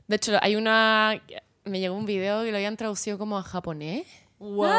[0.08, 1.22] De hecho, hay una...
[1.66, 4.06] Me llegó un video que lo habían traducido como a japonés
[4.40, 4.72] Wow.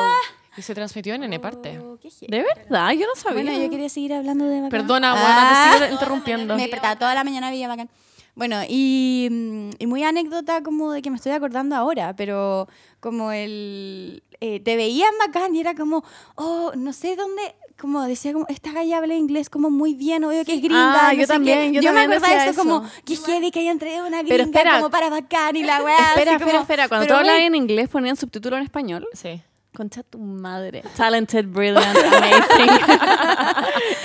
[0.56, 1.78] y se transmitió en N parte.
[1.78, 1.98] Oh,
[2.28, 2.90] ¿De verdad?
[2.92, 3.42] Yo no sabía.
[3.44, 4.70] Bueno, yo quería seguir hablando de bacán.
[4.70, 5.70] Perdona, bueno, Ah.
[5.72, 6.56] te sigo interrumpiendo.
[6.56, 7.88] Me despertaba toda la mañana veía bacán.
[8.34, 12.68] Bueno, y, mm, y muy anécdota como de que me estoy acordando ahora, pero
[13.00, 14.22] como el...
[14.40, 16.04] eh, te veían bacán y era como,
[16.36, 17.42] oh, no sé dónde...
[17.78, 21.08] Como decía, como, esta galla habla inglés como muy bien, obvio que es gringa.
[21.08, 22.94] Ah, no yo también, yo me también acordaba de decía eso, como, eso.
[23.06, 24.76] que heavy que hayan traído una Pero gringa espera.
[24.76, 25.96] como para bacán y la weá.
[25.96, 26.88] espera, así espera, como- espera.
[26.88, 29.08] Cuando tú hablabas en inglés ponían subtítulo en español.
[29.14, 29.42] Sí.
[29.74, 30.82] Concha tu madre.
[30.96, 32.70] Talented, brilliant, amazing.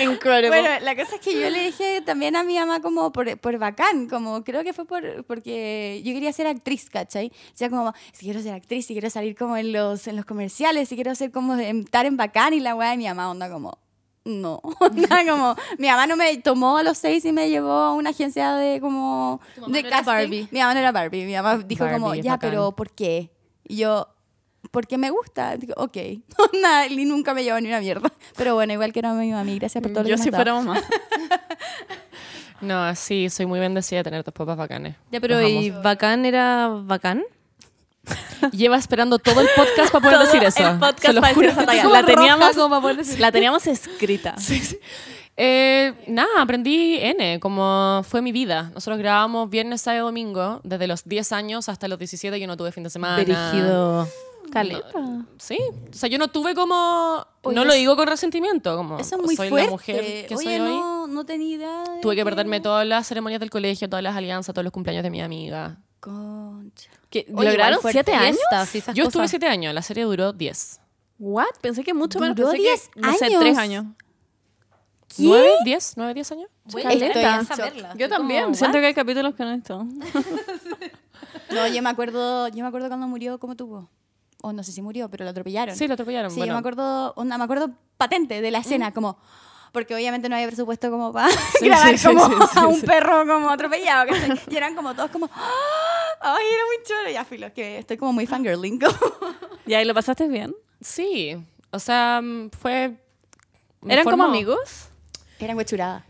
[0.00, 0.48] Incredible.
[0.60, 3.58] Bueno, la cosa es que yo le dije también a mi mamá como por, por
[3.58, 7.28] bacán, como creo que fue por, porque yo quería ser actriz, ¿cachai?
[7.28, 10.24] O sea, como, si quiero ser actriz, si quiero salir como en los, en los
[10.24, 13.30] comerciales, si quiero ser como, de- estar en bacán y la weá de mi mamá,
[13.30, 13.78] onda como,
[14.24, 17.92] no, onda como, mi mamá no me tomó a los seis y me llevó a
[17.94, 20.06] una agencia de como, mamá de no era casting.
[20.12, 20.48] Barbie.
[20.52, 22.50] Mi mamá no era Barbie, mi mamá dijo como, Barbie es ya, bacán.
[22.50, 23.32] pero ¿por qué?
[23.68, 24.06] Y yo,
[24.70, 25.56] porque me gusta.
[25.56, 25.96] Digo, ok.
[26.90, 28.10] Y nunca me llevó ni una mierda.
[28.36, 30.32] Pero bueno, igual que era mi mami, gracias por todo lo yo que si has
[30.32, 30.44] dado.
[30.44, 30.80] fuera mamá.
[32.60, 34.96] No, sí, soy muy bendecida de tener dos papás bacanes.
[35.10, 35.82] Ya, pero Los ¿y amo.
[35.82, 37.22] bacán era bacán?
[38.52, 40.66] Lleva esperando todo el podcast para poder decir eso.
[40.70, 41.48] El podcast Se lo para juro.
[41.48, 41.82] decir esa talla.
[41.82, 43.20] Como La roja, teníamos, como para poder decir.
[43.20, 44.36] la teníamos escrita.
[45.36, 48.70] Eh, nada, aprendí N, como fue mi vida.
[48.74, 52.72] Nosotros grabábamos viernes, sábado, domingo, desde los 10 años hasta los 17 yo no tuve
[52.72, 53.22] fin de semana.
[53.22, 54.08] Brígido.
[54.50, 55.24] Caleta.
[55.38, 55.58] Sí,
[55.90, 57.26] o sea, yo no tuve como...
[57.42, 59.66] Oye, no lo digo con resentimiento, como Eso es muy soy fuerte.
[59.66, 60.68] la mujer que Oye, soy hoy.
[60.78, 61.82] no, no tenía idea.
[61.84, 64.72] de Tuve que que- perderme todas las ceremonias del colegio, todas las alianzas, todos los
[64.72, 65.78] cumpleaños de mi amiga.
[66.00, 66.90] Concha.
[67.10, 68.38] ¿Qué, Oye, ¿Lograron siete años?
[68.68, 69.28] Fiestas Yo estuve.
[69.28, 70.80] 7 años, la serie duró 10.
[71.18, 71.46] What?
[71.60, 72.36] Pensé que mucho menos.
[72.36, 73.40] Duró Pensé 10 que, no sé, años.
[73.40, 73.86] tres años.
[75.16, 75.22] ¿Qué?
[75.22, 75.46] ¿9?
[75.64, 75.96] ¿10?
[75.96, 76.48] ¿9, 10 años?
[76.64, 77.94] Bueno, Estoy en saberla.
[77.96, 78.42] Yo también.
[78.44, 79.86] como, Siento que hay capítulos que no visto.
[81.50, 83.88] No, yo me acuerdo, yo me acuerdo cuando murió, ¿cómo tuvo?
[84.42, 85.74] O no sé si murió, pero lo atropellaron.
[85.76, 86.30] Sí, lo atropellaron.
[86.30, 86.50] Sí, bueno.
[86.50, 89.18] yo me acuerdo, onda, me acuerdo patente de la escena, como
[89.72, 91.28] porque obviamente no había presupuesto como para
[91.60, 92.86] grabar sí, como sí, sí, a un sí.
[92.86, 94.40] perro como atropellado, ¿cachai?
[94.50, 95.50] Y eran como todos como ¡Ah!
[96.22, 98.80] ay, era muy chulo, ya filo, que estoy como muy fangirling.
[99.66, 100.54] ¿Y ahí lo pasaste bien?
[100.80, 101.36] Sí,
[101.70, 102.96] o sea, mm, fue...
[103.86, 104.88] ¿Eran como amigos?
[105.38, 106.04] Eran huechuradas.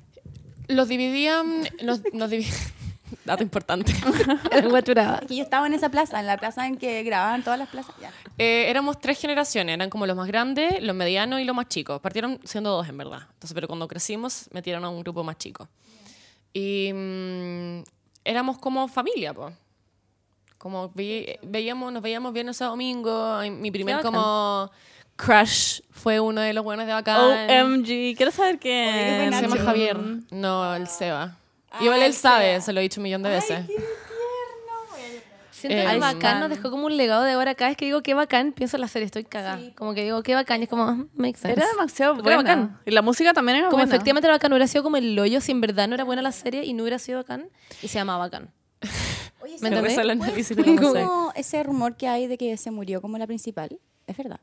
[0.69, 1.63] Los dividían...
[1.83, 2.47] Nos, nos divi-
[3.27, 3.93] Dato importante.
[5.27, 7.95] Que yo estaba en esa plaza, en la plaza en que grababan todas las plazas.
[8.01, 8.11] Ya.
[8.39, 12.01] Eh, éramos tres generaciones, eran como los más grandes, los medianos y los más chicos.
[12.01, 13.21] Partieron siendo dos, en verdad.
[13.35, 15.69] Entonces, pero cuando crecimos, metieron a un grupo más chico.
[16.53, 17.83] Y mm,
[18.25, 19.55] éramos como familia, pues.
[20.59, 23.43] Como ve- veíamos, nos veíamos viernes a domingo.
[23.45, 24.71] y Mi primer como
[25.17, 27.21] crush fue uno de los buenos de bacán.
[27.51, 28.17] OMG.
[28.17, 28.89] Quiero saber quién.
[28.89, 29.57] Oye, qué Se llama.
[29.65, 29.99] Javier.
[30.31, 31.37] No, el Seba.
[31.81, 33.61] Igual él sabe, se lo he dicho un millón de veces.
[35.51, 37.55] Siento Eh, que bacán nos dejó como un legado de ahora.
[37.55, 39.59] Cada vez que digo qué bacán, pienso en la serie, estoy cagada.
[39.75, 41.53] Como que digo qué bacán, y es como, ah, makes sense.
[41.59, 42.79] Era demasiado era bacán.
[42.85, 43.95] Y la música también era Como buena.
[43.95, 46.33] efectivamente era bacán, hubiera sido como el hoyo si en verdad no era buena la
[46.33, 47.49] serie y no hubiera sido bacán.
[47.83, 48.51] Y se llamaba bacán.
[49.41, 49.95] Oye, ¿Me ¿se entendés?
[49.95, 51.07] Fue música.
[51.07, 53.79] como ese rumor que hay de que se murió como la principal?
[54.07, 54.41] ¿Es verdad?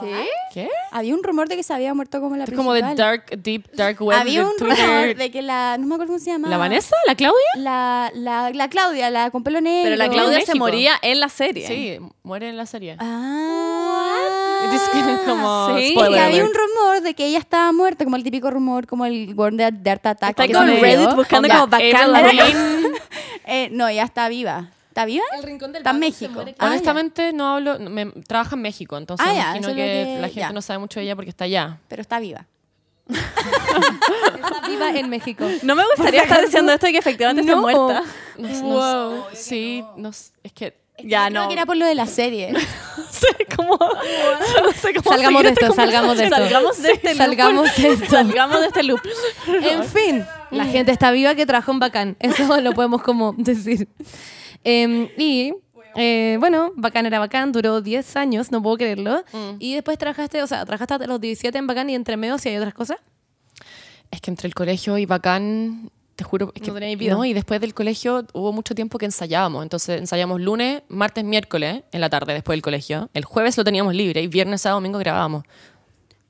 [0.00, 0.26] ¿Qué?
[0.52, 0.68] ¿Qué?
[0.92, 2.80] Había un rumor de que se había muerto como la Es principal.
[2.80, 4.86] como de dark, deep, dark web Había un Twitter.
[4.86, 5.76] rumor de que la...
[5.78, 6.48] No me acuerdo cómo se llama.
[6.48, 6.94] ¿La Vanessa?
[7.08, 7.40] ¿La Claudia?
[7.56, 9.84] La, la, la Claudia, la con pelo negro.
[9.90, 11.66] Pero la Claudia se moría en la serie.
[11.66, 12.96] Sí, muere en la serie.
[13.00, 14.70] Ah.
[14.72, 14.80] Is
[15.26, 15.90] como Sí.
[15.90, 16.48] spoiler Y había alert.
[16.48, 19.70] un rumor de que ella estaba muerta, como el típico rumor, como el World de,
[19.72, 20.38] de Art Attack.
[20.40, 20.80] Está murió.
[20.80, 22.12] Reddit buscando como bacán.
[23.46, 24.70] Eh, no, ella está viva.
[24.94, 25.24] ¿Está viva?
[25.36, 26.32] El rincón del Está en México.
[26.34, 26.54] muere.
[26.56, 27.80] Ah, Honestamente, no hablo.
[27.80, 30.52] Me, trabaja en México, entonces Ah, ya, imagino que, que- la gente ya.
[30.52, 31.80] no sabe mucho de ella porque está allá.
[31.88, 32.46] Pero está viva.
[33.08, 35.44] Está viva en México.
[35.62, 37.60] No me gustaría estar diciendo esto y que efectivamente está No.
[37.62, 38.04] muerta.
[38.38, 38.48] No,
[39.16, 40.76] no- sí, no es que.
[41.02, 41.48] Ya, Creo no.
[41.48, 42.52] que era por lo de la serie.
[42.52, 42.60] No
[43.10, 43.76] sé cómo.
[43.76, 46.36] No sé cómo Salgamos de esto, salgamos de esto.
[46.36, 47.16] Salgamos de este loop.
[47.18, 48.06] Salgamos de esto.
[48.10, 49.00] Salgamos de este loop.
[49.48, 52.16] En fin, la gente está viva que trabajó en Bacán.
[52.20, 53.88] Eso lo podemos como decir.
[54.64, 55.52] Em, y
[55.96, 59.24] eh, bueno, Bacán era Bacán, duró 10 años, no puedo creerlo.
[59.58, 62.48] Y después trabajaste, o sea, trabajaste hasta los 17 en Bacán y entre medio si
[62.48, 62.98] hay otras cosas.
[64.10, 67.14] Es que entre el colegio y Bacán te juro, es que No vida.
[67.14, 69.62] no, y después del colegio hubo mucho tiempo que ensayábamos.
[69.62, 73.10] Entonces ensayábamos lunes, martes, miércoles en la tarde después del colegio.
[73.14, 75.44] El jueves lo teníamos libre y viernes, sábado, domingo grabábamos.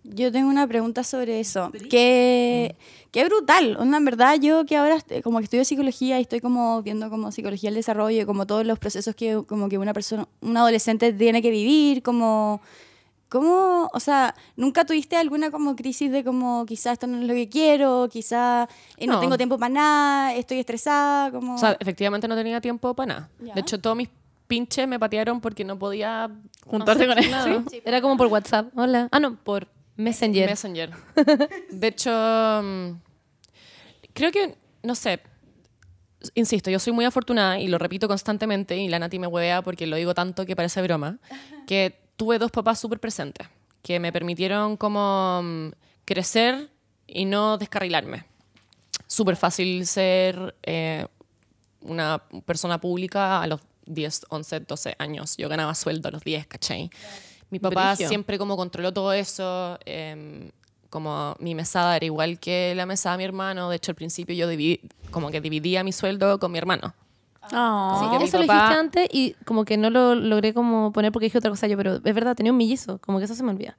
[0.04, 1.72] Yo tengo una pregunta sobre eso.
[1.90, 2.76] Qué,
[3.10, 3.76] qué brutal.
[3.78, 7.32] Onda, en verdad, yo que ahora como que estudio psicología y estoy como viendo como
[7.32, 11.12] psicología del desarrollo y como todos los procesos que como que una persona, un adolescente
[11.12, 12.60] tiene que vivir, como...
[13.30, 17.34] ¿Cómo, o sea, nunca tuviste alguna como crisis de como quizás esto no es lo
[17.34, 18.68] que quiero, quizás
[19.00, 19.14] no.
[19.14, 19.18] No.
[19.18, 21.56] tengo tiempo para nada, estoy estresada, como...
[21.56, 23.30] O sea, efectivamente no tenía tiempo para nada.
[23.40, 23.54] Ya.
[23.54, 24.08] De hecho, todos mis
[24.46, 26.30] pinches me patearon porque no podía
[26.64, 27.30] Juntarte con él.
[27.30, 27.64] nada.
[27.84, 28.68] Era como por WhatsApp.
[28.76, 29.08] Hola.
[29.10, 29.66] Ah, no, por
[29.96, 30.48] Messenger.
[30.48, 30.90] Messenger.
[31.70, 32.90] De hecho, mm,
[34.12, 35.20] creo que, no sé,
[36.34, 39.86] insisto, yo soy muy afortunada y lo repito constantemente y la Nati me huevea porque
[39.86, 41.18] lo digo tanto que parece broma,
[41.66, 43.48] que tuve dos papás súper presentes
[43.84, 45.68] que me permitieron como mm,
[46.04, 46.70] crecer
[47.06, 48.24] y no descarrilarme.
[49.06, 51.06] Súper fácil ser eh,
[51.82, 55.36] una persona pública a los 10, 11, 12 años.
[55.36, 56.90] Yo ganaba sueldo a los 10, ¿cachai?
[57.54, 58.08] Mi papá Brigio.
[58.08, 59.78] siempre como controló todo eso.
[59.86, 60.50] em,
[60.90, 63.68] como mi mesada era igual que la mesada de mi hermano.
[63.70, 64.80] De hecho, al principio yo dividí,
[65.12, 66.94] como que dividía mi sueldo con mi hermano.
[67.52, 67.92] Oh.
[67.96, 70.92] Así que mi eso lo papá- dijiste antes y como que no lo logré como
[70.92, 73.34] poner porque dije otra cosa yo, pero es verdad, tenía un mellizo, como que eso
[73.36, 73.76] se me olvida.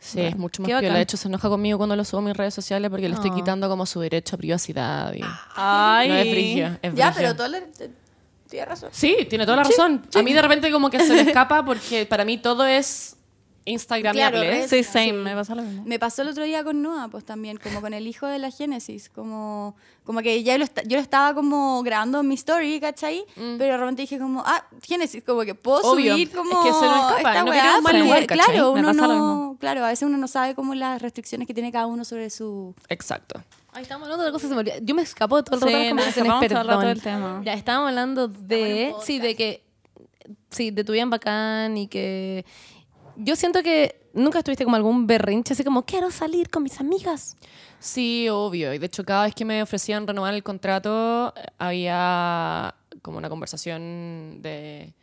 [0.00, 0.94] Sí, es mucho más bacán.
[0.94, 3.30] De hecho, se enoja conmigo cuando lo subo a mis redes sociales porque le estoy
[3.30, 3.34] Oh.
[3.34, 5.12] quitando como su derecho a privacidad.
[5.14, 5.20] y-
[5.56, 6.08] Ay.
[6.08, 7.34] No es frigio, es ya, frigio.
[7.34, 7.66] pero todo le-
[8.48, 8.88] tienes razón.
[8.92, 10.02] Sí, tiene toda la razón.
[10.14, 13.16] A mí de repente como que se me escapa porque para mí todo es
[13.68, 14.30] Instagramable.
[14.30, 15.82] Claro, es- Sí, same, me pasa lo mismo.
[15.84, 18.52] Me pasó el otro día con Noah, pues también, como con el hijo de la
[18.52, 19.74] Génesis, como,
[20.04, 23.24] como que ya lo yo lo estaba como grabando en mi story, ¿cachai?
[23.34, 25.86] Pero de repente dije como, ah, Génesis, como que puedo Mm.
[25.86, 28.44] Obvio, subir como es que se nos escapa, no weá, queremos mal lugar, ¿cachai?
[28.54, 31.86] Claro, uno no, claro, a veces uno no sabe como las restricciones que tiene cada
[31.86, 32.72] uno sobre su...
[32.88, 33.42] Exacto.
[33.76, 34.78] Ay, estamos hablando de cosas que se me olvida.
[34.80, 36.94] Yo me escapo todo el rato Sí, de las conversaciones, escapamos todo el rato perdón.
[36.94, 37.42] del tema.
[37.44, 38.94] Ya, estábamos hablando de...
[39.02, 39.64] Sí, de que...
[40.50, 42.44] Sí, de tu vida en bacán y que...
[43.16, 47.36] Yo siento que nunca estuviste como algún berrinche, así como, quiero salir con mis amigas.
[47.78, 48.72] Sí, obvio.
[48.74, 54.38] Y de hecho, cada vez que me ofrecían renovar el contrato, había como una conversación
[54.42, 54.94] de.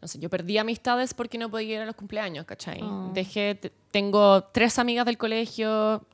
[0.00, 2.80] No sé, yo perdí amistades porque no podía ir a los cumpleaños, ¿cachai?
[3.12, 3.54] Dejé.
[3.56, 6.04] te- Tengo tres amigas del colegio.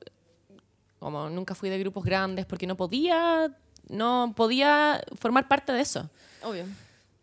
[0.98, 3.50] Como nunca fui de grupos grandes porque no podía.
[3.88, 6.10] No podía formar parte de eso.
[6.42, 6.64] Obvio.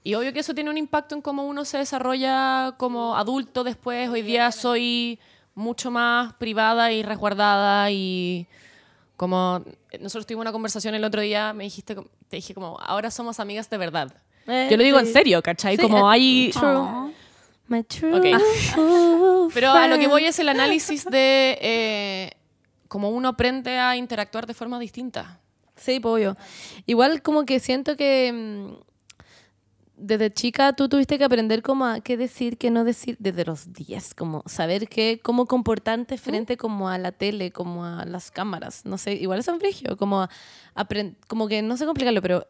[0.04, 4.10] Y obvio que eso tiene un impacto en cómo uno se desarrolla como adulto después.
[4.10, 5.20] Hoy día soy
[5.56, 8.48] mucho más privada y resguardada y
[9.16, 9.64] como
[10.00, 11.96] nosotros tuvimos una conversación el otro día, me dijiste,
[12.28, 14.14] te dije como, ahora somos amigas de verdad.
[14.48, 15.08] Eh, Yo lo digo sí.
[15.08, 15.76] en serio, ¿cachai?
[15.78, 16.52] Sí, como eh, hay...
[16.52, 17.14] True.
[17.68, 18.42] My true Ok.
[18.74, 22.35] true Pero a lo que voy es el análisis de eh,
[22.96, 25.42] cómo uno aprende a interactuar de forma distinta.
[25.76, 26.38] Sí, pues obvio.
[26.86, 28.74] Igual como que siento que mm,
[29.98, 33.74] desde chica tú tuviste que aprender como a qué decir, qué no decir, desde los
[33.74, 38.86] 10, como saber qué, cómo comportarte frente como a la tele, como a las cámaras,
[38.86, 40.30] no sé, igual es un frigio, como
[41.28, 42.48] como que no sé complicarlo, pero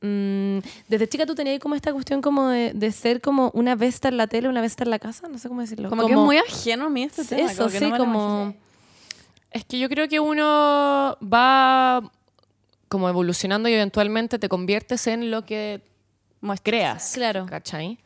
[0.00, 3.98] mm, desde chica tú tenías como esta cuestión como de, de ser como una vez
[4.04, 5.88] en la tele, una vez en la casa, no sé cómo decirlo.
[5.88, 7.50] Como, que es muy ajeno a mí este tema.
[7.50, 8.67] Eso, como que sí, no me lo como...
[9.50, 12.02] Es que yo creo que uno va
[12.88, 15.80] como evolucionando y eventualmente te conviertes en lo que
[16.62, 17.12] creas.
[17.14, 17.46] Claro.
[17.46, 17.98] ¿Cachai?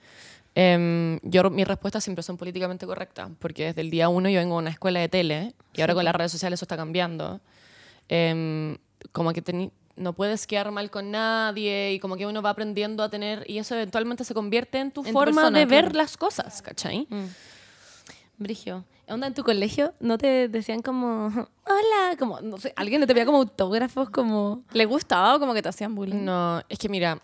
[0.54, 4.56] Em, yo, mis respuestas siempre son políticamente correctas, porque desde el día uno yo vengo
[4.56, 7.40] a una escuela de tele y ahora con las redes sociales eso está cambiando.
[8.08, 8.76] Em,
[9.12, 13.08] como que no puedes quedar mal con nadie y como que uno va aprendiendo a
[13.08, 15.98] tener y eso eventualmente se convierte en tu En tu forma persona, de ver claro.
[15.98, 17.06] las cosas, ¿cachai?
[18.42, 18.84] Brigio.
[19.08, 19.94] ¿Onda en tu colegio?
[20.00, 21.26] ¿No te decían como,
[21.66, 22.16] hola?
[22.18, 24.62] Como, no sé, alguien no te veía como autógrafos, como...
[24.72, 26.24] ¿Le gustaba o como que te hacían bullying?
[26.24, 27.20] No, es que mira,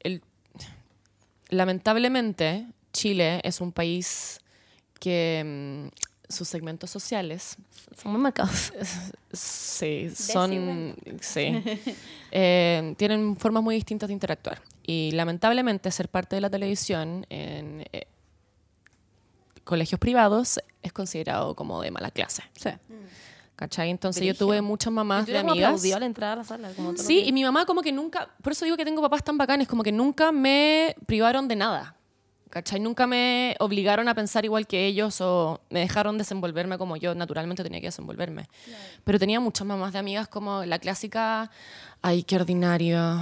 [0.00, 0.20] el-
[1.48, 4.40] lamentablemente Chile es un país
[5.00, 7.56] que mm, sus segmentos sociales
[7.96, 8.72] Son muy marcados.
[9.32, 11.62] sí, son sí,
[12.32, 17.86] eh, tienen formas muy distintas de interactuar y lamentablemente ser parte de la televisión en
[17.92, 18.06] eh,
[19.64, 22.42] colegios privados es considerado como de mala clase.
[22.56, 22.70] Sí.
[23.56, 23.90] ¿Cachai?
[23.90, 25.68] Entonces yo tuve muchas mamás de como amigas.
[25.70, 26.70] aplaudido al entrar a la sala.
[26.74, 29.38] Como Sí, y mi mamá como que nunca, por eso digo que tengo papás tan
[29.38, 31.96] bacanes, como que nunca me privaron de nada.
[32.50, 32.78] ¿Cachai?
[32.78, 37.64] Nunca me obligaron a pensar igual que ellos o me dejaron desenvolverme como yo naturalmente
[37.64, 38.48] tenía que desenvolverme.
[39.02, 41.50] Pero tenía muchas mamás de amigas como la clásica,
[42.00, 43.20] ay, qué ordinario.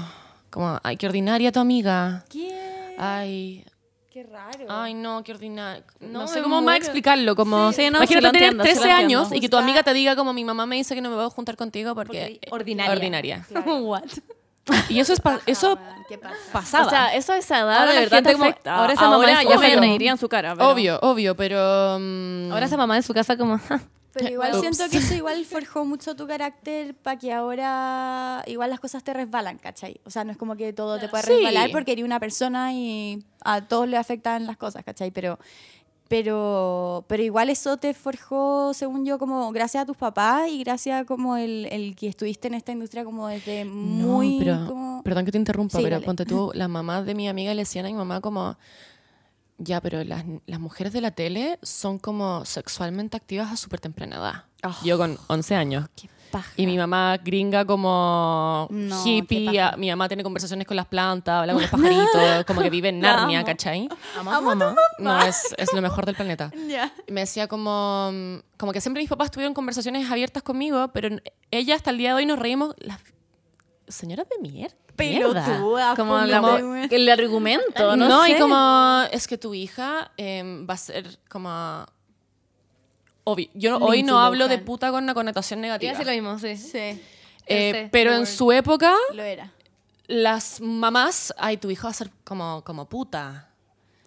[0.51, 2.27] Como, ay, qué ordinaria tu amiga.
[2.29, 2.95] ¿Qué?
[2.99, 3.65] Ay,
[4.13, 4.67] Qué raro.
[4.69, 5.85] Ay, no, qué ordinario.
[6.01, 6.79] No, No sé me cómo más muero.
[6.85, 7.35] explicarlo.
[7.35, 9.95] Como, Sí, no, imagínate tener entiendo, sí lo 13 años y que tu amiga te
[9.95, 12.39] diga como mi mamá me dice que no me voy a juntar contigo porque...
[12.41, 12.93] Porque ordinaria.
[12.93, 13.47] Ordinaria.
[13.67, 14.05] What?
[14.91, 16.37] Y eso, es pa- eso ¿Qué pasa?
[16.53, 16.87] pasaba.
[16.87, 19.33] O sea, eso a esa edad Ahora de verdad te como- ahora esa mamá Ahora
[19.33, 19.81] es ya obvio.
[19.81, 20.55] me reiría en su cara.
[20.55, 21.97] pero- obvio, obvio, pero...
[21.99, 23.59] mm, Ahora esa mamá en su casa como...
[24.13, 24.61] Pero igual Ups.
[24.61, 29.13] siento que eso igual forjó mucho tu carácter para que ahora igual las cosas te
[29.15, 30.01] resbalan, ¿cachai?
[30.05, 31.33] O sea, no es como que todo te puede Sí.
[31.33, 35.11] resbalar porque eres una persona y a todos le afectan las cosas, ¿cachai?
[35.13, 35.39] Pero,
[36.09, 41.07] pero, pero igual eso te forjó, según yo, como gracias a tus papás y gracias
[41.07, 44.35] como el, el que estuviste en esta industria como desde muy...
[44.35, 45.03] no, pero, como...
[45.03, 46.05] perdón que te interrumpa, Sí, pero dale.
[46.05, 48.59] ponte tú, las mamás de mi amiga le decían a mi mamá como,
[49.65, 54.17] ya, pero las, las mujeres de la tele son como sexualmente activas a súper temprana
[54.17, 54.45] edad.
[54.65, 54.77] Oh.
[54.85, 55.89] Yo con 11 años.
[56.31, 56.51] paja.
[56.57, 60.87] Y mi mamá gringa como No, qué hippie, a- mi mamá tiene conversaciones con las
[60.87, 63.47] plantas, habla con los pajaritos, como que vive en Narnia, amo.
[63.47, 63.89] ¿cachai?
[64.19, 64.75] Amo mamá.
[64.99, 66.51] No, es, es lo mejor del planeta.
[66.69, 66.93] Ya.
[67.07, 68.11] Y me decía como,
[68.57, 71.09] como que siempre mis papás tuvieron conversaciones abiertas conmigo, pero
[71.51, 72.99] ella hasta el día de hoy nos reímos, las
[73.89, 74.71] señoras de.
[74.97, 75.59] Pero mierda.
[75.59, 78.33] tú, ah, Como la- que- el argumento, no, No, sé.
[78.33, 81.87] y como es que tu hija em, va a ser como...
[83.25, 84.65] Obvio, yo no- hoy no hablo de Lohan.
[84.65, 85.93] puta con una connotación Iba a negativa.
[85.93, 86.57] decir lo mismo, sí.
[86.57, 87.01] Sí,
[87.47, 89.51] Eh, sé, pero en su época, lo era.
[90.09, 93.49] las mamás, ay, tu hijo va a ser como, como puta.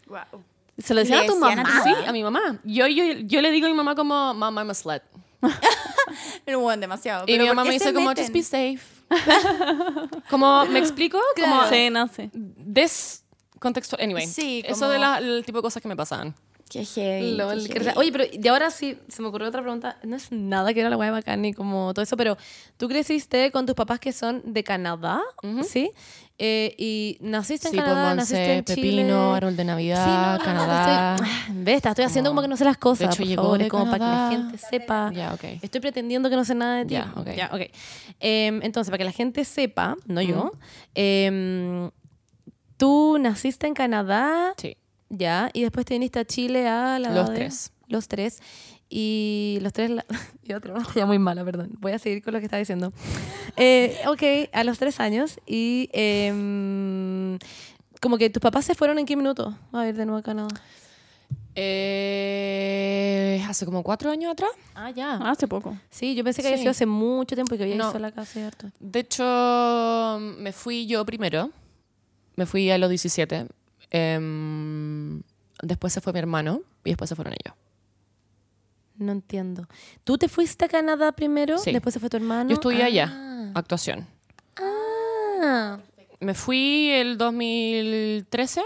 [0.07, 0.43] Wow.
[0.77, 1.83] Se lo decían a tu decían a mamá.
[1.83, 2.59] tu Sí, a mi mamá.
[2.63, 5.01] Yo, yo, yo le digo a mi mamá como, mamá, I'm a slut.
[6.45, 7.23] Pero bueno, demasiado.
[7.23, 8.23] Y Pero mi ¿por mamá qué me se dice como, meten?
[8.25, 8.94] just be safe.
[10.29, 11.19] como, ¿me explico?
[11.35, 11.69] Como Claro.
[11.69, 12.29] Sí, no sé.
[12.33, 14.01] descontextual.
[14.01, 16.35] Anyway, Sí, eso como- de la, el tipo de cosas que me pasaban.
[16.69, 17.35] Qué heavy.
[17.35, 17.91] Lol, qué heavy.
[17.95, 19.97] Oye, pero de ahora sí se me ocurrió otra pregunta.
[20.03, 22.37] No es nada que era la guay bacán ni como todo eso, pero
[22.77, 25.21] tú creciste con tus papás que son de Canadá,
[25.63, 25.91] ¿sí?
[26.37, 28.81] Eh, y naciste en Sí, pues Canadá, naciste en Chile.
[28.81, 31.15] Pepino, árbol de Navidad, Sí, no, Canadá.
[31.47, 31.85] Estoy, ¿Ves?
[31.85, 32.99] Estoy haciendo Como- como que no sé las cosas.
[32.99, 34.31] de hecho, por llegó favor, de como para que la Canadá.
[34.31, 35.11] gente sepa.
[35.13, 35.43] Ya, ok.
[35.61, 36.93] Estoy pretendiendo que no sé nada de ti.
[36.95, 37.27] Ya, ok.
[37.53, 37.61] ok.
[38.19, 40.51] Em, entonces, para que la gente sepa, no yo,
[40.95, 41.89] em,
[42.77, 44.75] tú naciste en Canadá, Sí.
[45.17, 47.71] Ya, y después te viniste a Chile a la Los de- tres.
[47.87, 48.39] Los tres.
[48.89, 49.89] Y los tres...
[49.91, 50.05] La...
[50.43, 51.71] y otra, no, ya muy mala, perdón.
[51.79, 52.93] Voy a seguir con lo que estaba diciendo.
[53.57, 55.39] Eh, ok, a los tres años.
[55.45, 57.37] Y em,
[58.01, 60.49] como que tus papás se fueron en qué minuto a ir de nuevo a Canadá.
[61.57, 64.51] Eh, hace como cuatro años atrás.
[64.75, 65.15] Ah, ya.
[65.17, 65.77] Hace poco.
[65.89, 66.61] Sí, yo pensé que había Sí.
[66.63, 67.83] sido hace mucho tiempo y que había No.
[67.85, 68.67] ido sola casi harto.
[68.79, 71.49] De hecho, me fui yo primero.
[72.35, 73.47] Me fui a los 17.
[73.97, 75.21] Em,
[75.61, 77.55] después se fue mi hermano y después se fueron ellos.
[78.97, 79.67] No entiendo.
[80.03, 81.57] ¿Tú te fuiste a Canadá primero?
[81.57, 81.71] Sí.
[81.71, 82.49] Después se fue tu hermano.
[82.49, 82.85] Yo estudié Ah.
[82.87, 84.05] allá, actuación.
[84.57, 85.77] Ah.
[86.19, 88.61] Me fui el 2013.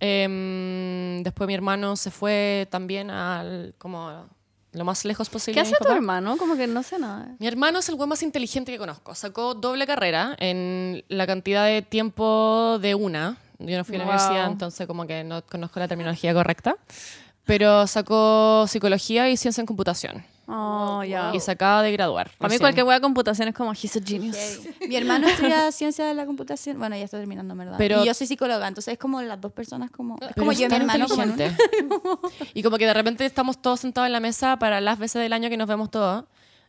[0.00, 4.28] Em, después mi hermano se fue también al como
[4.72, 5.54] lo más lejos posible.
[5.54, 6.36] ¿Qué hace tu hermano?
[6.36, 7.34] Como que no sé nada.
[7.40, 9.14] Mi hermano es el güey más inteligente que conozco.
[9.16, 13.38] Sacó doble carrera en la cantidad de tiempo de una.
[13.58, 14.14] Yo no fui a la Wow.
[14.14, 16.76] universidad, entonces como que no conozco la terminología correcta.
[17.44, 20.22] Pero sacó psicología y ciencia en computación.
[20.46, 21.30] Oh, ya.
[21.34, 22.30] Y se acaba de graduar.
[22.38, 24.36] Para mí cualquier hueá de computación es como, he's a genius.
[24.36, 24.88] Heavy.
[24.88, 26.78] Mi hermano estudia ciencia de la computación.
[26.78, 27.74] Bueno, ya está terminando, ¿verdad?
[27.78, 30.16] Pero- y yo soy psicóloga, entonces es como las dos personas como...
[30.20, 31.38] Es como yo y mi hermano como en un-
[32.54, 35.32] y como que de repente estamos todos sentados en la mesa para las veces del
[35.32, 36.24] año que nos vemos todos.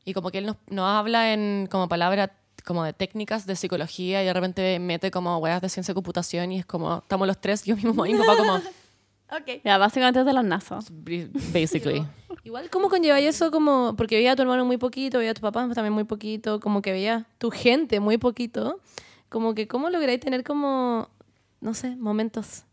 [0.05, 2.29] Y como que él nos, nos habla en como palabras
[2.69, 6.51] como de técnicas de psicología y de repente mete como weas de ciencia de computación
[6.51, 8.61] y es como, estamos los tres, yo mi mamá y mi papá como,
[9.31, 9.61] Ok.
[9.65, 10.85] Ya, básicamente es de los nazos.
[11.51, 12.05] basically.
[12.43, 13.49] Igual, ¿cómo conlleva eso?
[13.49, 16.59] Como, porque veía a tu hermano muy poquito, veía a tu papá también muy poquito,
[16.59, 18.79] como que veía tu gente muy poquito.
[19.29, 21.09] Como que, ¿cómo lográis tener como,
[21.61, 22.65] no sé, momentos?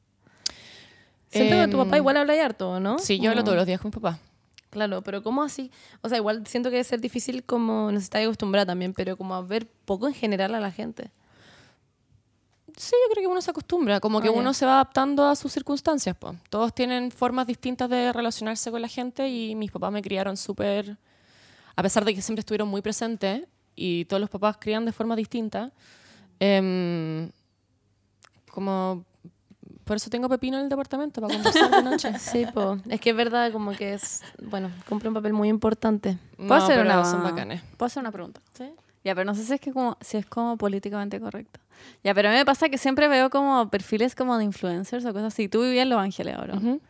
[1.30, 2.98] Siento que tu papá Em, igual habla y harto, ¿no?
[2.98, 4.18] Sí, yo hablo todos los días con mi papá.
[4.76, 5.70] Claro, pero ¿cómo así?
[6.02, 9.16] O sea, igual siento que debe ser difícil como, no sé, está acostumbrada también, pero
[9.16, 11.10] como a ver poco en general a la gente.
[12.76, 15.34] Sí, yo creo que uno se acostumbra, como que Ah, uno se va adaptando a
[15.34, 16.14] sus circunstancias.
[16.14, 16.34] po.
[16.50, 20.98] Todos tienen formas distintas de relacionarse con la gente y mis papás me criaron súper,
[21.74, 25.16] a pesar de que siempre estuvieron muy presentes y todos los papás crían de forma
[25.16, 25.72] distinta,
[26.38, 27.30] em,
[28.50, 29.06] como
[29.86, 32.12] por eso tengo pepino en el departamento para conversar de noche.
[32.18, 32.76] Sí, po.
[32.88, 36.18] es que es verdad, como que es, bueno, cumple un papel muy importante.
[36.36, 37.04] ¿Puedo No, hacer pero una...
[37.04, 37.62] son bacanes.
[37.76, 38.40] ¿Puedo hacer una pregunta?
[38.58, 38.64] ¿Sí?
[39.04, 41.60] Ya, pero no sé si es, que como, si es como políticamente correcto.
[42.02, 45.12] Ya, pero a mí me pasa que siempre veo como perfiles como de influencers o
[45.12, 45.48] cosas así.
[45.48, 46.56] Tú vivías en Los Ángeles ahora.
[46.56, 46.80] Ujú.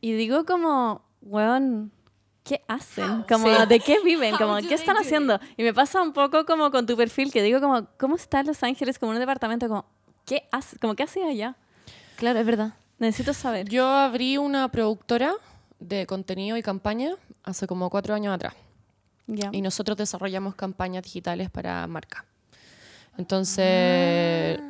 [0.00, 1.92] Y digo como, weón,
[2.44, 3.24] ¿qué hacen?
[3.28, 4.34] Como, ¿de qué viven?
[4.36, 5.38] Como, ¿qué están haciendo?
[5.58, 8.62] Y me pasa un poco como con tu perfil, que digo como, ¿cómo está Los
[8.62, 9.68] Ángeles como un departamento?
[9.68, 9.84] Como,
[10.24, 10.78] ¿qué haces?
[10.80, 11.56] Como, ¿qué haces allá?
[12.16, 12.74] Claro, es verdad.
[12.98, 13.68] Necesito saber.
[13.68, 15.34] Yo abrí una productora
[15.78, 18.54] de contenido y campaña hace como cuatro años atrás.
[19.26, 19.50] Ya.
[19.52, 22.24] Y nosotros desarrollamos campañas digitales para marca.
[23.16, 24.60] Entonces,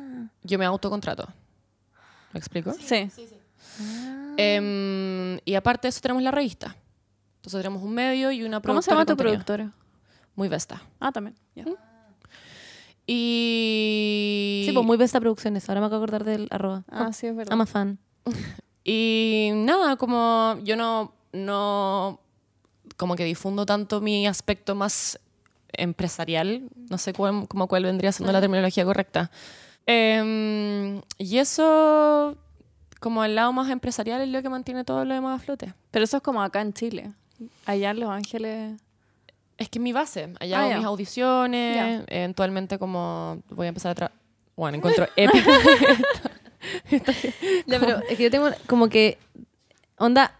[0.43, 1.27] yo me autocontrato.
[2.33, 2.73] ¿Me explico?
[2.73, 3.09] Sí.
[4.37, 6.75] Em, y aparte de eso tenemos la revista.
[7.37, 9.71] Entonces tenemos un medio y una ¿Cómo se productora llama de tu productora?
[10.35, 10.81] Muy Vesta.
[10.99, 11.35] Ah, también.
[11.55, 11.65] Ya.
[13.07, 14.63] Y...
[14.65, 15.67] Sí, pues muy besta producciones.
[15.69, 16.83] Ahora me acabo de acordar del arroba.
[16.89, 17.51] Ah, sí, es verdad.
[17.51, 17.99] I'm a fan.
[18.87, 22.19] Y nada, como yo no, no,
[22.97, 25.19] como que difundo tanto mi aspecto más
[25.73, 29.31] empresarial, no sé cuál, como cuál vendría siendo la terminología correcta.
[29.87, 32.37] Em, y eso,
[32.99, 35.73] como el lado más empresarial, es lo que mantiene todo lo demás a flote.
[35.89, 37.11] Pero eso es como acá en Chile.
[37.65, 38.79] Allá en Los Ángeles.
[39.57, 40.33] Es que es mi base.
[40.39, 43.95] Allá Ah, hago mis audiciones, eventualmente como voy a empezar a...
[43.95, 44.11] tra-
[44.55, 45.49] Bueno, encuentro épico.
[47.67, 49.17] Ya, pero es que yo tengo como que.
[49.97, 50.33] Onda.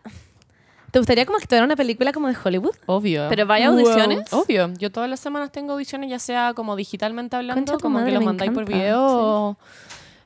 [0.91, 2.75] ¿Te gustaría como actuar en una película como de Hollywood?
[2.85, 3.27] Obvio.
[3.29, 4.31] Pero vaya audiciones.
[4.33, 8.19] Obvio, yo todas las semanas tengo audiciones, ya sea como digitalmente hablando, como madre, que
[8.19, 9.07] lo mandáis por video.
[9.09, 9.15] sí.
[9.19, 9.57] o,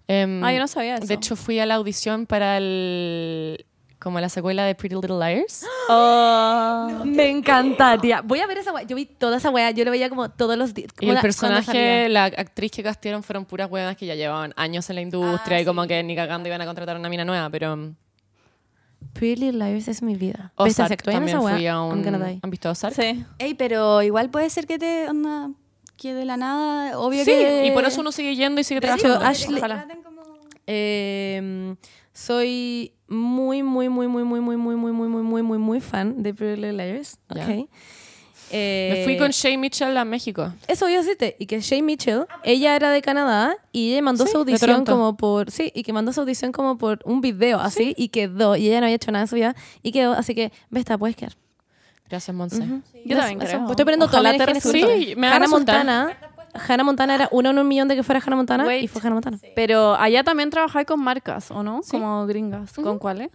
[0.08, 1.08] em, Ah, yo no sabía eso.
[1.08, 3.66] De hecho, fui a la audición para el.
[4.00, 5.66] Como la secuela de Pretty Little Liars.
[5.91, 7.02] Oh.
[7.04, 8.22] Me encantaría.
[8.22, 8.84] Voy a ver esa wea.
[8.84, 9.72] Yo vi toda esa wea.
[9.72, 10.91] Yo lo veía como todos los días.
[11.00, 14.95] Y el personaje, la actriz que castearon fueron puras huevas que ya llevaban años en
[14.97, 17.74] la industria Ah, y como que ni cagando iban a contratar una mina nueva, pero.
[17.74, 17.95] um,
[19.14, 20.52] Pretty Little Liars es mi vida.
[20.58, 22.39] Si Ozark también esa fui a un.
[22.43, 22.93] ¿Han visto Ozark?
[22.95, 23.26] Sí.
[23.39, 25.50] Ey, pero igual puede ser que te onda
[25.97, 28.80] que de la nada, obvio Sí, que y por eso uno sigue yendo y sigue
[28.82, 29.20] trabajando.
[29.22, 29.88] Ashley- Ojalá.
[30.68, 31.76] Eh,
[32.14, 36.22] soy muy, muy, muy, muy, muy, muy, muy, muy, muy, muy, muy, muy, muy fan
[36.24, 37.18] de Pretty Little Liars.
[37.30, 37.43] Ya.
[37.43, 37.70] Ok.
[38.51, 40.51] Eh, Me fui con Shay Mitchell a México.
[40.68, 41.36] Eso a decirte.
[41.39, 44.86] Y que Shay Mitchell, ella era de Canadá y ella mandó Sí, su de audición
[44.86, 45.51] como por.
[45.51, 48.55] Sí, y que mandó su audición como por un video así y quedó.
[48.55, 50.14] Y ella no había hecho nada en su vida y quedó.
[50.14, 51.36] Así que, Vesta, puedes quedar.
[52.10, 52.66] Gracias, Monse.
[53.05, 53.60] Yo también creo.
[53.60, 54.99] pues Estoy poniendo todo resulte.
[54.99, 55.47] Sí, me Hannah.
[55.47, 56.18] Montana.
[56.54, 59.16] Hannah Montana era uno en un millón de que fuera Hannah Montana y fue Hannah
[59.16, 59.38] Montana.
[59.56, 61.82] Pero allá también trabajáis con marcas, ¿o no?
[61.89, 62.74] Como gringas.
[62.74, 63.30] ¿Con cuáles?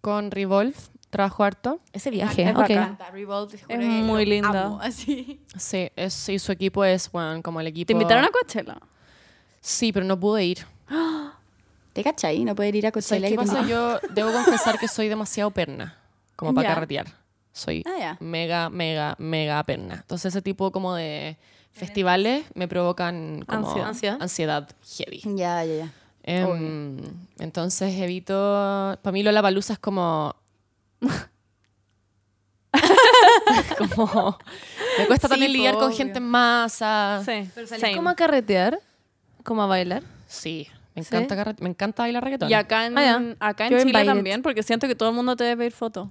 [0.00, 0.74] Con Revolve,
[1.10, 1.80] trabajo harto.
[1.92, 2.58] Ese viaje, Es ok.
[2.58, 2.98] bacán.
[3.12, 4.78] Revolve, Es muy linda.
[4.80, 5.40] así.
[5.56, 7.86] Sí, es, y su equipo es, bueno, como el equipo...
[7.88, 8.76] ¿Te invitaron a Coachella?
[9.60, 10.58] Sí, pero no pude ir.
[11.92, 12.44] ¿Te cachai?
[12.44, 13.28] No poder ir a ¿Sabes Coachella.
[13.28, 13.66] qué pasa?
[13.66, 15.96] Yo debo confesar que soy demasiado perna,
[16.36, 16.74] como para Ya.
[16.74, 17.06] carretear.
[17.52, 19.94] Soy Ah, mega, mega, mega perna.
[19.94, 21.38] Entonces ese tipo como de
[21.78, 23.88] festivales me provocan como Ansiedad.
[23.88, 24.18] Ansiedad.
[24.20, 25.20] ansiedad heavy.
[25.36, 25.92] Ya, ya, ya.
[26.24, 26.98] Em,
[27.38, 28.98] entonces evito...
[29.02, 30.34] Para mí Lola Palusa es como...
[33.78, 34.38] como...
[34.98, 35.96] Me cuesta Sí, también lidiar con obvio.
[35.96, 37.22] gente en masa.
[37.24, 37.48] Sí.
[37.54, 38.80] Pero salís como a carretear,
[39.44, 40.02] como a bailar.
[40.26, 41.08] Sí, me ¿Sí?
[41.14, 42.50] encanta, carre- me encanta bailar reggaetón.
[42.50, 45.44] Y acá en, Ah, acá en Chile también, porque siento que todo el mundo te
[45.44, 46.08] debe pedir fotos.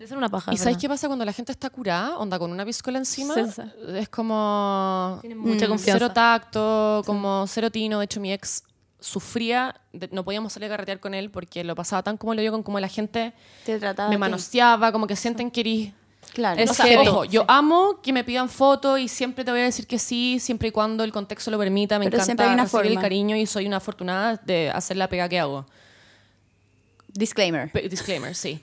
[0.00, 0.50] Debe ser una paja.
[0.50, 2.16] ¿Y sabes qué pasa cuando la gente está curada?
[2.16, 3.34] Onda con una piscola encima.
[3.34, 3.60] Sí.
[3.96, 5.98] Es como Tiene mucha confianza.
[6.06, 7.98] cero tacto, como cero tino.
[7.98, 8.62] De hecho, mi ex
[8.98, 12.40] sufría, de- no podíamos salir a carretear con él porque lo pasaba tan como lo
[12.40, 13.34] yo, con como la gente
[13.66, 15.92] Te trataba me manoseaba, como que sienten que eres...
[16.32, 16.58] Claro.
[16.62, 17.06] Es o sea, heavy.
[17.06, 20.38] ojo, yo amo que me pidan fotos y siempre te voy a decir que sí,
[20.40, 21.98] siempre y cuando el contexto lo permita.
[21.98, 23.02] Me Pero siempre encanta hay una recibir el forma.
[23.02, 25.66] cariño y soy una afortunada de hacer la pega que hago.
[27.08, 27.70] Disclaimer.
[27.70, 28.62] Pe- Disclaimer, sí.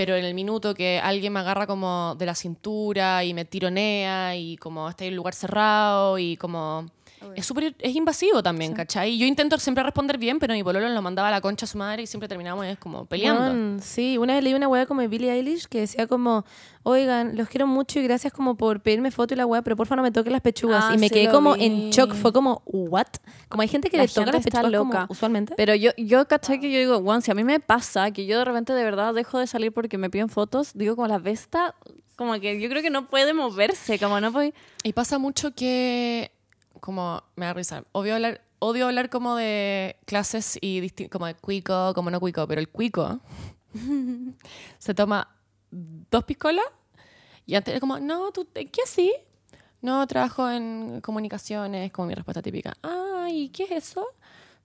[0.00, 4.34] Pero en el minuto que alguien me agarra como de la cintura y me tironea
[4.34, 6.86] y como está en un lugar cerrado y como...
[7.34, 9.18] Es súper es invasivo también, ¿cachai?
[9.18, 11.78] Yo intento siempre responder bien, pero mi pololo lo mandaba a la concha a su
[11.78, 13.82] madre y siempre terminamos es como peleando.
[13.82, 16.44] Sí, una vez leí una weá como de Billie Eilish que decía como,
[16.82, 19.96] oigan, los quiero mucho y gracias como por pedirme foto y la weá, pero porfa
[19.96, 20.84] no me toquen las pechugas.
[20.88, 21.64] Ah, y me sí quedé como vi.
[21.64, 23.06] en shock, fue como, ¿what?
[23.48, 25.54] Como hay gente que La le toca las pechugas como usualmente.
[25.56, 28.38] Pero yo, yo caché que yo digo, bueno, si a mí me pasa que yo
[28.38, 31.74] de repente de verdad dejo de salir porque me piden fotos, digo como la besta,
[32.16, 34.52] como que yo creo que no puede moverse, como no puede...
[34.82, 36.30] Y pasa mucho que,
[36.80, 41.92] como, me da risa, obvio hablar, odio hablar como de clases y como de cuico,
[41.94, 43.20] como no cuico, pero el cuico
[44.78, 45.28] se toma
[45.70, 46.66] dos piscolas
[47.46, 49.12] y antes era como, no, ¿tú ¿qué así?
[49.82, 52.74] No, trabajo en comunicaciones, como mi respuesta típica.
[52.82, 54.06] Ah, ¿y qué es eso?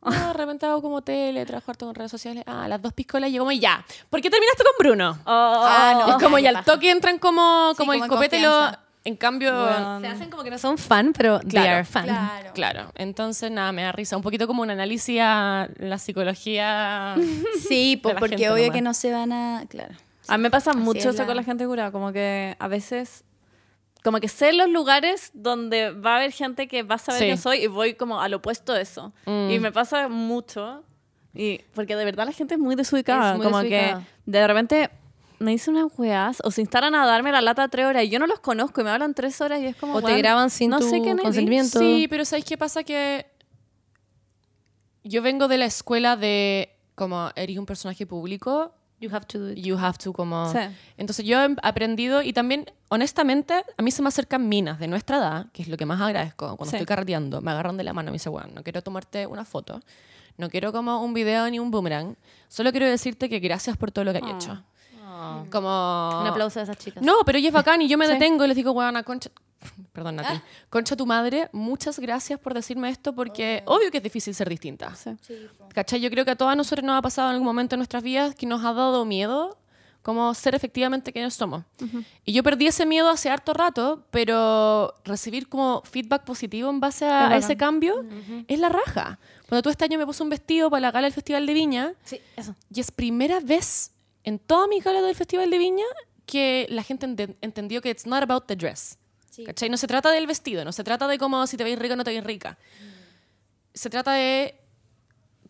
[0.07, 2.43] Ah, de repente hago como tele, trabajo harto con redes sociales.
[2.45, 5.17] Ah, las dos piscolas y yo como, ya, ¿por qué terminaste con Bruno?
[5.25, 6.09] Ah, no.
[6.17, 8.69] es como, y qué al toque entran como, Sí, como el como en copete lo...
[9.05, 9.51] En cambio,
[10.01, 12.05] Se hacen como que no son fan, pero they Claro, are fan.
[12.05, 12.51] Claro.
[12.55, 14.17] Claro, entonces nada, me da risa.
[14.17, 17.15] Un poquito como un análisis a la psicología.
[17.67, 18.75] Sí, po- de la porque gente obvio nomás.
[18.75, 19.63] que no se van a.
[19.69, 19.93] Claro.
[20.27, 22.55] A mí me pasa Así mucho es eso la- con la gente curada, como que
[22.57, 23.23] a veces,
[24.03, 27.25] como que sé los lugares donde va a haber gente que va a saber Sí.
[27.25, 29.13] quién soy y voy como al opuesto de eso.
[29.27, 29.49] Mm.
[29.51, 30.83] Y me pasa mucho.
[31.35, 33.31] Y porque de verdad la gente es muy desubicada.
[33.33, 33.99] Es muy como desubicada.
[34.25, 34.89] que de repente
[35.39, 38.19] me dicen unas weas o se instalan a darme la lata tres horas y yo
[38.19, 39.95] no los conozco y me hablan tres horas y es como.
[39.95, 41.79] O te graban sin no tu sé consentimiento.
[41.79, 42.83] Sí, pero ¿sabéis qué pasa?
[42.83, 43.27] Que
[45.03, 49.51] yo vengo de la escuela de como eres un personaje público, You have to do
[49.51, 49.57] it.
[49.57, 50.49] you have to como...
[50.53, 50.57] Sí.
[50.97, 55.17] Entonces yo he aprendido y también, honestamente, a mí se me acercan minas de nuestra
[55.17, 56.55] edad, que es lo que más agradezco.
[56.55, 56.77] Cuando Sí.
[56.77, 59.43] estoy carreteando, me agarran de la mano y me dicen, bueno, no quiero tomarte una
[59.43, 59.81] foto,
[60.37, 62.15] no quiero como un video ni un boomerang,
[62.47, 64.63] solo quiero decirte que gracias por todo lo que hay hecho.
[65.51, 66.19] Como...
[66.21, 67.03] Un aplauso a esas chicas.
[67.03, 68.13] No, pero ella es bacán y yo me Sí.
[68.13, 69.29] detengo y les digo, weona, concha.
[69.93, 70.39] Perdón, Nati.
[70.69, 74.93] Concha tu madre, muchas gracias por decirme esto porque obvio que es difícil ser distinta.
[74.95, 75.11] Sí.
[75.73, 75.99] ¿Cachai?
[76.01, 78.35] Yo creo que a todas nosotros nos ha pasado en algún momento en nuestras vidas
[78.35, 79.57] que nos ha dado miedo
[80.03, 81.63] como ser efectivamente quienes somos.
[82.23, 87.05] Y yo perdí ese miedo hace harto rato, pero recibir como feedback positivo en base
[87.07, 88.05] a, a ese cambio
[88.47, 89.17] es la raja.
[89.49, 91.93] Cuando tú este año me puse un vestido para la gala del Festival de Viña,
[92.03, 92.53] Sí, eso.
[92.71, 93.93] y es primera vez
[94.25, 95.85] en toda mi gala del Festival de Viña
[96.25, 98.97] que la gente ente- entendió que it's not about the dress.
[99.45, 99.69] ¿Cachai?
[99.69, 101.97] No se trata del vestido, no se trata de como si te veis rica o
[101.97, 102.57] no te veis rica.
[103.73, 104.55] Se trata de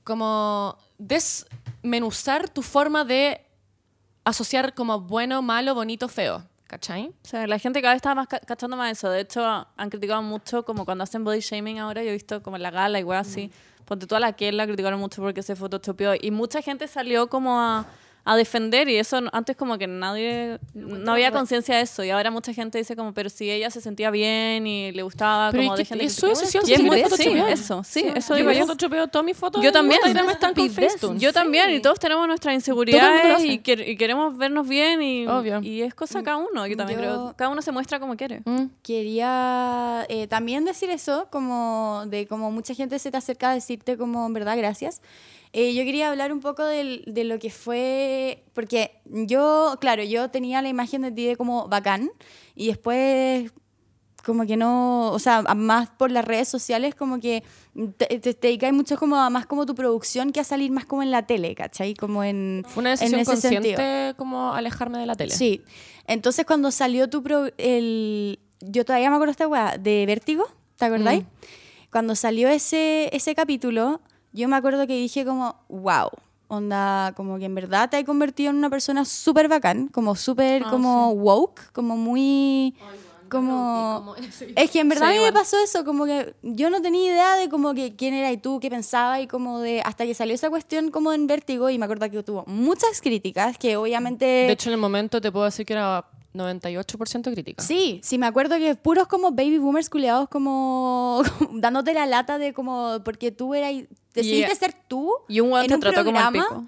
[0.03, 3.41] como desmenuzar tu forma de
[4.23, 6.43] asociar como bueno, malo, bonito, feo.
[6.67, 7.09] ¿Cachai?
[7.23, 9.07] O sea, la gente cada vez está más ca- cachando más eso.
[9.09, 12.01] De hecho, han criticado mucho como cuando hacen body shaming ahora.
[12.01, 13.51] Yo he visto como en la gala y weas así.
[13.85, 16.13] Ponte toda la que la criticaron mucho porque se photoshopeó.
[16.19, 17.85] Y mucha gente salió como a,
[18.27, 20.59] a defender y eso antes como que nadie...
[20.73, 22.03] No había conciencia de eso.
[22.03, 25.51] Y ahora mucha gente dice como, pero si ella se sentía bien y le gustaba,
[25.51, 26.39] Pero como ¿y qué- dejen de es su criticar.
[26.41, 26.81] decisión Y si es sí,
[27.53, 29.07] eso, sí, eso yo digo yo.
[29.07, 29.63] todas mis fotos.
[29.63, 30.01] Yo también.
[31.17, 35.61] Yo también, y todos tenemos nuestras inseguridades y, quer- y queremos vernos bien y, Obvio.
[35.61, 36.65] y es cosa de cada uno.
[36.67, 37.33] Yo también Yo- creo.
[37.37, 38.41] Cada uno se muestra como quiere.
[38.45, 38.65] Mm.
[38.81, 43.97] Quería eh, también decir eso, como de como mucha gente se te acerca a decirte
[43.97, 45.01] como en verdad gracias.
[45.53, 50.29] Eh, yo quería hablar un poco del- de lo que fue, porque yo, claro, yo
[50.29, 52.09] tenía la imagen de ti de como bacán
[52.55, 53.51] y después
[54.25, 57.43] como que no, o sea, más por las redes sociales como que
[57.97, 60.85] te, te, te dedicáis mucho como a más como tu producción que a salir más
[60.85, 61.93] como en la tele, ¿cachai?
[61.93, 62.63] Como en...
[62.67, 64.17] Fue una en decisión ese consciente sentido.
[64.17, 65.31] como alejarme de la tele.
[65.31, 65.61] Sí.
[66.07, 70.85] Entonces cuando salió tu pro- el yo todavía me acuerdo esta weá de Vértigo, ¿te
[70.85, 71.21] acordáis?
[71.23, 71.27] Mm.
[71.91, 74.01] Cuando salió ese ese capítulo,
[74.35, 76.09] yo me acuerdo que dije como, wow,
[76.47, 80.63] onda, como que en verdad te has convertido en una persona súper bacán, como súper
[80.65, 82.75] Ah, como woke, como muy
[83.29, 84.15] como
[84.55, 85.33] es que en verdad Sí, a mí me igual.
[85.33, 88.59] pasó eso, como que yo no tenía idea de como que quién era y tú,
[88.59, 91.85] qué pensaba y como de hasta que salió esa cuestión como en Vértigo y me
[91.85, 95.65] acuerdo que tuvo muchas críticas que obviamente De hecho, en el momento te puedo decir
[95.65, 96.05] que era
[96.35, 97.63] 98% crítica.
[97.63, 101.23] Sí, sí, me acuerdo que puros como baby boomers culiados como,
[101.53, 103.73] dándote la lata de como, porque tú eras,
[104.13, 106.65] decidiste Y- ser tú Y un en te un trató como el pico.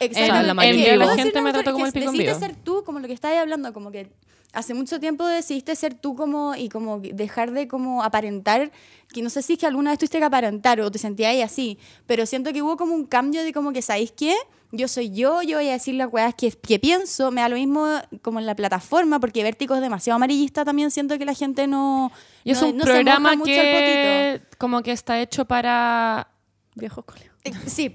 [0.00, 0.54] Exactamente.
[0.96, 2.46] la gente decir me trató como el pico en Decidiste vivo.
[2.46, 4.08] ser tú, como lo que estabas hablando, como que
[4.52, 8.70] hace mucho tiempo decidiste ser tú como y como dejar de como aparentar,
[9.12, 11.42] que no sé si es que alguna vez tuviste que aparentar o te sentías ahí
[11.42, 14.34] así, pero siento que hubo como un cambio de como que, ¿sabéis qué?
[14.76, 17.56] Yo soy yo, yo voy a decir las weas que, que pienso, me da lo
[17.56, 17.86] mismo
[18.22, 22.10] como en la plataforma, porque Vértigo es demasiado amarillista, también siento que la gente no...
[22.42, 26.28] Y es no- un no programa que como que está hecho para...
[26.74, 27.33] Viejos colegas.
[27.44, 27.92] Eh, Sí,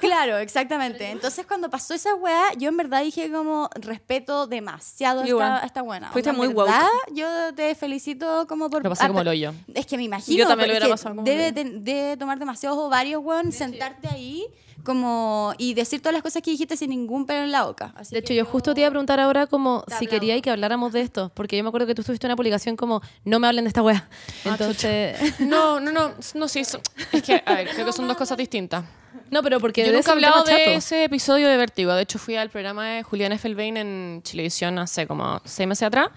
[0.00, 1.10] claro, exactamente.
[1.10, 5.54] Entonces cuando pasó esa weá, yo en verdad dije como respeto demasiado Igual.
[5.54, 6.10] esta, esta buena.
[6.12, 8.82] Fuiste muy verdad, yo te felicito como por...
[8.82, 9.54] Lo pasé como ah, el hoyo.
[9.74, 10.38] Es que me imagino.
[10.38, 14.46] Yo también lo porque hubiera pasado como debe, debe tomar demasiados ovarios, weón, sentarte ahí
[14.82, 17.92] como y decir todas las cosas que dijiste sin ningún pelo en la boca.
[17.96, 20.92] Así De hecho, yo justo te iba a preguntar ahora como si quería que habláramos
[20.92, 23.64] de esto, porque yo me acuerdo que tú subiste una publicación como no me hablen
[23.64, 24.08] de esta wea.
[24.44, 26.78] Entonces, No, no, no, no, sí, es
[27.22, 28.81] que, a ver, creo que son dos cosas distintas.
[29.30, 31.92] No, pero porque Yo nunca he hablado de ese episodio de Vértigo.
[31.94, 36.08] De hecho, fui al programa de Julián Effelbein en Chilevisión hace como seis meses atrás.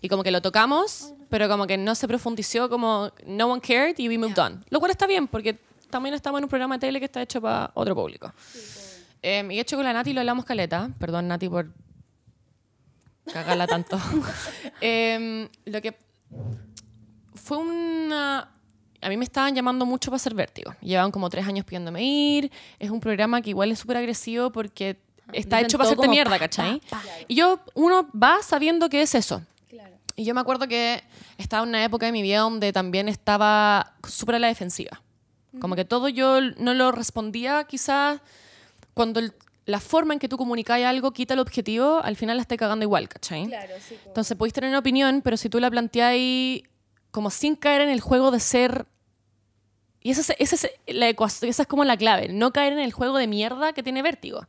[0.00, 3.98] Y como que lo tocamos, pero como que no se profundizó, como no one cared
[3.98, 4.64] y we moved on.
[4.70, 5.58] Lo cual está bien, porque
[5.90, 8.32] también estamos en un programa de tele que está hecho para otro público.
[9.22, 10.90] Eh, y de hecho con la Nati lo hablamos caleta.
[10.98, 11.68] Perdón, Nati, por
[13.32, 13.98] cagarla tanto.
[14.80, 15.96] Em, lo que
[17.34, 18.52] fue una...
[19.00, 20.74] A mí me estaban llamando mucho para hacer vértigo.
[20.80, 22.50] Llevaban como tres años pidiéndome ir.
[22.78, 24.96] Es un programa que igual es súper agresivo porque
[25.32, 26.80] está Dicen hecho para hacerte mierda, pa, ¿cachai?
[27.28, 29.42] Y yo, uno va sabiendo que es eso.
[30.16, 31.02] Y yo me acuerdo que
[31.36, 35.00] estaba en una época de mi vida donde también estaba súper a la defensiva.
[35.60, 38.20] Como que todo yo no lo respondía quizás
[38.94, 39.32] cuando el-
[39.64, 42.84] la forma en que tú comunicas algo quita el objetivo, al final la estás cagando
[42.84, 43.48] igual, ¿cachai?
[44.06, 46.62] Entonces podéis tener una opinión, pero si tú la planteáis
[47.18, 48.86] como sin caer en el juego de ser
[50.04, 52.78] Y esa es, esa es la ecuación, esa es como la clave, no caer en
[52.78, 54.46] el juego de mierda que tiene vértigo.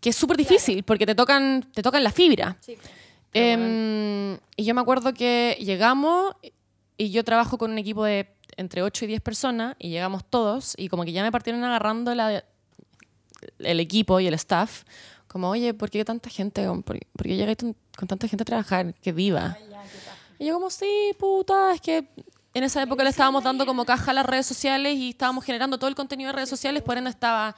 [0.00, 2.56] Que es súper difícil porque te tocan, te tocan la fibra.
[3.34, 6.34] Em, y yo me acuerdo que llegamos
[6.96, 10.72] y yo trabajo con un equipo de entre 8 y 10 personas y llegamos todos
[10.78, 12.44] y como que ya me partieron agarrando la-
[13.58, 14.84] el equipo y el staff.
[15.26, 16.64] Como, oye, ¿por qué tanta gente?
[16.66, 17.58] ¿Por, por qué llegáis
[17.98, 18.94] con tanta gente a trabajar?
[19.02, 19.58] ¡Qué viva!
[20.38, 22.08] Y yo como, sí, puta, es que
[22.54, 25.78] en esa época le estábamos dando como caja a las redes sociales y estábamos generando
[25.78, 27.56] todo el contenido de redes sociales, por ende estaba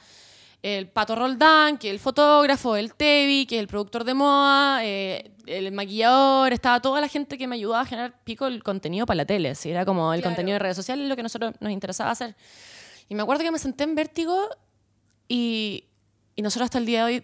[0.63, 4.83] el Pato Roldán, que es el fotógrafo, el Tevi, que es el productor de moda,
[4.83, 9.05] eh, el maquillador, estaba toda la gente que me ayudaba a generar pico el contenido
[9.05, 9.69] para la tele, ¿sí?
[9.69, 12.35] era como el contenido de redes sociales lo que nosotros nos interesaba hacer.
[13.07, 14.49] Y me acuerdo que me senté en Vértigo
[15.27, 15.85] y,
[16.35, 17.23] y nosotros hasta el día de hoy,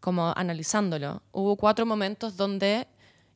[0.00, 2.88] como analizándolo, hubo cuatro momentos donde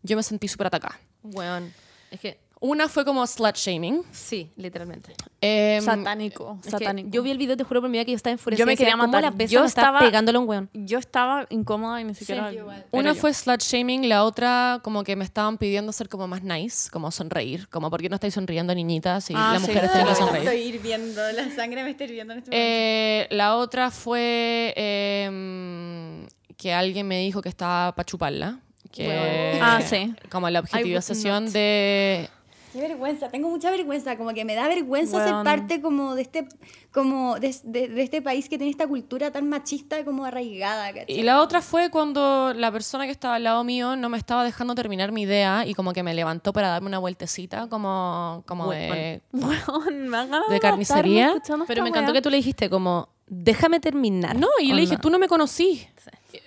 [0.03, 0.98] yo me sentí súper atacada.
[1.22, 1.72] Weón.
[2.11, 4.03] Es que, Una fue como slut shaming.
[4.11, 5.14] sí, literalmente.
[5.40, 7.09] Em, satánico, Es que satánico.
[7.11, 8.62] yo vi el video, te juro por mi vida que yo estaba enfurecida.
[8.64, 9.22] Yo me quería ¿cómo matar.
[9.22, 10.68] la besa Yo estaba- pegándole a un weón.
[10.74, 12.53] Yo estaba incómoda y ni siquiera...
[12.90, 16.90] Una fue slut shaming, la otra como que me estaban pidiendo ser como más nice,
[16.90, 19.30] como sonreír, como ¿por qué no estáis sonriendo niñitas?
[19.30, 19.68] Y Ah, las sí.
[19.68, 20.48] mujeres tienen que sonreír.
[20.48, 22.62] Estoy hirviendo, la sangre me está hirviendo en este momento.
[22.62, 26.26] Eh, la otra fue em,
[26.59, 28.59] que alguien me dijo que estaba para chuparla.
[28.93, 30.14] Que, Ah, sí.
[30.30, 31.53] Como la objetivación not.
[31.53, 32.28] de...
[32.72, 36.47] Qué vergüenza, tengo mucha vergüenza, como que me da vergüenza ser parte como de este,
[36.93, 41.18] como de, de- de este país que tiene esta cultura tan machista como arraigada, ¿cachai?
[41.18, 44.45] Y la otra fue cuando la persona que estaba al lado mío no me estaba
[44.45, 48.70] dejando terminar mi idea y como que me levantó para darme una vueltecita como, como
[48.70, 49.20] de...
[49.32, 51.34] Me dan ganas ¿De de carnicería?
[51.66, 52.20] Pero me encantó weá.
[52.20, 54.36] que tú le dijiste como, déjame terminar.
[54.38, 55.88] No, y yo le dije, tú no me conocí.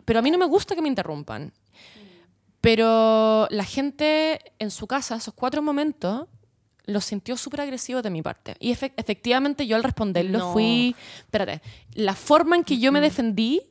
[0.06, 1.52] Pero a mí no me gusta que me interrumpan.
[2.64, 6.28] Pero la gente en su casa, esos cuatro momentos,
[6.86, 8.56] los sintió súper agresivos de mi parte.
[8.62, 10.54] Y efe- efectivamente yo al responderlo No.
[10.54, 10.96] fui...
[11.20, 11.62] Espérate,
[11.94, 13.62] la forma en que yo me defendí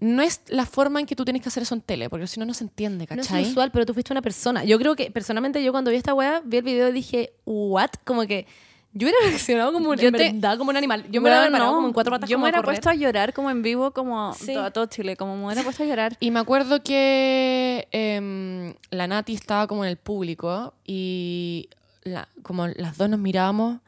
[0.00, 2.40] no es la forma en que tú tienes que hacer eso en tele, porque si
[2.40, 3.42] no, no se entiende, No es ¿cachai?
[3.50, 4.64] usual, pero tú fuiste una persona.
[4.64, 7.90] Yo creo que, personalmente, yo cuando vi esta weá, vi el video y dije, ¿what?
[8.06, 8.46] Como que
[8.94, 11.02] yo hubiera reaccionado como, Yo en te- verdad, como un animal.
[11.10, 11.76] Yo me hubiera parado no.
[11.76, 14.32] como en cuatro patas Yo como me hubiera puesto a llorar como en vivo, como
[14.34, 14.54] Sí.
[14.56, 16.16] a todo Chile, como me hubiera puesto a llorar.
[16.20, 21.68] Y me acuerdo que em, la Nati estaba como en el público y
[22.04, 23.80] la- como las dos nos mirábamos,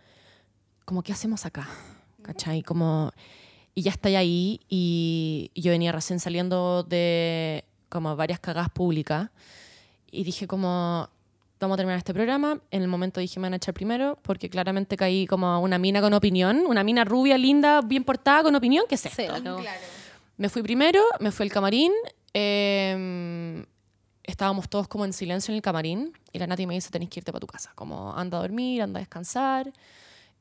[0.85, 1.69] como, ¿qué hacemos acá?
[2.23, 2.63] ¿Cachai?
[2.63, 3.13] Como,
[3.75, 9.31] y ya estoy ahí y yo venía recién saliendo de como varias cagadas públicas
[10.11, 11.09] y dije como,
[11.61, 12.61] vamos a terminar este programa.
[12.71, 16.01] En el momento dije, me van a echar primero porque claramente caí como una mina
[16.01, 19.11] con opinión, una mina rubia, linda, bien portada, con opinión, ¿qué sé.
[19.11, 19.63] Sí, la cagó.
[20.37, 21.93] Me fui primero, me fui al camarín.
[22.35, 23.65] eh,
[24.23, 26.13] estábamos todos como en silencio en el camarín.
[26.33, 27.73] Y la Nati me dice: Tenés que irte para tu casa.
[27.75, 29.73] Como anda a dormir, anda a descansar.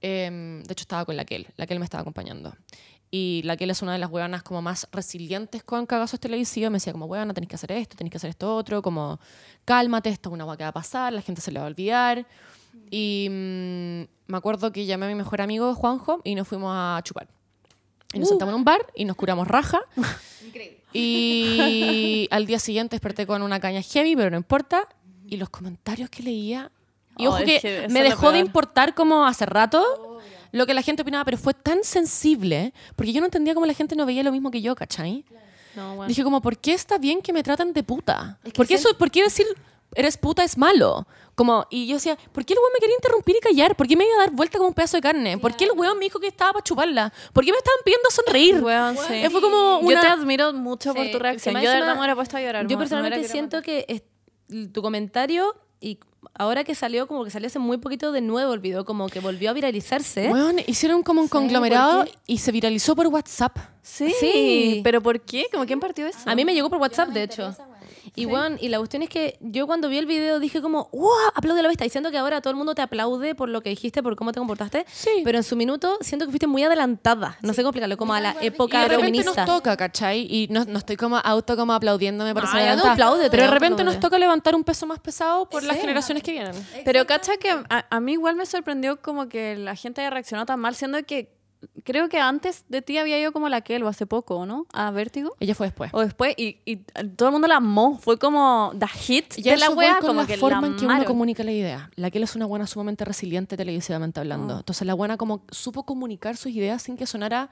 [0.02, 1.48] Eh, de hecho, estaba con la Kel.
[1.56, 2.54] La Kel me estaba acompañando.
[3.18, 6.70] Y la Kel es una de las hueonas como más resilientes con cagazos televisivos.
[6.70, 8.82] Me decía, como, huevona, tenés que hacer esto, tenés que hacer esto otro.
[8.82, 9.22] Como,
[9.64, 11.70] cálmate, esto es una hueá que va a pasar, la gente se le va a
[11.70, 12.28] olvidar.
[12.92, 17.00] Y mm, me acuerdo que llamé a mi mejor amigo, Juanjo, y nos fuimos a
[17.06, 17.30] chupar.
[18.12, 19.80] Y nos sentamos en un bar y nos curamos raja.
[20.98, 24.88] Y al día siguiente desperté con una caña heavy, pero no importa.
[25.28, 26.72] Y los comentarios que leía.
[27.18, 30.22] Y Oh, ojo que, que me dejó de importar como hace rato
[30.56, 33.74] lo que la gente opinaba, pero fue tan sensible, porque yo no entendía cómo la
[33.74, 35.26] gente no veía lo mismo que yo, ¿cachai?
[35.76, 36.08] No, weón.
[36.08, 38.40] Dije como, ¿por qué está bien que me traten de puta?
[38.44, 39.46] Es que ¿Por qué, eso, ¿Por qué decir
[39.94, 41.06] eres puta es malo?
[41.36, 43.76] Como, y yo decía, ¿por qué el weón me quería interrumpir y callar?
[43.76, 45.38] ¿Por qué me iba a dar vuelta como un pedazo de carne?
[45.38, 47.12] ¿Por qué el weón me dijo que estaba para chuparla?
[47.34, 48.64] ¿Por qué me estaban pidiendo sonreír?
[48.64, 49.30] Weón, sí.
[49.30, 50.00] Fue como Yo una...
[50.02, 51.56] te admiro mucho por Sí, tu que reacción.
[51.56, 52.64] Yo de verdad me hubiera puesto a llorar.
[52.64, 54.04] Yo me- me personalmente siento que es-
[54.72, 56.00] tu comentario, y
[56.38, 59.20] ahora que salió, como que salió hace muy poquito de nuevo el video, como que
[59.20, 60.30] volvió a viralizarse.
[60.32, 63.58] Weón, hicieron como un conglomerado y se viralizó por WhatsApp.
[63.82, 64.82] Sí, Sí.
[64.84, 65.48] pero ¿por qué?
[65.52, 66.20] ¿Cómo quién partió eso?
[66.26, 67.56] A mí me llegó por WhatsApp, de hecho.
[68.16, 71.10] Y bueno, y la cuestión es que yo cuando vi el video dije como, ¡wow!
[71.34, 71.84] Aplaude la vista.
[71.84, 74.40] Diciendo que ahora todo el mundo te aplaude por lo que dijiste, por cómo te
[74.40, 74.86] comportaste.
[74.92, 75.22] Sí.
[75.24, 77.38] Pero en su minuto siento que fuiste muy adelantada.
[77.42, 79.46] No sé cómo explicarlo, como a la Y época de repente feminista.
[79.46, 80.28] nos toca, ¿cachai?
[80.30, 83.84] Y no, no estoy como auto como aplaudiéndome por ser ya no Pero de repente
[83.84, 85.82] nos toca levantar un peso más pesado por las Sí.
[85.82, 86.56] generaciones que vienen.
[86.84, 90.46] Pero cacha que a, a mí igual me sorprendió como que la gente haya reaccionado
[90.46, 91.35] tan mal, siendo que
[91.84, 94.66] creo que antes de ti había ido como la que o hace poco, ¿no?
[94.74, 95.36] A Vértigo.
[95.40, 95.92] Ella fue después.
[95.94, 96.78] O después, y, y
[97.16, 97.98] todo el mundo la amó.
[98.00, 100.76] Fue como the hit Y de la wea, con como la que forma la en
[100.78, 101.90] que uno comunica la idea.
[101.96, 104.56] La él es una buena sumamente resiliente televisivamente hablando.
[104.56, 104.58] Ah.
[104.60, 107.50] Entonces la buena como supo comunicar sus ideas sin que sonara,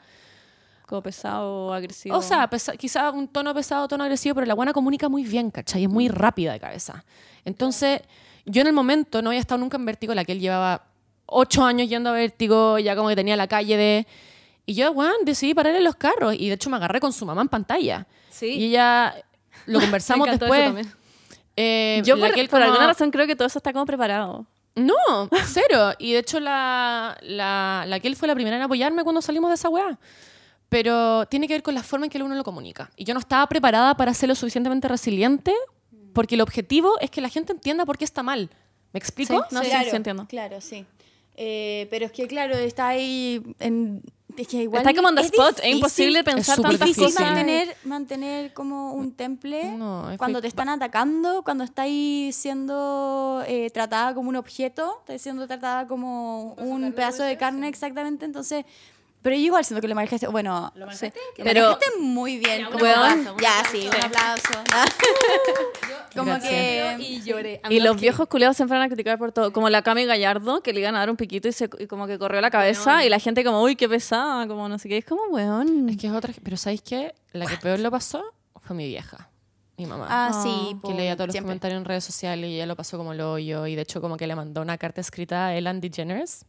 [0.88, 2.16] Como pesado o agresivo.
[2.18, 5.52] o sea, pesa- quizá un tono pesado, tono agresivo, pero la buena comunica muy bien,
[5.52, 5.84] ¿cachai?
[5.84, 7.04] Es muy rápida de cabeza.
[7.46, 8.02] Entonces,
[8.46, 10.86] yo en el momento no había estado nunca en vértigo, la que él llevaba
[11.26, 14.08] ocho años yendo a Vértigo, ya como que tenía la calle de...
[14.66, 17.26] Y yo, weón, decidí parar en los carros y de hecho me agarré con su
[17.26, 18.08] mamá en pantalla.
[18.30, 18.48] Sí.
[18.48, 19.14] Y ella,
[19.66, 20.64] lo conversamos después.
[20.66, 20.92] también.
[21.58, 23.86] Eh, Yo por, que él por como- alguna razón creo que todo eso está como
[23.86, 24.46] preparado.
[24.76, 24.96] No,
[25.46, 25.94] cero.
[26.00, 29.50] Y de hecho la, la, la que él fue la primera en apoyarme cuando salimos
[29.50, 30.00] de esa weá.
[30.70, 32.90] Pero tiene que ver con la forma en que uno lo comunica.
[32.96, 35.54] Y yo no estaba preparada para ser lo suficientemente resiliente
[36.14, 38.50] porque el objetivo es que la gente entienda por qué está mal.
[38.92, 39.46] ¿Me explico?
[39.52, 40.26] No, sí, claro, sí entiendo.
[40.28, 40.86] Claro, sí.
[41.36, 44.02] Eh, pero es que, claro, está ahí en...
[44.36, 47.22] Es que igual Está como on the es spot, es imposible pensar tantas difícil cosas.
[47.22, 53.44] mantener, mantener como un temple No, es cuando que- te están atacando, cuando estáis siendo
[53.46, 58.66] eh, tratada como un objeto, estás siendo tratada como un pedazo de carne exactamente, entonces...
[59.24, 61.06] Pero yo igual siento que lo manejaste, bueno, sí,
[61.38, 62.66] lo Pero- manejaste muy bien.
[62.66, 62.86] como-
[63.42, 64.50] ya, sí, un aplauso.
[66.16, 66.52] como Gracias.
[66.52, 66.98] que...
[67.00, 67.62] Y lloré.
[67.70, 69.52] Y los viejos culiados siempre van a criticar por todo.
[69.54, 72.06] Como la Cami Gallardo, que le iban a dar un piquito y, se, y como
[72.08, 73.04] que corrió la cabeza.
[73.06, 74.48] Y la gente como, uy, qué pesada.
[74.48, 74.98] Como no sé qué.
[74.98, 75.90] Es como, weón.
[75.90, 76.34] Es que es otra.
[76.44, 77.16] Pero ¿sabéis qué?
[77.32, 78.24] La que peor lo pasó
[78.62, 79.30] fue mi vieja,
[79.78, 80.08] mi mamá.
[80.10, 80.78] Ah, sí.
[80.86, 81.48] que leía todos los siempre.
[81.50, 84.18] comentarios en redes sociales y ella lo pasó como lo yo y de hecho como
[84.18, 86.46] que le mandó una carta escrita a Ellen DeGeneres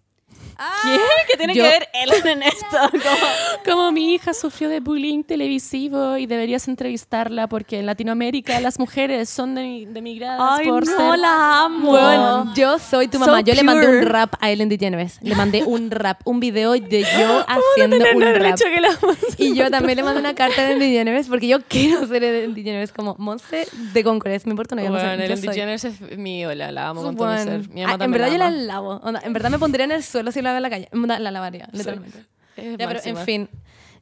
[0.82, 0.98] ¿Qué?
[1.30, 2.76] ¿Qué tiene Yo- que ver Ellen en esto?
[2.92, 8.78] Como, como mi hija sufrió de bullying televisivo y deberías entrevistarla porque en Latinoamérica las
[8.78, 11.90] mujeres son de, demigradas Ay, por no, ser la amo.
[11.90, 13.40] Bueno, yo soy tu So mamá.
[13.40, 13.98] yo le mandé pure.
[13.98, 15.18] un rap a Ellen DeGeneres.
[15.22, 18.58] Le mandé un rap, un video de yo haciendo un rap.
[18.80, 18.98] la
[19.38, 22.54] Y yo también le mandé una carta a Ellen DeGeneres porque yo quiero ser Ellen
[22.54, 24.46] DeGeneres como Monse de Concorés.
[24.46, 25.40] Me importa Bueno, no yo Ellen.
[25.40, 27.50] DeGeneres es mi ídola, la amo con todo mi Bueno.
[27.62, 27.68] ser.
[27.70, 29.00] Mi Ah, en verdad yo la lavo.
[29.22, 30.88] En verdad me pondría en el suelo si la veo en la calle.
[30.92, 32.18] La, la lavaría, literalmente.
[32.56, 33.48] Es Ya, pero en fin,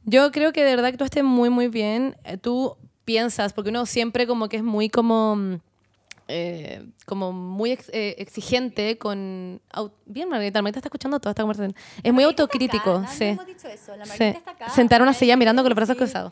[0.03, 2.15] yo creo que de verdad actuaste muy, muy bien.
[2.23, 5.35] Eh, Tú piensas, porque uno siempre como que es muy como...
[5.35, 5.55] mm,
[6.29, 9.61] eh, como muy ex- eh, exigente con...
[10.05, 11.75] Bien, Margarita, Margarita está escuchando toda esta conversación.
[12.01, 13.25] Es muy autocrítico, sí.
[13.25, 13.95] hemos dicho eso.
[13.97, 14.23] La Sí.
[14.23, 14.69] Está acá.
[14.69, 16.31] Sentar una silla mirando con los brazos cruzados.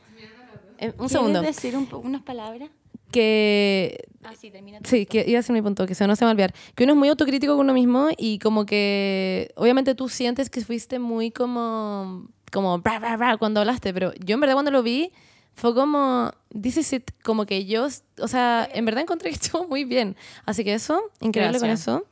[0.77, 1.41] Eh, un ¿Quieres segundo.
[1.41, 2.69] decir un unas palabras?
[3.11, 4.79] Que Ah, sí, termina.
[4.83, 6.53] Sí, que iba a ser mi punto, que se no se me va a olvidar.
[6.75, 10.61] Que uno es muy autocrítico con uno mismo y como que obviamente tú sientes que
[10.61, 14.83] fuiste muy como como bra, bra, bra cuando hablaste, pero yo en verdad cuando lo
[14.83, 15.11] vi
[15.53, 17.87] fue como this is it, como que yo,
[18.19, 20.15] o sea, en verdad encontré que estuvo muy bien.
[20.45, 21.85] Así que eso, increíble Gracias.
[21.85, 22.05] con eso.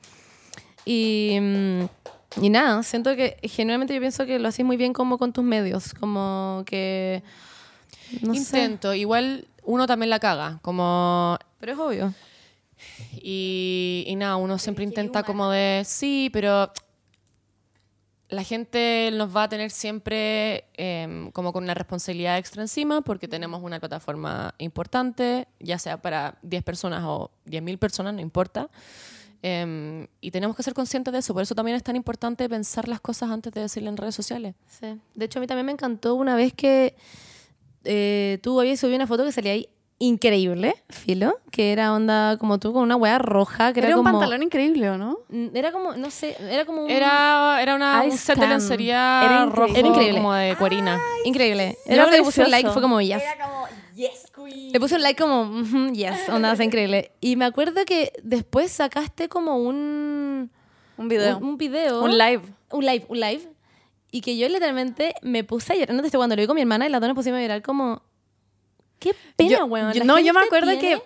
[0.85, 1.85] Y mm,
[2.41, 5.43] y nada, siento que genuinamente yo pienso que lo haces muy bien como con tus
[5.43, 7.23] medios, como que
[8.21, 12.13] no sé, Intento, igual uno también la caga, como pero es obvio.
[13.21, 16.71] Y, y nada, uno siempre intenta como de, sí, pero
[18.29, 23.27] la gente nos va a tener siempre em, como con una responsabilidad extra encima porque
[23.27, 28.69] tenemos una plataforma importante, ya sea para 10 personas o 10.000 personas, no importa.
[29.43, 31.33] Em, y tenemos que ser conscientes de eso.
[31.33, 34.55] Por eso también es tan importante pensar las cosas antes de decirle en redes sociales.
[34.67, 34.99] Sí.
[35.13, 36.95] De hecho, a mí también me encantó una vez que
[37.83, 39.69] eh, tú habías subido una foto que salía ahí
[40.01, 44.05] increíble, filo, que era onda como tú con una hueá roja, que era, Era un
[44.05, 44.17] como...
[44.17, 45.19] pantalón increíble, ¿o no?
[45.27, 46.89] Mm, Era como, no sé, era como un...
[46.89, 49.79] Era, era una, un set de lencería Era rojo increíble.
[49.79, 50.17] Era increíble.
[50.19, 51.01] como de cuerina.
[51.25, 51.77] increíble.
[51.85, 53.21] Era lo que le puse un like, fue como, yes.
[53.21, 54.71] Era como, yes, queen.
[54.71, 57.11] Le puse un like como, "Mhm, yes, onda, es increíble.
[57.19, 60.49] Y me acuerdo que después sacaste como un...
[60.97, 61.37] Un video.
[61.39, 62.01] Un, un video.
[62.03, 62.41] Un live.
[62.71, 63.41] Un live, un live.
[64.11, 65.93] Y que yo literalmente me puse a llorar.
[65.95, 67.41] No te estoy cuando lo vi con mi hermana y las dos nos pusimos a
[67.41, 68.01] llorar como...
[68.99, 69.93] Qué pena, Yo- weón.
[69.93, 71.01] yo- La no, yo me gente acuerdo que-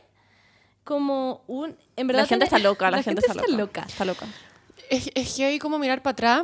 [0.84, 1.76] Como un...
[1.95, 3.47] En verdad La gente tiene- está loca, la, gente, está, loca.
[3.58, 3.82] loca.
[3.88, 4.26] Está loca.
[4.89, 6.43] Es, es que hay como mirar para atrás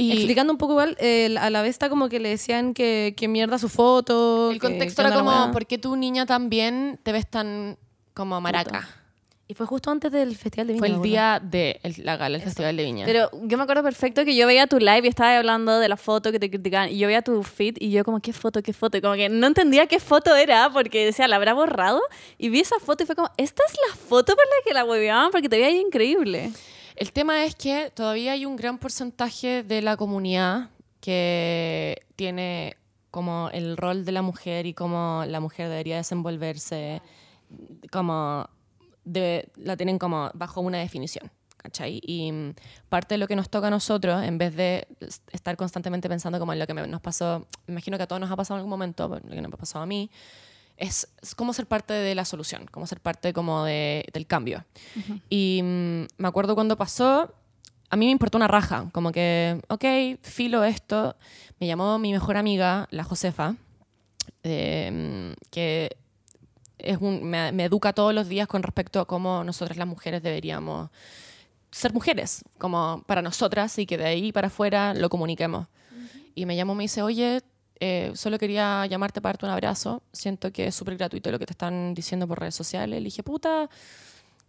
[0.00, 3.14] y Explicando un poco igual, eh, a la vez está como que le decían que,
[3.16, 4.50] que mierda su foto.
[4.52, 5.52] el que- contexto que era la como.
[5.52, 7.76] ¿por qué tu niña también te ves tan
[8.14, 8.88] como maraca?
[9.50, 10.86] Y fue justo antes del Festival de Viña.
[10.86, 13.06] Fue el día de el- la gala, el Festival de Viña.
[13.06, 15.96] Pero yo me acuerdo perfecto que yo veía tu live y estaba hablando de la
[15.96, 16.90] foto que te criticaban.
[16.90, 18.98] Y yo veía tu feed y yo como, ¿qué foto, qué foto?
[18.98, 21.98] Y como que no entendía qué foto era porque decía, ¿la habrá borrado?
[22.36, 24.84] Y vi esa foto y fue como, ¿esta es la foto por la que la
[24.84, 25.30] hueveaban?
[25.30, 26.52] Porque te veía ahí increíble.
[26.94, 30.68] El tema es que todavía hay un gran porcentaje de la comunidad
[31.00, 32.76] que tiene
[33.10, 37.00] como el rol de la mujer y cómo la mujer debería desenvolverse,
[37.90, 38.46] como
[39.12, 41.30] de- la tienen como bajo una definición.
[41.60, 42.00] ¿cachai?
[42.04, 42.54] Y mm,
[42.88, 46.38] parte de lo que nos toca a nosotros, en vez de es- estar constantemente pensando
[46.38, 48.60] como en lo que nos pasó, me imagino que a todos nos ha pasado en
[48.60, 50.08] algún momento, lo que nos ha pasado a mí,
[50.76, 54.64] es, es como ser parte de la solución, como ser parte como de- del cambio.
[55.28, 57.34] Y mm, me acuerdo cuando pasó,
[57.90, 59.84] a mí me importó una raja, como que, ok,
[60.22, 61.16] filo esto.
[61.58, 63.56] Me llamó mi mejor amiga, la Josefa,
[64.44, 65.96] eh, que
[66.78, 70.22] es un- me, me educa todos los días con respecto a cómo nosotras las mujeres
[70.22, 70.90] deberíamos
[71.70, 75.66] ser mujeres, como para nosotras y que de ahí para afuera lo comuniquemos.
[76.34, 77.42] Y me llamó me dice, oye,
[77.80, 80.02] eh, solo quería llamarte para darte un abrazo.
[80.12, 82.98] Siento que es súper gratuito lo que te están diciendo por redes sociales.
[83.00, 83.68] Le dije, puta,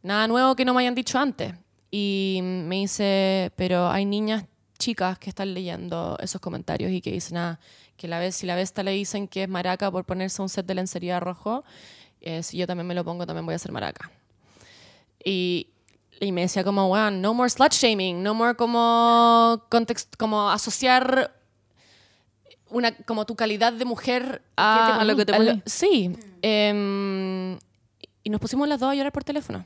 [0.03, 1.53] nada nuevo que no me hayan dicho antes.
[1.91, 4.45] Y me dice, pero hay niñas
[4.77, 7.59] chicas que están leyendo esos comentarios y que dicen, ah,
[7.97, 10.65] que la vez, si la Vesta le dicen que es maraca por ponerse un set
[10.65, 11.65] de lencería rojo,
[12.21, 14.11] eh, si yo también me lo pongo, también voy a ser maraca.
[15.23, 15.67] Y,
[16.19, 21.33] y me decía como, bueno, no more slut shaming, no more como, context, como asociar
[22.69, 25.61] una, como tu calidad de mujer a, A lo que te a poní.
[25.65, 26.15] Sí.
[26.41, 27.57] em,
[28.23, 29.65] y nos pusimos las dos a llorar por teléfono.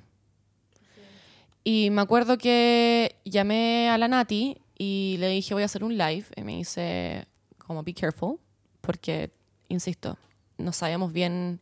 [1.64, 5.98] Y me acuerdo que llamé a la Nati y le dije, voy a hacer un
[5.98, 6.26] live.
[6.36, 7.26] Y me dice,
[7.58, 8.38] como, be careful,
[8.82, 9.32] porque,
[9.70, 10.18] insisto,
[10.58, 11.62] no sabemos bien,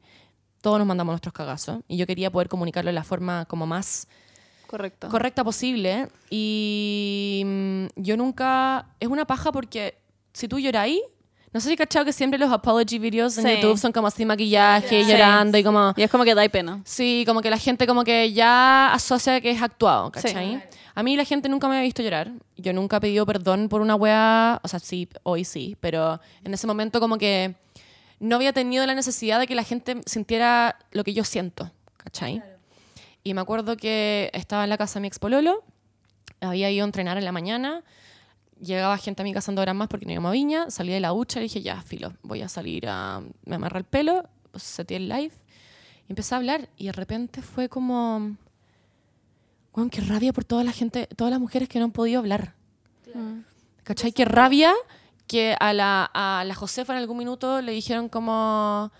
[0.62, 1.80] todos nos mandamos nuestros cagazos.
[1.88, 4.08] Y yo quería poder comunicarlo de la forma como más
[4.68, 5.10] Correcto.
[5.10, 6.08] correcta posible.
[6.30, 8.88] Y mm, yo nunca.
[9.00, 9.98] Es una paja porque
[10.34, 11.00] si tú lloráis.
[11.54, 13.56] No sé si cachado que siempre los apology videos en Sí.
[13.58, 15.12] YouTube son como sin maquillaje, Sí.
[15.12, 15.94] llorando y como.
[15.98, 16.82] Y es como que da pena.
[16.86, 20.12] Sí, como que la gente como que ya asocia que es actuado.
[20.12, 20.64] ¿cachai?
[20.96, 22.32] A mí la gente nunca me ha visto llorar.
[22.56, 26.54] Yo nunca he pedido perdón por una wea, o sea, sí, hoy sí, pero en
[26.54, 27.56] ese momento como que
[28.22, 32.44] no había tenido la necesidad de que la gente sintiera lo que yo siento, ¿cachai?
[33.24, 35.64] Y me acuerdo que estaba en la casa de mi expololo,
[36.40, 37.84] había ido a entrenar en la mañana,
[38.60, 40.94] llegaba gente a mi casa en dos horas más porque no íbamos a Viña, salí
[40.94, 43.22] de la ducha y dije, ya, filo, voy a salir a...
[43.44, 45.34] Me amarré el pelo, seteé el live
[46.08, 48.38] y empecé a hablar y de repente fue como...
[49.74, 52.54] Weón, qué rabia por toda la gente, todas las mujeres que no han podido hablar.
[53.84, 54.12] ¿Cachai?
[54.12, 54.74] Qué rabia
[55.32, 58.92] que a la, a la Josefa en algún minuto le dijeron como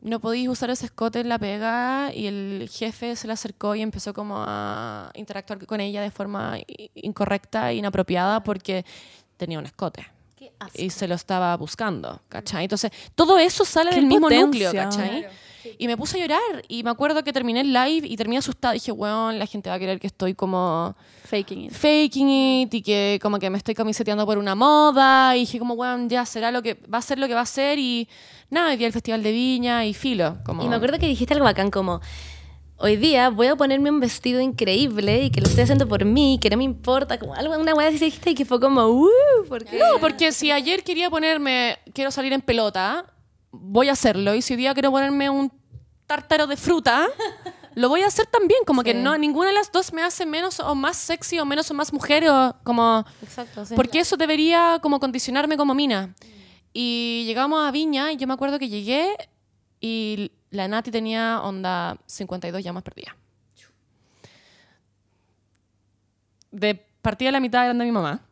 [0.00, 3.82] no podéis usar ese escote en la pega y el jefe se le acercó y
[3.82, 6.56] empezó como a interactuar con ella de forma
[6.94, 8.84] incorrecta e inapropiada porque
[9.36, 10.06] tenía un escote
[10.74, 12.64] y se lo estaba buscando, ¿cachai?
[12.66, 15.26] Entonces, todo eso sale Qué del mismo núcleo, ¿cachai?
[15.78, 18.74] Y me puse a llorar y me acuerdo que terminé el live y terminé asustada.
[18.74, 21.72] Dije, weón, la gente va a creer que estoy como Faking it.
[21.72, 25.74] faking it y que como que me estoy camiseteando por una moda y dije como,
[25.74, 28.08] weón, ya será lo que va a ser lo que va a ser y
[28.50, 30.38] nada, hoy día el Festival de Viña y filo.
[30.44, 30.64] Como...
[30.64, 32.00] Y me acuerdo que dijiste algo bacán como,
[32.78, 36.38] hoy día voy a ponerme un vestido increíble y que lo estoy haciendo por mí,
[36.40, 39.08] que no me importa, como algo, una weá así dijiste y que fue como, uh,
[39.48, 39.78] porque...
[39.78, 43.06] No, porque si ayer quería ponerme, quiero salir en pelota,
[43.60, 44.34] voy a hacerlo.
[44.34, 45.52] Y si hoy día quiero ponerme un
[46.06, 47.06] tártaro de fruta,
[47.74, 48.60] lo voy a hacer también.
[48.66, 51.70] Como que no, ninguna de las dos me hace menos o más sexy o menos
[51.70, 53.04] o más mujer o como...
[53.22, 53.74] Exacto, sí.
[53.74, 56.14] Porque eso debería como condicionarme como mina.
[56.72, 59.16] Y llegamos a Viña y yo me acuerdo que llegué
[59.80, 63.14] y la Nati tenía onda 52 llamas perdidas.
[66.50, 68.25] De partida la mitad eran de mi mamá.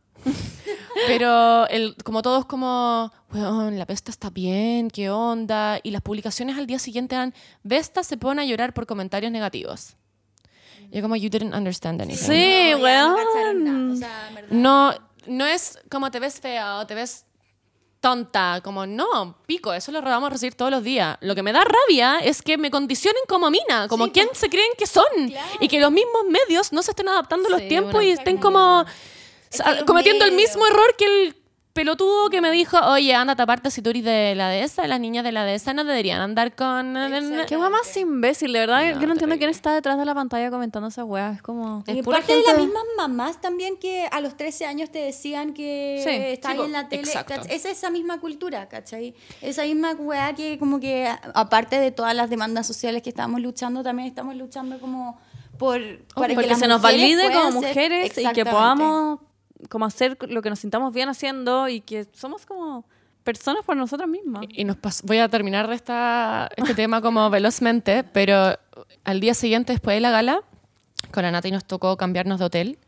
[1.06, 5.78] Pero el, como todos como, weón, la Vesta está bien, qué onda.
[5.82, 9.96] Y las publicaciones al día siguiente eran, Vesta se pone a llorar por comentarios negativos.
[10.90, 12.24] Y yo como, you didn't understand anything.
[12.26, 13.92] Sí, No, weón.
[13.92, 14.30] O sea.
[14.50, 14.94] No,
[15.26, 17.26] no es como te ves fea o te ves
[18.04, 21.16] tonta, como no, pico, eso lo vamos a recibir todos los días.
[21.22, 24.72] Lo que me da rabia es que me condicionen como mina, como quién se creen
[24.76, 25.04] que son
[25.58, 28.36] y que los mismos medios no se estén adaptando a los Sí, tiempos y estén
[28.36, 28.84] como
[29.54, 31.36] Es que los cometiendo el mismo error que el
[31.72, 35.00] pelotudo que me dijo, oye, anda a taparte si tú eres de la dehesa, las
[35.00, 36.96] niñas de la dehesa no deberían andar con...
[37.48, 39.00] Qué weá más imbécil, de verdad.
[39.00, 41.34] yo no entiendo quién está detrás de la pantalla comentando esas weas.
[41.34, 41.82] Es como.
[41.88, 45.52] Y pura parte de las mismas mamás también que a los 13 años te decían
[45.52, 47.02] que Sí, está ahí en la tele.
[47.02, 47.34] exacto.
[47.34, 49.16] ¿cach- Es esa misma cultura, ¿cachai?
[49.42, 53.82] Esa misma weá que como que, aparte de todas las demandas sociales que estamos luchando,
[53.82, 55.18] también estamos luchando como
[55.58, 55.80] por...
[56.14, 59.18] para Porque las se nos valide como mujeres y que podamos
[59.68, 62.84] como hacer lo que nos sintamos bien haciendo y que somos como
[63.24, 64.44] personas por nosotras mismas.
[64.50, 68.56] Y nos voy a terminar de esta, este tema como velozmente, pero
[69.04, 70.42] al día siguiente, después de la gala,
[71.10, 72.78] con la Nati nos tocó cambiarnos de hotel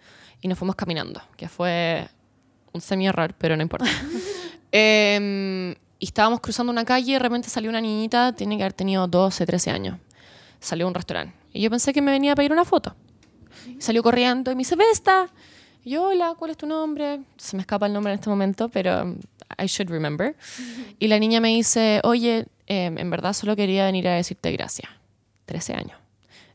[0.41, 2.09] y nos fuimos caminando, que fue
[2.73, 3.87] un semi-error, pero no importa.
[4.73, 8.75] Em, y estábamos cruzando una calle y de repente salió una niñita, tiene que haber
[8.75, 9.99] tenido 12, 13 años.
[10.61, 11.35] Salió a un restaurante.
[11.53, 12.95] Y yo pensé que me venía a pedir una foto.
[13.67, 15.31] Y salió corriendo y me dice, Vesta.
[15.87, 17.21] Y yo, hola, ¿cuál es tu nombre?
[17.37, 19.21] Se me escapa el nombre en este momento, pero um,
[19.57, 20.35] I should remember.
[20.99, 24.91] Y la niña me dice, oye, eh, en verdad solo quería venir a decirte gracias.
[25.45, 25.97] 13 años.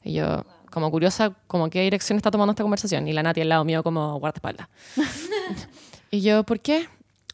[0.03, 3.07] Y yo, como curiosa, como qué dirección está tomando esta conversación.
[3.07, 4.67] Y la Nati al lado mío como guardaespaldas.
[6.11, 6.89] y yo, ¿por qué?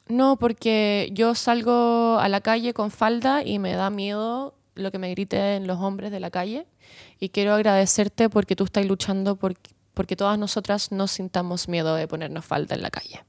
[0.08, 5.00] No, porque yo salgo a la calle con falda y me da miedo lo que
[5.00, 6.68] me griten los hombres de la calle.
[7.20, 9.56] Y quiero agradecerte porque tú estás luchando por,
[9.98, 13.26] porque todas nosotras no sintamos miedo de ponernos falda en la calle.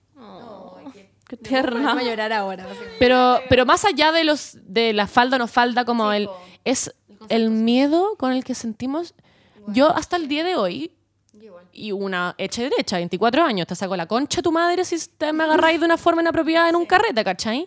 [1.26, 1.94] Qué tierna.
[1.94, 2.66] Voy a llorar ahora.
[2.98, 6.28] Pero, pero más allá de los de la falda o no falda, como el
[6.64, 6.94] es
[7.30, 9.14] el miedo con el que sentimos.
[9.68, 10.92] Yo hasta el día de hoy
[11.72, 15.32] y una hecha y derecha, 24 años, te saco la concha tu madre si te
[15.32, 17.66] me agarráis de una forma inapropiada en un carrete, ¿cachai?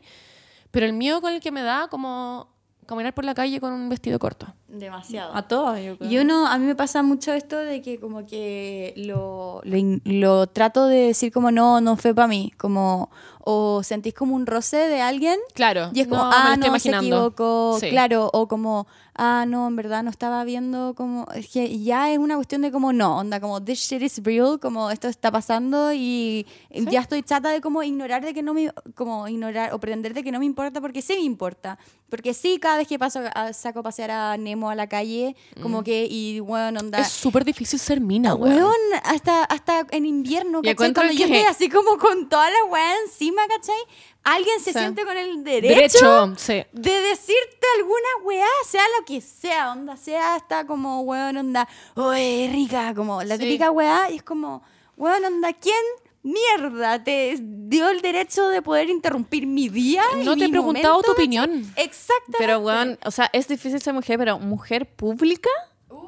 [0.69, 2.49] Pero el miedo con el que me da como
[2.85, 4.47] caminar por la calle con un vestido corto.
[4.67, 5.35] Demasiado.
[5.35, 6.09] A todas, yo creo.
[6.09, 10.47] Yo no, a mí me pasa mucho esto de que como que lo, lo, lo
[10.47, 13.09] trato de decir como no, no fue para mí, como
[13.43, 15.91] o sentís como un roce de alguien Claro.
[15.93, 17.89] y es como, no, ah, no, se equivocó, Sí.
[17.89, 22.17] claro, o como, ah, no, en verdad no estaba viendo como, es que ya es
[22.17, 25.91] una cuestión de como, no, onda, como, this shit is real, como esto está pasando
[25.93, 30.13] y ya estoy chata de como ignorar de que no me, como ignorar o pretender
[30.13, 31.77] de que no me importa porque sí me importa,
[32.09, 35.35] porque sí, cada vez que paso, a- saco a pasear a Nemo a la calle,
[35.61, 36.99] como que, y bueno, onda...
[36.99, 38.55] Es súper difícil ser mina, weón.
[38.57, 40.75] Weón, hasta, hasta en invierno, ¿cachai?
[40.75, 43.75] Cuando yo que- estoy así como con toda la weá encima, ¿cachai?
[44.23, 44.79] Alguien se Sí.
[44.79, 46.63] siente con el derecho, Derecho, sí.
[46.71, 52.49] de decirte alguna weá, sea lo que sea, onda, sea hasta como, weón, onda, oye,
[52.51, 53.43] rica, como la Sí.
[53.43, 54.63] típica weá, y es como,
[54.97, 55.75] weón, onda, ¿quién
[56.23, 60.03] mierda te dio el derecho de poder interrumpir mi día?
[60.19, 61.49] y No te he preguntado momento, tu opinión.
[61.75, 62.37] Exactamente.
[62.37, 65.49] Pero, weón, o sea, es difícil ser mujer, pero mujer pública,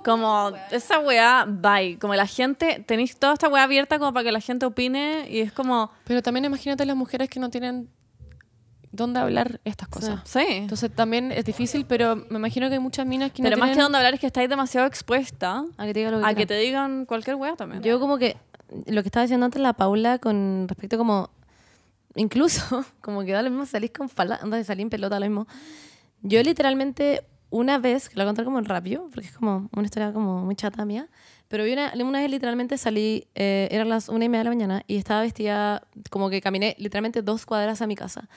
[0.04, 1.98] como esa weá, bye.
[2.00, 5.40] Como la gente, tenéis toda esta weá abierta como para que la gente opine y
[5.40, 7.90] es como, Pero también imagínate las mujeres que no tienen
[8.92, 10.22] dónde hablar estas cosas.
[10.24, 10.46] sí.
[10.48, 13.70] Entonces también es difícil, pero me imagino que hay muchas minas que Pero no más
[13.70, 13.86] que tienen...
[13.86, 16.46] donde hablar es que estáis demasiado expuesta A que te diga lo que a que
[16.46, 17.82] te digan cualquier weá también.
[17.82, 18.38] Yo como que
[18.86, 21.30] lo que estaba diciendo antes la Paula con respecto como
[22.16, 25.26] incluso como que da lo mismo salir con falda, anda de salir en pelota lo
[25.26, 25.48] mismo.
[26.22, 29.86] Yo literalmente una vez, que lo voy a contar como rápido, porque es como una
[29.86, 31.08] historia como muy chata mía,
[31.50, 34.50] pero vi una, una vez literalmente salí, eh, eran las una y media de la
[34.50, 38.28] mañana y estaba vestida, como que caminé literalmente dos cuadras a mi casa.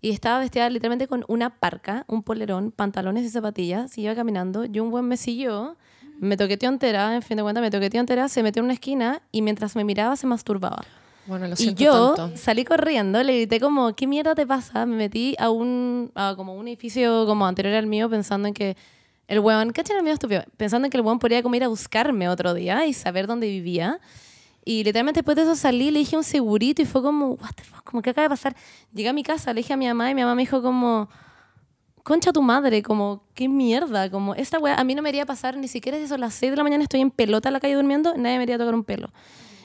[0.00, 4.64] Y estaba vestida literalmente con una parca, un polerón, pantalones y zapatillas, y iba caminando,
[4.64, 5.76] y un buen me siguió,
[6.18, 9.22] me toqueteó entera, en fin de cuentas me toqueteó entera, se metió en una esquina
[9.30, 10.82] y mientras me miraba se masturbaba.
[11.26, 12.36] Bueno, lo Y yo tanto.
[12.36, 14.84] salí corriendo, le grité como, ¿qué mierda te pasa?
[14.86, 18.76] Me metí a un, a como un edificio como anterior al mío pensando en que
[19.26, 20.44] el huevón, ¿cachan el mío estúpido?
[20.56, 23.46] Pensando en que el huevón podría como ir a buscarme otro día y saber dónde
[23.46, 24.00] vivía.
[24.66, 27.64] Y literalmente después de eso salí, le dije un segurito y fue como, what the
[27.64, 28.56] fuck, como, ¿qué acaba de pasar?
[28.92, 31.08] Llegué a mi casa, le dije a mi mamá y mi mamá me dijo como,
[32.02, 35.26] concha tu madre, como, qué mierda, como, esta weá, a mí no me iría a
[35.26, 37.60] pasar ni siquiera si son las 6 de la mañana, estoy en pelota en la
[37.60, 39.10] calle durmiendo, nadie me iría a tocar un pelo.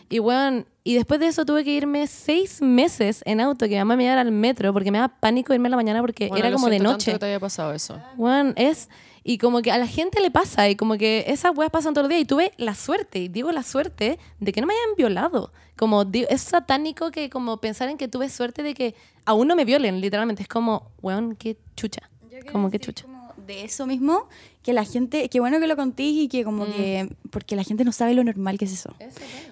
[0.09, 3.77] Y weón, y después de eso tuve que irme seis meses en auto, que mi
[3.77, 6.39] mamá me llevara al metro, porque me daba pánico irme en la mañana porque Bueno,
[6.39, 7.11] era lo como de siento tanto noche.
[7.13, 8.01] que te haya pasado eso.
[8.17, 8.89] Weón, es.
[9.23, 12.05] Y como que a la gente le pasa, y como que esas weas pasan todos
[12.05, 12.21] los días.
[12.21, 15.51] Y tuve la suerte, y digo la suerte, de que no me hayan violado.
[15.77, 18.95] Como di- es satánico que como pensar en que tuve suerte de que
[19.25, 20.41] aún no me violen, literalmente.
[20.41, 22.09] Es como, weón, qué chucha.
[22.51, 23.03] Como que chucha.
[23.05, 24.27] como de eso mismo,
[24.69, 27.83] que la gente, qué bueno que lo contéis y que como que, porque la gente
[27.83, 28.93] no sabe lo normal que es eso.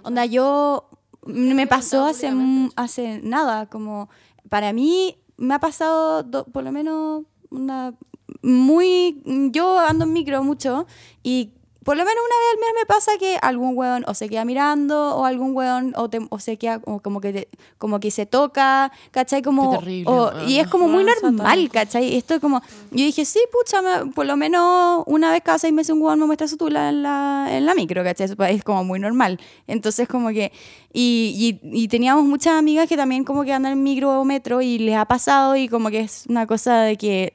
[0.04, 0.90] Onda, yo,
[1.26, 2.28] me pasó hace,
[2.76, 4.10] hace nada, como,
[4.50, 7.96] para mí me ha pasado do- por lo menos una,
[8.44, 9.22] muy,
[9.52, 10.86] yo ando en micro mucho
[11.24, 11.54] y
[11.88, 14.44] por lo menos una vez al mes me pasa que algún weón o se queda
[14.44, 17.48] mirando o algún weón o, te- o se queda como, como que te-
[17.78, 19.42] como que se toca, ¿cachai?
[19.42, 22.18] Como, Qué terrible, o- y es como muy Weón, normal, ¿cachai?
[22.18, 22.62] Esto es como,
[22.92, 26.20] yo dije, sí, pucha, me- por lo menos una vez cada seis meses un weón
[26.20, 28.28] me muestra su tula en la, en la micro, ¿cachai?
[28.50, 29.40] Es como muy normal.
[29.66, 30.52] Entonces como que,
[30.92, 34.62] y, y, y teníamos muchas amigas que también como que andan en micro o metro
[34.62, 37.34] y les ha pasado y como que es una cosa de que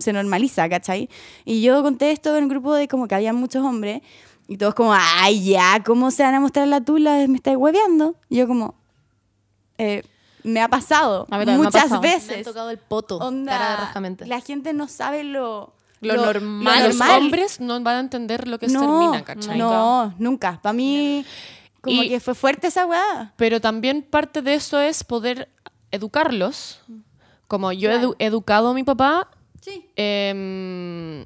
[0.00, 1.08] se normaliza, ¿cachai?
[1.44, 4.02] Y yo conté esto en un grupo de como que había muchos hombres
[4.48, 7.24] y todos como, ay, ya, ¿cómo se van a mostrar la tula?
[7.28, 8.16] ¿Me estáis hueveando?
[8.28, 8.74] Y yo como,
[9.78, 10.02] eh,
[10.44, 12.02] me ha pasado A mí también me ha muchas pasado.
[12.02, 12.44] Me han veces.
[12.44, 14.26] tocado el poto, Onda, cara de rajamente.
[14.26, 16.88] la gente no sabe lo, Lo normal.
[16.88, 19.56] Los hombres no van a entender lo que es ser mina, ¿cachai?
[19.56, 20.58] No, nunca.
[20.60, 21.24] Para mí,
[21.80, 23.32] como Y- que fue fuerte esa weá.
[23.36, 25.48] Pero también parte de eso es poder
[25.92, 26.80] educarlos.
[27.46, 29.28] Como yo he edu- educado a mi papá
[29.62, 29.88] Sí.
[29.96, 31.24] em,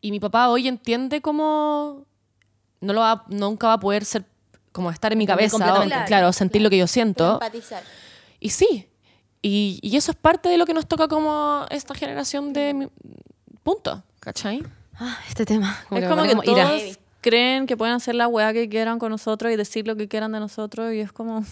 [0.00, 2.06] y mi papá hoy entiende cómo
[2.80, 4.24] no lo va, nunca va a poder ser
[4.72, 6.06] como estar en mi cabeza, o, completamente.
[6.06, 7.34] claro, sentir lo que yo siento.
[7.34, 7.82] Empatizar.
[8.40, 8.86] Y sí,
[9.42, 12.72] y, y eso es parte de lo que nos toca como esta generación de...
[12.74, 12.88] mi-
[13.62, 14.62] Punto, ¿cachai?
[14.98, 15.76] Ah, este tema.
[15.84, 16.68] es me como que ira.
[16.68, 20.08] todos creen que pueden hacer la weá que quieran con nosotros y decir lo que
[20.08, 21.44] quieran de nosotros y es como...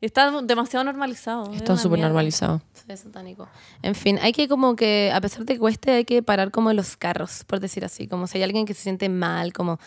[0.00, 1.50] y está demasiado normalizado.
[1.52, 2.60] es Está súper normalizado.
[2.72, 3.48] Sí, es satánico.
[3.82, 6.72] En fin, hay que como que, a pesar de que cueste, hay que parar como
[6.72, 8.08] los carros, por decir así.
[8.08, 9.78] Como si hay alguien que se siente mal, como,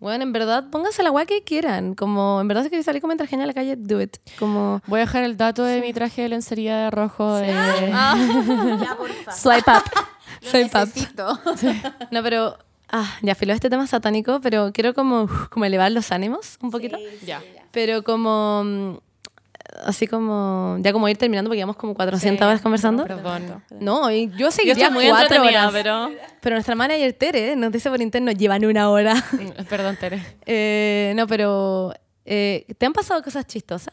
[0.00, 1.94] Bueno, en verdad, pónganse la weá que quieran.
[1.94, 4.16] Como, en verdad, si quieren salir como en traje a la calle, do it.
[4.38, 7.36] Como, Voy a dejar el dato de mi traje de lencería de rojo.
[7.36, 7.46] de-
[8.84, 9.32] Ya, porfa.
[9.32, 9.84] swipe up.
[10.42, 10.86] Lo Swipe up.
[10.86, 11.40] necesito.
[12.10, 12.58] No, pero,
[12.90, 16.98] ah, ya filo este tema satánico, pero quiero como, como elevar los ánimos un poquito.
[17.24, 17.40] Ya.
[17.70, 18.96] Pero como, mm,
[19.84, 23.04] así como, ya como ir terminando porque llevamos como 400 Sí, horas conversando.
[23.04, 23.62] Perdón.
[23.80, 25.70] No, y yo seguiría muy cuatro horas.
[25.72, 26.10] pero...
[26.40, 29.14] Pero nuestra manager Tere nos dice por interno, llevan una hora.
[29.68, 30.22] Perdón, Tere.
[30.46, 31.92] Eh, no, pero
[32.24, 33.92] eh, ¿te han pasado cosas chistosas?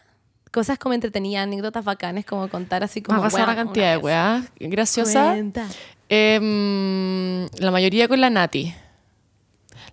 [0.52, 3.20] Cosas como entretenidas, anécdotas bacanes, como contar así Me como...
[3.20, 4.04] ha pasado "Weón, una cantidad de vez".
[4.04, 5.28] weas graciosas.
[5.34, 5.66] Cuenta.
[6.10, 8.74] Em, la mayoría con la Nati.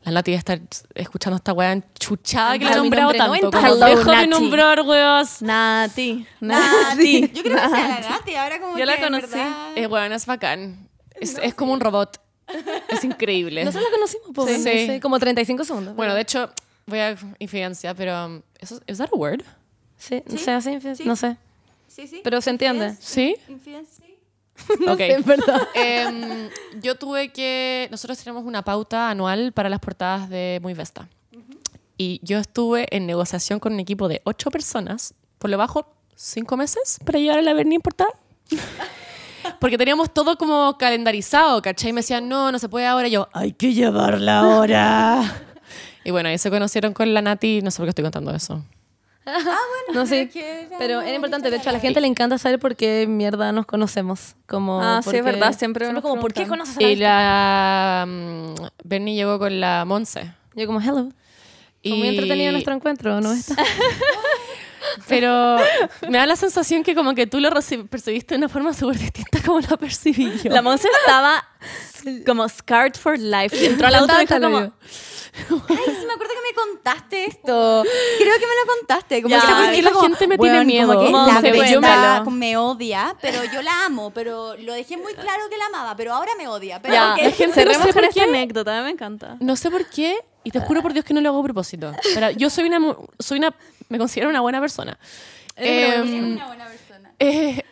[0.04, 0.60] La Nati debe estar
[0.94, 3.50] escuchando esta wea enchuchada que la mi nombrado nombre tanto.
[3.50, 3.50] 90.
[3.50, 4.28] Como, Hello, dejo de Nati.
[4.28, 5.42] nombrar weas.
[5.42, 6.26] Nati.
[6.40, 7.20] Nati.
[7.34, 8.34] Yo creo que sea la Nati.
[8.36, 9.26] Ahora como Yo la conocí.
[9.26, 10.88] verdad- Eh, weón, es bacán.
[11.20, 12.20] Es, es como un robot.
[12.88, 13.64] Es increíble.
[13.64, 14.56] Nosotros la conocimos por, Sí.
[14.56, 15.94] no sé, como 35 segundos.
[15.94, 16.50] Bueno, de hecho,
[16.86, 18.26] voy a infidencia, pero...
[18.26, 19.42] um, ¿eso- ¿Es that a word?
[19.98, 21.04] Sí, Sí, sea, sí, sí.
[21.04, 21.36] no sé.
[21.88, 22.20] Sí, sí.
[22.24, 22.94] Pero se entiende.
[23.00, 23.36] ¿Sí?
[23.48, 24.04] Infidencia.
[24.88, 25.00] ok.
[25.00, 25.68] En verdad.
[25.74, 26.48] Em,
[26.80, 27.88] yo tuve que.
[27.90, 31.08] Nosotros tenemos una pauta anual para las portadas de Muy Vesta.
[32.00, 36.56] Y yo estuve en negociación con un equipo de ocho personas, por lo bajo, cinco
[36.56, 38.10] meses para llegar a la Berni en portada.
[39.60, 41.90] Porque teníamos todo como calendarizado, ¿cachai?
[41.90, 43.08] Y me decían, no, no se puede ahora.
[43.08, 45.42] Y yo, hay que llevarla ahora.
[46.04, 47.62] y bueno, ahí se conocieron con la Nati.
[47.62, 48.62] No sé por qué estoy contando eso.
[49.94, 51.50] No sé, que era pero una era importante.
[51.50, 54.36] De hecho, a la gente le encanta saber por qué mierda nos conocemos.
[54.46, 58.06] Como Ah, sí, es verdad, siempre nos como, ¿por qué conoces a Y la la
[58.06, 60.32] mm, Berni llegó con la Monse.
[60.54, 61.10] Yo como, hello.
[61.82, 63.32] Fue muy entretenido nuestro encuentro, ¿no?
[63.34, 63.56] Está?
[65.08, 65.56] Pero
[66.08, 69.40] me da la sensación que como que tú lo percibiste de una forma súper distinta
[69.44, 70.50] como lo percibí yo.
[70.50, 71.44] La Monse estaba
[72.26, 73.56] como scarred for life.
[73.56, 74.58] Y entró al auto y dijo como...
[74.58, 77.84] Ay, sí, me acuerdo que me contaste esto.
[78.18, 79.22] Creo que me lo contaste.
[79.22, 80.88] Como Ya, que es me que dijo la gente me tiene "Weón, miedo".
[80.88, 82.30] Como que la Monse, Besta cuéntalo.
[82.32, 84.10] me odia, pero yo la amo.
[84.12, 86.80] Pero lo dejé muy claro que la amaba, pero ahora me odia.
[86.82, 89.36] Pero Ya, la gente cerremos no sé con esta anécdota, me encanta.
[89.38, 91.92] No sé por qué, y te juro por Dios que no lo hago a propósito.
[92.14, 93.54] Pero yo soy una, soy una,
[93.88, 94.98] me considero una buena persona.
[95.56, 97.12] Em, una buena persona.
[97.18, 97.62] eh,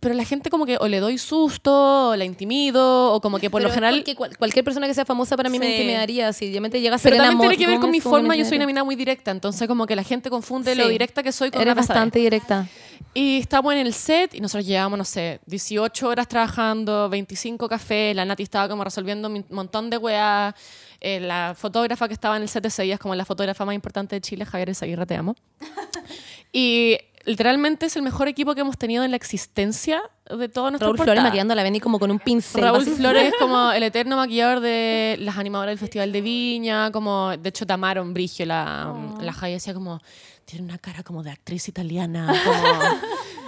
[0.00, 3.50] pero la gente como que o le doy susto, o la intimido, o como que
[3.50, 4.02] por Pero lo general...
[4.16, 6.32] cual- cualquier persona que sea famosa para mí me intimidaría.
[6.32, 6.66] Si llega
[6.96, 8.96] a Pero Selena también tiene que ver con mi forma, yo soy una mina muy
[8.96, 12.66] directa, entonces como que la gente confunde lo directa que soy con Eres bastante directa.
[13.14, 18.16] Y estábamos en el set y nosotros llevábamos, no sé, 18 horas trabajando, 25 cafés,
[18.16, 20.54] la Nati estaba como resolviendo un montón de weas,
[20.98, 23.74] eh, la fotógrafa que estaba en el set ese día es como la fotógrafa más
[23.74, 25.36] importante de Chile, Javier Esaguirre, te amo.
[26.54, 30.88] y literalmente es el mejor equipo que hemos tenido en la existencia de todo nuestro
[30.88, 32.62] Raúl Flores maquillando a la Benny como con un pincel.
[32.62, 32.84] Raúl.
[32.84, 37.48] Flores es como el eterno maquillador de las animadoras del Festival de Viña, como de
[37.48, 40.00] hecho Tamaron Brigio, la, la Javi decía como,
[40.44, 43.02] tiene una cara como de actriz italiana, como,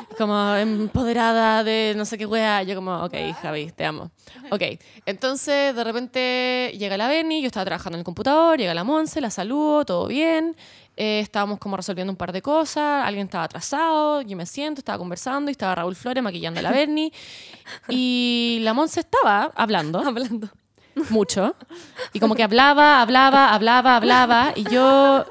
[0.18, 2.62] como empoderada de no sé qué wea.
[2.62, 4.10] Yo como, ok, Javi, te amo.
[4.51, 4.62] Ok,
[5.06, 9.20] entonces de repente llega la Berni, yo estaba trabajando en el computador, llega la Monse,
[9.20, 10.56] la saludo, todo bien.
[10.97, 14.99] Eh, estábamos como resolviendo un par de cosas, alguien estaba atrasado, yo me siento, estaba
[14.99, 17.12] conversando y estaba Raúl Flores maquillando a la Berni
[17.89, 20.51] y la Monse estaba hablando, hablando
[21.11, 21.55] mucho
[22.12, 25.25] y como que hablaba, hablaba, hablaba, hablaba y yo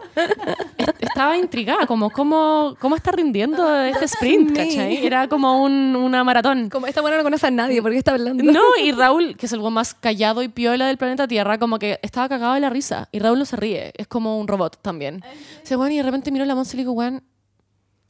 [0.77, 5.05] est- estaba intrigada, como cómo, cómo está rindiendo este sprint, ¿cachai?
[5.05, 6.69] Era como un- una maratón.
[6.69, 8.43] Como esta buena no conoce a nadie, ¿por qué está hablando?
[8.43, 11.99] No, y Raúl, que es el más callado y piola del planeta Tierra, como que
[12.01, 13.07] estaba cagado de la risa.
[13.11, 15.23] Y Raúl no se ríe, es como un robot también.
[15.61, 17.23] Dice, bueno, y de repente miró a la Monse y le digo, weón,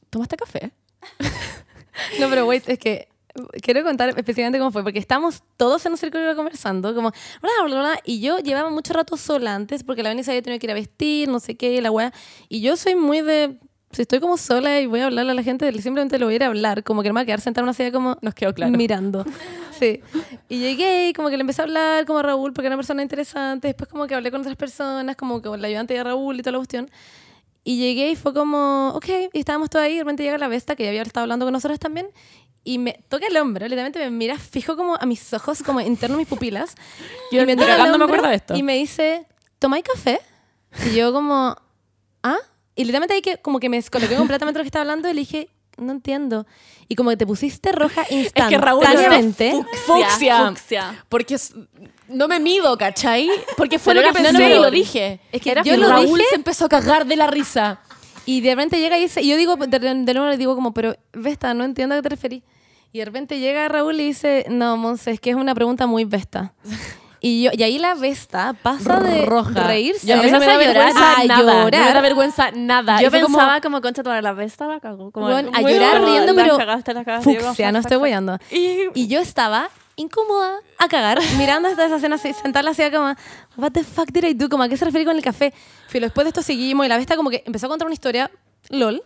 [0.10, 0.72] ¿tomaste café?
[2.20, 3.08] No, pero wait, es que
[3.62, 7.12] quiero contar específicamente cómo fue, porque estábamos todos en un círculo conversando, como,
[7.42, 10.60] bla, bla, bla, y yo llevaba mucho rato sola antes, porque la se había tenido
[10.60, 12.14] que ir a vestir, no sé qué, la weá,
[12.50, 13.58] y yo soy muy de,
[13.92, 16.36] si estoy como sola y voy a hablarle a la gente, simplemente le voy a
[16.36, 18.18] ir a hablar, como que no me voy a quedar sentada en una silla como
[18.22, 18.72] Nos quedó claro.
[18.72, 19.26] mirando.
[19.80, 20.02] Sí.
[20.50, 22.80] Y llegué y como que le empecé a hablar como a Raúl, porque era una
[22.80, 26.04] persona interesante, después como que hablé con otras personas, como que con la ayudante de
[26.04, 26.90] Raúl y toda la cuestión.
[27.64, 30.48] Y llegué y fue como, ok, y estábamos todos ahí, y de repente llega la
[30.48, 32.08] Vesta, que ya había estado hablando con nosotros también,
[32.64, 36.16] y me toca el hombro, literalmente me mira fijo como a mis ojos, como interno
[36.16, 36.76] a mis pupilas.
[37.32, 38.56] Yo y me toca el cagando me hombro acuerdo de esto.
[38.56, 39.26] Y me dice,
[39.60, 40.20] ¿tomáis café?
[40.92, 41.56] Y yo como,
[42.24, 42.38] ¿ah?
[42.76, 45.20] Y literalmente ahí que como que me descoloqué completamente lo que estaba hablando y le
[45.22, 46.46] dije, no entiendo.
[46.88, 49.54] Y como que te pusiste roja Es que Raúl instantáneamente.
[49.86, 50.48] fucsia.
[50.48, 51.06] Fucsia.
[51.10, 51.54] Porque es-
[52.08, 53.30] no me mido, ¿cachai?
[53.58, 54.62] Porque fue Pero lo que pensé y flor.
[54.66, 55.20] lo dije.
[55.32, 57.80] Es que Era yo lo Raúl dije- se empezó a cagar de la risa.
[58.26, 60.74] Y de repente llega y dice, y yo digo, de, de nuevo le digo como,
[60.74, 62.44] pero Vesta, no entiendo a qué te referís.
[62.94, 66.06] Y de repente llega Raúl y dice, no, Monse, es que es una pregunta muy
[66.06, 66.54] Vesta.
[67.20, 69.64] Y, yo, y ahí la Vesta pasa de roja.
[69.66, 71.54] reírse Yo, a da a vergüenza a nada.
[71.54, 72.02] No me da llorar.
[72.04, 73.02] vergüenza nada.
[73.02, 75.10] Yo fue como- pensaba como, concha toda la vesta la cagó.
[75.12, 77.40] Como, Bueno, a muy llorar como, riendo, pero cagaste, la cagaste.
[77.40, 78.38] Fucsia, no estoy guayando.
[78.52, 83.16] Y- Y yo estaba incómoda a cagar, mirando hasta esa escena así, sentada así como,
[83.58, 84.50] what the fuck did I do?
[84.50, 85.54] Como, ¿a qué se refiere con el café?
[85.92, 88.30] Pero después de esto seguimos y la Vesta como que empezó a contar una historia,
[88.70, 89.02] lol,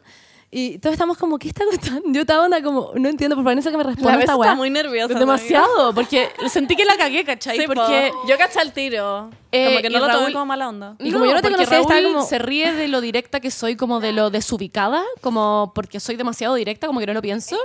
[0.50, 2.02] y todos estamos como, ¿qué está contando?
[2.12, 4.36] Yo estaba onda como, no entiendo, por favor, no sé que me responda esta está
[4.38, 4.56] weá.
[4.56, 5.14] muy nerviosa.
[5.20, 7.58] Demasiado, porque sentí que la cagué, ¿cachai?
[7.58, 9.30] Sí, porque porque yo caché el tiro.
[9.52, 10.96] Eh, como que no lo tomé Raúl- como mala onda.
[11.00, 13.76] Y como yo no te conocía, Raúl como- se ríe de lo directa que soy,
[13.76, 17.58] como de lo desubicada, como porque soy demasiado directa, como que no lo pienso.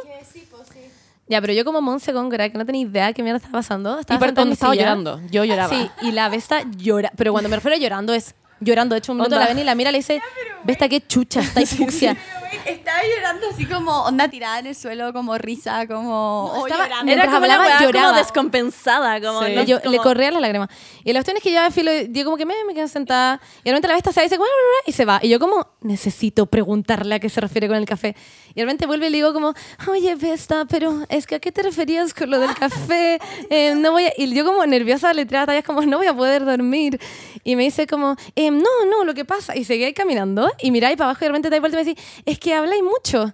[1.28, 3.98] Ya, pero yo como Monse Góngora, que no tenía idea de qué mierda estaba pasando,
[3.98, 4.82] estaba y por cuando estaba silla.
[4.84, 5.68] llorando, yo lloraba.
[5.74, 7.10] Sí, y la Vesta llora.
[7.16, 8.94] Pero cuando me refiero a llorando es llorando.
[8.94, 9.46] De hecho, un minuto Onda.
[9.46, 10.20] la ven y la mira y le dice,
[10.64, 12.16] Vesta, qué chucha, está fucsia.
[12.66, 16.44] Estaba llorando así como onda tirada en el suelo, como risa, como...
[16.52, 17.04] o estaba- llorando.
[17.06, 18.06] Mientras Era como una hablaba, weá lloraba.
[18.08, 19.20] como descompensada.
[19.22, 19.54] Como, Sí.
[19.54, 20.68] no- yo, como- Le corría las lágrimas.
[21.02, 23.40] Y la cuestión es que ya filo, yo como que me, me quedo sentada.
[23.60, 24.42] Y de repente la Vesta se va y dice,
[24.86, 25.18] y se va.
[25.22, 28.14] Y yo como, necesito preguntarle a qué se refiere con el café.
[28.50, 29.54] Y de repente vuelve y le digo como,
[29.88, 33.18] oye Vesta, pero es que a qué te referías con lo del café?
[33.48, 34.12] Eh, no voy a...
[34.18, 37.00] Y yo como nerviosa le tiraba tallas como, no voy a poder dormir.
[37.44, 39.56] Y me dice como, "Em, no, no, lo que pasa.
[39.56, 41.90] Y seguí ahí caminando y miráis para abajo y de repente te vuelta y me
[41.90, 43.32] dice, es que habláis mucho.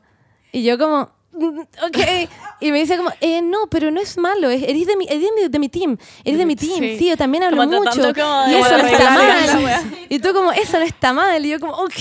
[0.53, 2.29] Y yo como, "Mm, ok.
[2.61, 5.21] Y me dice como, eh, no, pero no es malo, es- eres de mi, eres
[5.23, 7.09] de mi, de mi team, eres de mi team, sí, Sí.
[7.11, 8.15] yo también hablo Como mucho.
[8.15, 9.85] como Y eso no está mal.
[10.09, 11.45] Y tú como, eso no está mal.
[11.45, 11.93] Y yo como, ok,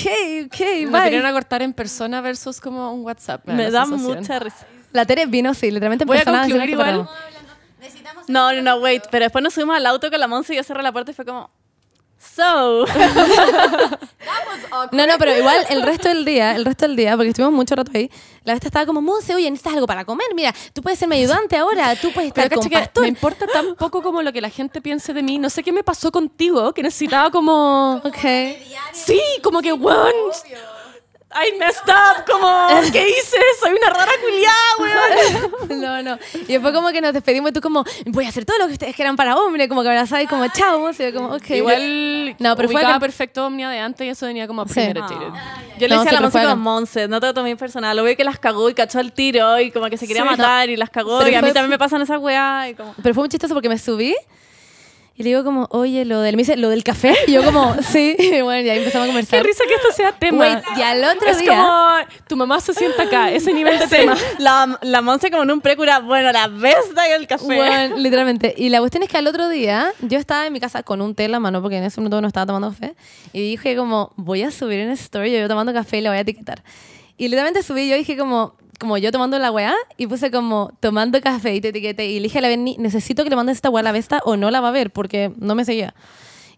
[0.46, 1.04] ok, Me bye.
[1.04, 3.42] querían a cortar en persona versus como un WhatsApp.
[3.46, 4.18] Me la da sensación.
[4.20, 4.66] mucha risa.
[4.94, 7.08] La Tere vino, sí, literalmente en Voy a persona, que igual.
[8.28, 9.04] No, no, no, wait.
[9.12, 11.14] Pero después nos subimos al auto con la Monse y yo cerré la puerta y
[11.14, 11.50] fue como...
[12.38, 12.86] So...
[14.92, 17.76] No, no, pero igual el resto del día, el resto del día, porque estuvimos mucho
[17.76, 18.12] rato ahí,
[18.44, 21.16] la vez estaba como, Monse, oye, necesitas algo para comer, mira, tú puedes ser mi
[21.16, 23.02] ayudante ahora, tú puedes estar Pero con cacha que pastor.
[23.02, 25.40] me importa tan poco como lo que la gente piense de mí.
[25.40, 28.02] No sé qué me pasó contigo, que necesitaba como...
[28.04, 28.20] Ok.
[28.94, 30.14] Sí, como que, weón,
[31.30, 33.38] I messed up, como, ¿qué hice?
[33.60, 35.82] Soy una rara culiada, weón.
[35.82, 36.18] No, no.
[36.48, 38.74] Y después como que nos despedimos y tú como, voy a hacer todo lo que
[38.74, 41.50] ustedes quieran para hombre, como que abrazabas como, chao, y como, ok.
[41.50, 44.74] Igual, No, pero fue acá- perfecto Omnia de antes y eso venía como Sí.
[44.76, 45.28] premeditated.
[45.78, 47.96] Yo le No, decía a la pero fue Monse no te lo tomé personal.
[47.98, 50.30] Lo vi que las cagó y cachó el tiro y como que se quería Sí.
[50.30, 51.20] matar y las cagó.
[51.20, 52.94] Pero y a mí también me pasan esas weas y como...
[53.04, 54.16] Pero fue muy chistoso porque me subí
[55.20, 57.16] y le digo como, oye, lo del, me dice, ¿lo del café?
[57.26, 59.44] Y yo como, sí, y bueno, y ahí empezamos a Qué conversar.
[59.44, 60.38] risa que esto sea tema.
[60.46, 61.58] Wait, y al otro es día...
[61.58, 61.96] como,
[62.28, 64.16] tu mamá se sienta acá, ese nivel de tema.
[64.38, 67.46] La, la Monse como en un precura, bueno, la besta y el café.
[67.46, 68.54] Bueno, literalmente.
[68.56, 71.16] Y la cuestión es que al otro día yo estaba en mi casa con un
[71.16, 72.94] té en la mano porque en ese momento no estaba tomando café.
[73.34, 76.20] Y dije como, voy a subir en story yo, yo tomando café y la voy
[76.20, 76.62] a etiquetar.
[77.18, 80.72] Y literalmente subí y yo dije como, como yo tomando la weá y puse como
[80.80, 82.06] tomando café y te etiqueté.
[82.06, 84.22] Y le dije a la Benny, necesito que le mandes esta weá a la besta
[84.24, 85.96] o no la va a ver porque no me seguía.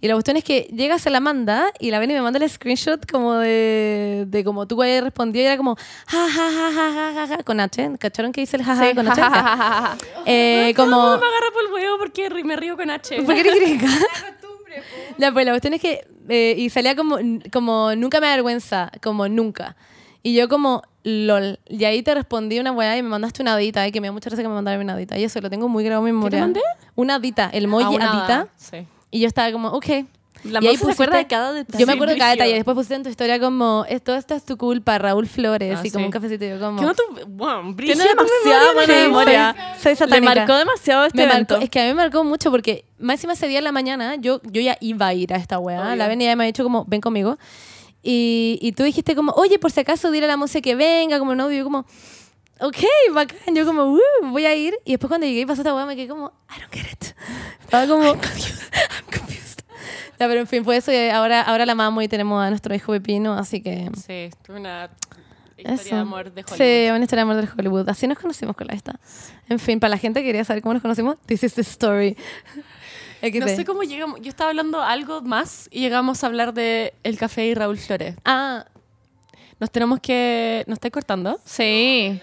[0.01, 2.49] Y la cuestión es que llega, se la manda y la Benny me manda el
[2.49, 5.75] screenshot como de, de como tú habías respondido y era como
[6.07, 7.91] ja, ja, ja, ja, ja, ja, ja, con H.
[7.99, 9.21] ¿Cacharon que dice el jaja con H?
[10.25, 10.91] Eh, como...
[10.91, 13.23] No me agarra por el huevo porque me río con H.
[13.23, 13.87] ¿Por qué eres griega?
[15.17, 16.07] Ya, pues la cuestión es que.
[16.29, 17.17] eh, y salía como,
[17.51, 19.75] como nunca me da vergüenza, como nunca.
[20.23, 21.59] Y yo, como lol.
[21.69, 24.11] Y ahí te respondí una weá y me mandaste una adita, y que me da
[24.11, 25.17] mucha gracia que me mandaras una adita.
[25.17, 26.41] Y eso lo tengo muy grabado en mi memoria.
[26.41, 26.61] mandé?
[26.95, 28.47] Una adita, el emoji Ah, adita.
[28.57, 28.85] Sí.
[29.11, 29.85] Y yo estaba como, ok.
[30.45, 31.79] La y ahí acuerda pusiste- de cada detalle.
[31.81, 32.53] Yo me acuerdo de cada detalle.
[32.53, 35.79] Después pusiste en tu historia como, esto, esto es tu culpa, Raúl Flores.
[35.79, 36.05] Ah, y como sí.
[36.05, 36.45] un cafecito.
[36.45, 36.79] Y yo como...
[36.79, 37.01] ¿Qué no tú?
[37.27, 39.55] Wow, Tiene tu demasiada memoria, buena memoria.
[39.81, 41.55] soy- soy Le marcó demasiado este me evento.
[41.55, 43.73] marcó, es que a mí me marcó mucho porque más encima ese día en la
[43.73, 45.95] mañana yo, yo ya iba a ir a esta weá.
[45.97, 47.37] La venía me ha dicho como, ven conmigo.
[48.01, 51.19] Y, y tú dijiste como, oye, por si acaso dile a la Monse que venga,
[51.19, 51.57] como novio.
[51.57, 51.85] Yo como,
[52.61, 52.77] ok,
[53.13, 53.55] bacán.
[53.55, 53.99] Yo como, "Uh,
[54.31, 54.75] voy a ir.
[54.85, 57.15] Y después cuando llegué y pasó esta weá me quedé como, I don't get it.
[57.61, 58.73] Estaba como, I'm confused.
[58.73, 59.59] I'm confused.
[60.19, 60.91] Ya, pero en fin, fue eso.
[60.91, 63.89] Y ahora, ahora la amamos y tenemos a nuestro hijo Pepino, así que...
[64.05, 64.89] Sí, una
[65.57, 65.95] historia Eso.
[65.95, 66.57] de amor de Hollywood.
[66.57, 67.89] Sí, una historia de amor de Hollywood.
[67.89, 68.97] Así nos conocimos con la esta.
[69.49, 72.15] En fin, para la gente que quería saber cómo nos conocimos, this is the story.
[73.21, 74.19] No sé cómo llegamos.
[74.21, 78.15] Yo estaba hablando algo más y llegamos a hablar de el café y Raúl Flores.
[78.25, 78.65] Ah,
[79.59, 80.63] Nos tenemos que.
[80.67, 81.39] ¿Nos estáis cortando?
[81.43, 82.21] Sí.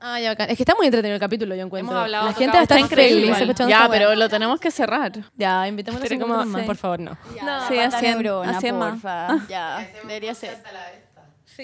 [0.00, 0.48] ah, ya bacán.
[0.50, 1.92] Es que está muy entretenido el capítulo, yo encuentro.
[1.92, 3.26] Hemos hablado, la gente va a estar está increíble
[3.68, 5.12] Ya, esta pero lo tenemos que cerrar.
[5.36, 6.64] Ya, invitémosle Pero a como, más.
[6.64, 7.18] por favor, no.
[7.44, 8.92] No, Sí, así neurona, más.
[8.92, 9.38] porfa.
[9.48, 10.56] Ya, debería ser.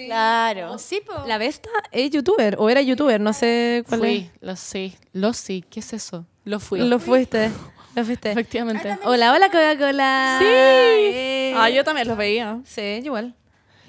[0.05, 0.77] Claro.
[0.77, 1.25] Sí, po.
[1.25, 4.95] La Vesta es youtuber, o era youtuber, no sé cuál Fui, lo sí.
[5.13, 5.65] Lo sí.
[5.67, 6.25] ¿Qué es eso?
[6.43, 6.81] Lo fui.
[6.81, 6.85] es.
[6.85, 7.49] Lo fuiste.
[7.97, 8.31] Lo fuiste.
[8.31, 8.95] Efectivamente.
[9.05, 10.35] Hola, hola Coca-Cola.
[10.39, 10.45] Sí.
[10.47, 11.53] Eh.
[11.57, 12.59] Ah, yo también los veía.
[12.63, 13.33] Sí, igual.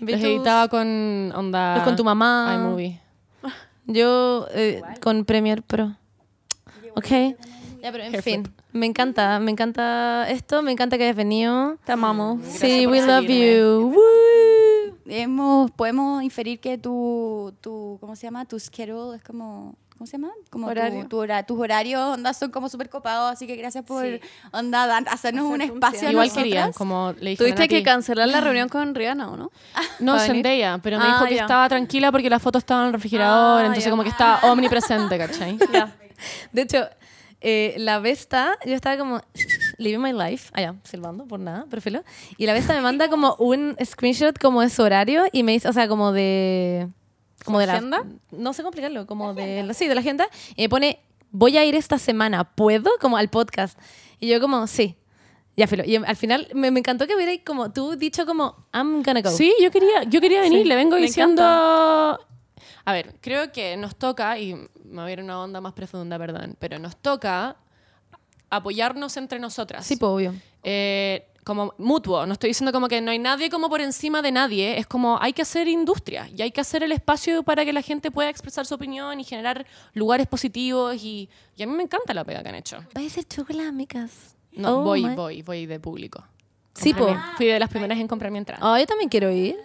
[0.01, 1.75] Vi Los tus- editaba con onda.
[1.77, 2.55] Los con tu mamá.
[2.59, 2.99] iMovie.
[3.85, 5.95] Yo eh, con Premiere Pro.
[6.95, 7.07] ¿Ok?
[7.83, 11.77] Ya, pero en fin, me encanta, me encanta esto, me encanta que hayas venido.
[11.85, 12.41] Te amamos.
[12.45, 13.93] Sí, we love you.
[13.95, 14.97] Woo.
[15.07, 18.45] Hemos, podemos inferir que tu, tu, ¿cómo se llama?
[18.47, 20.31] Tu schedule es como, ¿cómo se llama?
[20.51, 21.07] Como tu- Horario.
[21.09, 24.21] Tu, hora- tus horarios, onda, son como súper copados, así que gracias por, Sí.
[24.53, 28.41] onda, dan- hacernos un espacio a Igual quería, como le dije Tuviste que cancelar la
[28.41, 29.51] reunión con Rihanna, ¿o no?
[30.01, 30.19] No.
[30.21, 31.43] Zendaya, pero me Ah, dijo que ya.
[31.43, 33.91] estaba tranquila porque la foto estaba en el refrigerador, Ah, entonces ya.
[33.91, 35.59] como que estaba omnipresente, ¿cachai?
[35.73, 35.95] Ya.
[36.53, 36.89] De hecho,
[37.41, 39.21] eh, la Vesta, yo estaba como
[39.77, 42.03] living my life, allá, silbando por nada, pero filo.
[42.37, 45.69] Y la Vesta me manda como un screenshot como de su horario y me dice,
[45.69, 46.89] o sea, como de.
[47.49, 47.73] Como ¿Su de la.
[47.75, 48.05] agenda?
[48.31, 49.63] No sé cómo explicarlo, como de.
[49.65, 50.29] la- Sí, de la agenda.
[50.57, 51.01] Y me pone,
[51.31, 52.91] voy a ir esta semana, ¿puedo?
[53.01, 53.79] Como al podcast.
[54.21, 54.97] Y yo, como, sí.
[55.57, 55.83] Ya, filo.
[55.85, 59.31] Y al final me, me encantó que hubiera como tú dicho, como, I'm gonna go.
[59.31, 61.43] Sí, yo quería, yo quería venir, Sí, le vengo diciendo...
[61.43, 65.73] A ver, creo que nos toca, y me voy a ir a una onda más
[65.75, 67.57] profunda, perdón, pero nos toca
[68.51, 69.85] apoyarnos entre nosotras.
[69.87, 70.35] Sí, pues, obvio.
[70.63, 74.31] Eh, como mutuo, no estoy diciendo como que no hay nadie como por encima de
[74.31, 77.73] nadie, es como hay que hacer industria y hay que hacer el espacio para que
[77.73, 81.83] la gente pueda expresar su opinión y generar lugares positivos y, y a mí me
[81.85, 82.77] encanta la pega que han hecho.
[82.95, 84.37] Va a ser chocolate, amigas.
[84.53, 86.23] No, Oh voy, my- voy, voy de público.
[86.75, 87.09] Sí, po.
[87.39, 88.61] Fui de las primeras en comprar mi entrada.
[88.63, 89.57] Ah, yo también quiero ir.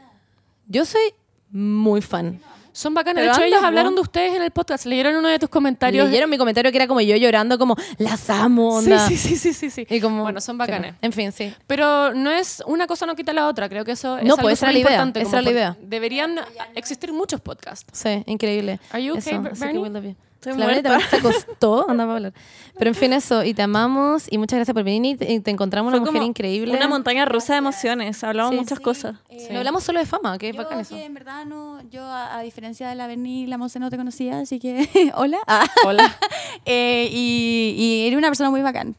[0.68, 1.14] Yo soy
[1.52, 2.42] muy fan.
[2.74, 3.24] Son bacanas.
[3.24, 4.86] De hecho, ellos hablaron de ustedes en el podcast.
[4.86, 6.08] Leyeron uno de tus comentarios.
[6.08, 9.08] Leyeron mi comentario que era como yo llorando, como las amo, Sí, onda.
[9.08, 9.86] sí, sí, sí, sí, sí.
[9.90, 10.96] Y como, Bueno, son bacanes.
[11.02, 11.54] En fin, sí.
[11.68, 13.70] Pero no es una cosa no quita la otra.
[13.70, 15.52] Creo que eso es No, algo pues esa era la idea, importante, esa era la
[15.52, 15.78] idea.
[15.82, 16.40] Deberían
[16.76, 17.86] existir muchos podcasts.
[17.94, 18.80] Sí, increíble.
[18.92, 20.16] Are you okay, Eso, Bernie?
[20.52, 20.90] Estoy la verdad muerta.
[20.90, 22.34] también se acostó, andaba a hablar.
[22.78, 23.44] Pero en fin, eso.
[23.44, 25.16] Y te amamos y muchas gracias por venir.
[25.16, 26.76] Y te, y te encontramos Fue una mujer como increíble.
[26.76, 28.24] Una montaña rusa de emociones.
[28.24, 28.84] Hablamos Sí, muchas sí.
[28.84, 29.16] cosas.
[29.30, 30.96] Eh, No hablamos solo de fama, que es Yo bacán eso.
[30.96, 33.98] que en verdad no, yo a, a diferencia de la Berni, la Monse no te
[33.98, 35.38] conocía, así que hola.
[35.48, 36.16] Ah, Hola.
[36.66, 38.96] eh, y, y eres una persona muy bacán.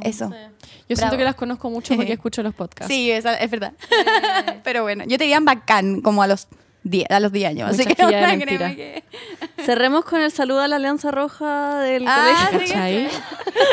[0.00, 0.30] Eso.
[0.88, 1.16] Yo siento Bravo.
[1.18, 2.92] que las conozco mucho porque escucho los podcasts.
[2.92, 3.74] Sí, esa- es verdad.
[4.64, 6.48] Pero bueno, yo te diría bacán como a los
[6.88, 7.70] 10, a los 10 años.
[7.70, 9.02] Así Mucha que de
[9.64, 12.66] Cerremos con el saludo a la Alianza Roja del Ah, colegio.
[12.68, 12.72] sí.
[12.72, 13.08] ¿Cachai?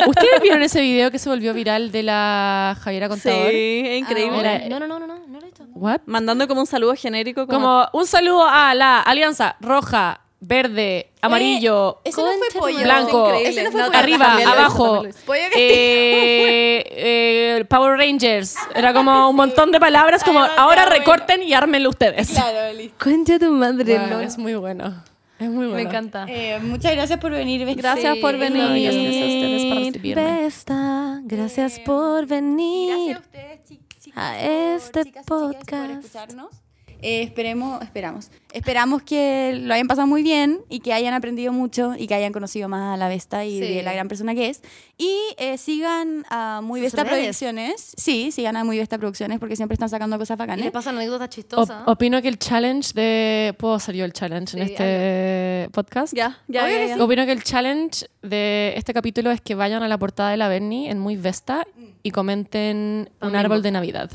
[0.07, 3.51] ¿Ustedes vieron ese video que se volvió viral de la Javiera Sí, Contador?
[3.53, 4.69] es increíble.
[4.69, 5.63] No, no, no, no, no, no lo he visto.
[5.75, 6.01] What?
[6.05, 7.45] Mandando como un saludo genérico.
[7.47, 12.79] Como, Como un saludo a la Alianza Roja, Verde, Amarillo, Ese no fue pollo.
[12.83, 13.31] Blanco.
[13.33, 13.99] Ese no fue No, pollo.
[13.99, 15.03] arriba, también abajo.
[15.25, 18.55] Pollo que- eh, eh, Power Rangers.
[18.75, 20.97] Era como un montón de palabras como Ay, demasiado ahora bueno.
[20.99, 22.29] recorten y ármenlo ustedes.
[22.29, 22.95] Claro, listo.
[23.03, 24.19] Concha tu madre, Wow, no.
[24.19, 25.03] es muy bueno.
[25.39, 25.75] Es muy bueno.
[25.75, 26.25] Me encanta.
[26.29, 27.65] Eh, muchas gracias por venir.
[27.75, 28.63] Gracias por Sí, venir.
[28.63, 30.23] no, gracias a ustedes por recibirme.
[30.41, 32.89] Besta, gracias Eh, por venir.
[32.89, 35.91] gracias a ustedes, chi- chicos, a por- este chicas y chicas, por podcast.
[36.05, 36.62] escucharnos.
[37.03, 38.31] Eh, esperemos, esperamos.
[38.53, 42.31] Esperamos que lo hayan pasado muy bien y que hayan aprendido mucho y que hayan
[42.31, 43.73] conocido más a la Vesta y Sí.
[43.75, 44.61] de la gran persona que es.
[44.97, 47.19] Y eh, sigan a Muy Vesta redes.
[47.19, 47.93] Producciones.
[47.97, 50.65] Sí, sigan a Muy Vesta Producciones porque siempre están sacando cosas Y bacanas.
[50.65, 51.83] le pasan anécdotas Op- chistosas.
[51.87, 53.53] opino que el challenge de...
[53.57, 56.13] ¿Puedo hacer yo el challenge en Sí, este podcast?
[56.15, 57.03] Ya, ya, Obvio ya, ya.
[57.03, 60.47] Opino que el challenge de este capítulo es que vayan a la portada de la
[60.47, 61.65] Bernie en Muy Vesta
[62.03, 63.39] y comenten un También.
[63.45, 64.11] árbol de Navidad.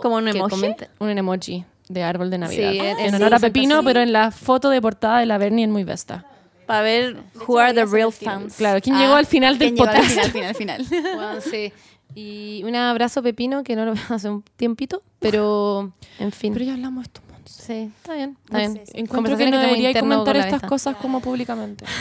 [0.00, 0.50] Como un emoji.
[0.50, 2.70] comente- Un emoji de árbol de Navidad.
[2.72, 5.70] Sí, en honor a Pepino, pero en la foto de portada de la Bernie en
[5.70, 6.24] Muy Vesta.
[6.66, 7.16] Para ver
[7.46, 8.56] who are the real fans.
[8.56, 10.32] Claro, ¿quién Ah, llegó al final del ¿quién llegó al podcast?
[10.32, 11.02] final, final, final.
[11.14, 11.72] Bueno, sí.
[12.14, 16.52] Y un abrazo Pepino, que no lo veo hace un tiempito, pero en fin.
[16.54, 17.20] Pero ya hablamos de esto.
[17.58, 18.36] Sí, está bien.
[18.44, 18.82] Está bien.
[18.94, 21.84] Encuentro que no tenemos debería comentar estas cosas como públicamente.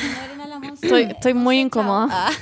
[0.82, 2.08] Estoy, estoy muy incómoda.
[2.12, 2.32] Ah.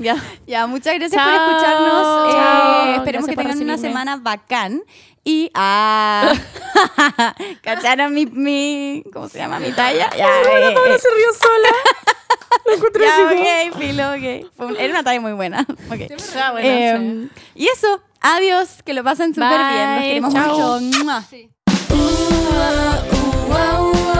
[0.00, 0.16] Ya.
[0.46, 1.50] Ya, muchas gracias por Chao.
[1.50, 2.28] escucharnos.
[2.28, 2.94] Eh, Chao.
[2.98, 4.82] esperemos Gracias que por tengan una semana bacán.
[5.24, 6.32] Y, ah,
[7.62, 9.58] ¿cacharon mi, mi, ¿cómo se llama?
[9.58, 10.08] Mi talla.
[10.16, 10.98] Ya, eh, eh.
[11.00, 11.68] se rió sola.
[13.00, 14.52] Ya, ok, filo, ok.
[14.56, 15.66] Fue un- era una talla muy buena.
[15.90, 16.00] Ok.
[16.10, 19.96] Está buena, Eh, y eso, adiós, que lo pasen súper bien.
[19.98, 20.80] Bye, queremos chao.
[20.80, 21.04] mucho.
[21.04, 21.24] Mua.
[21.92, 24.17] ooh, uh, ooh, uh, ooh.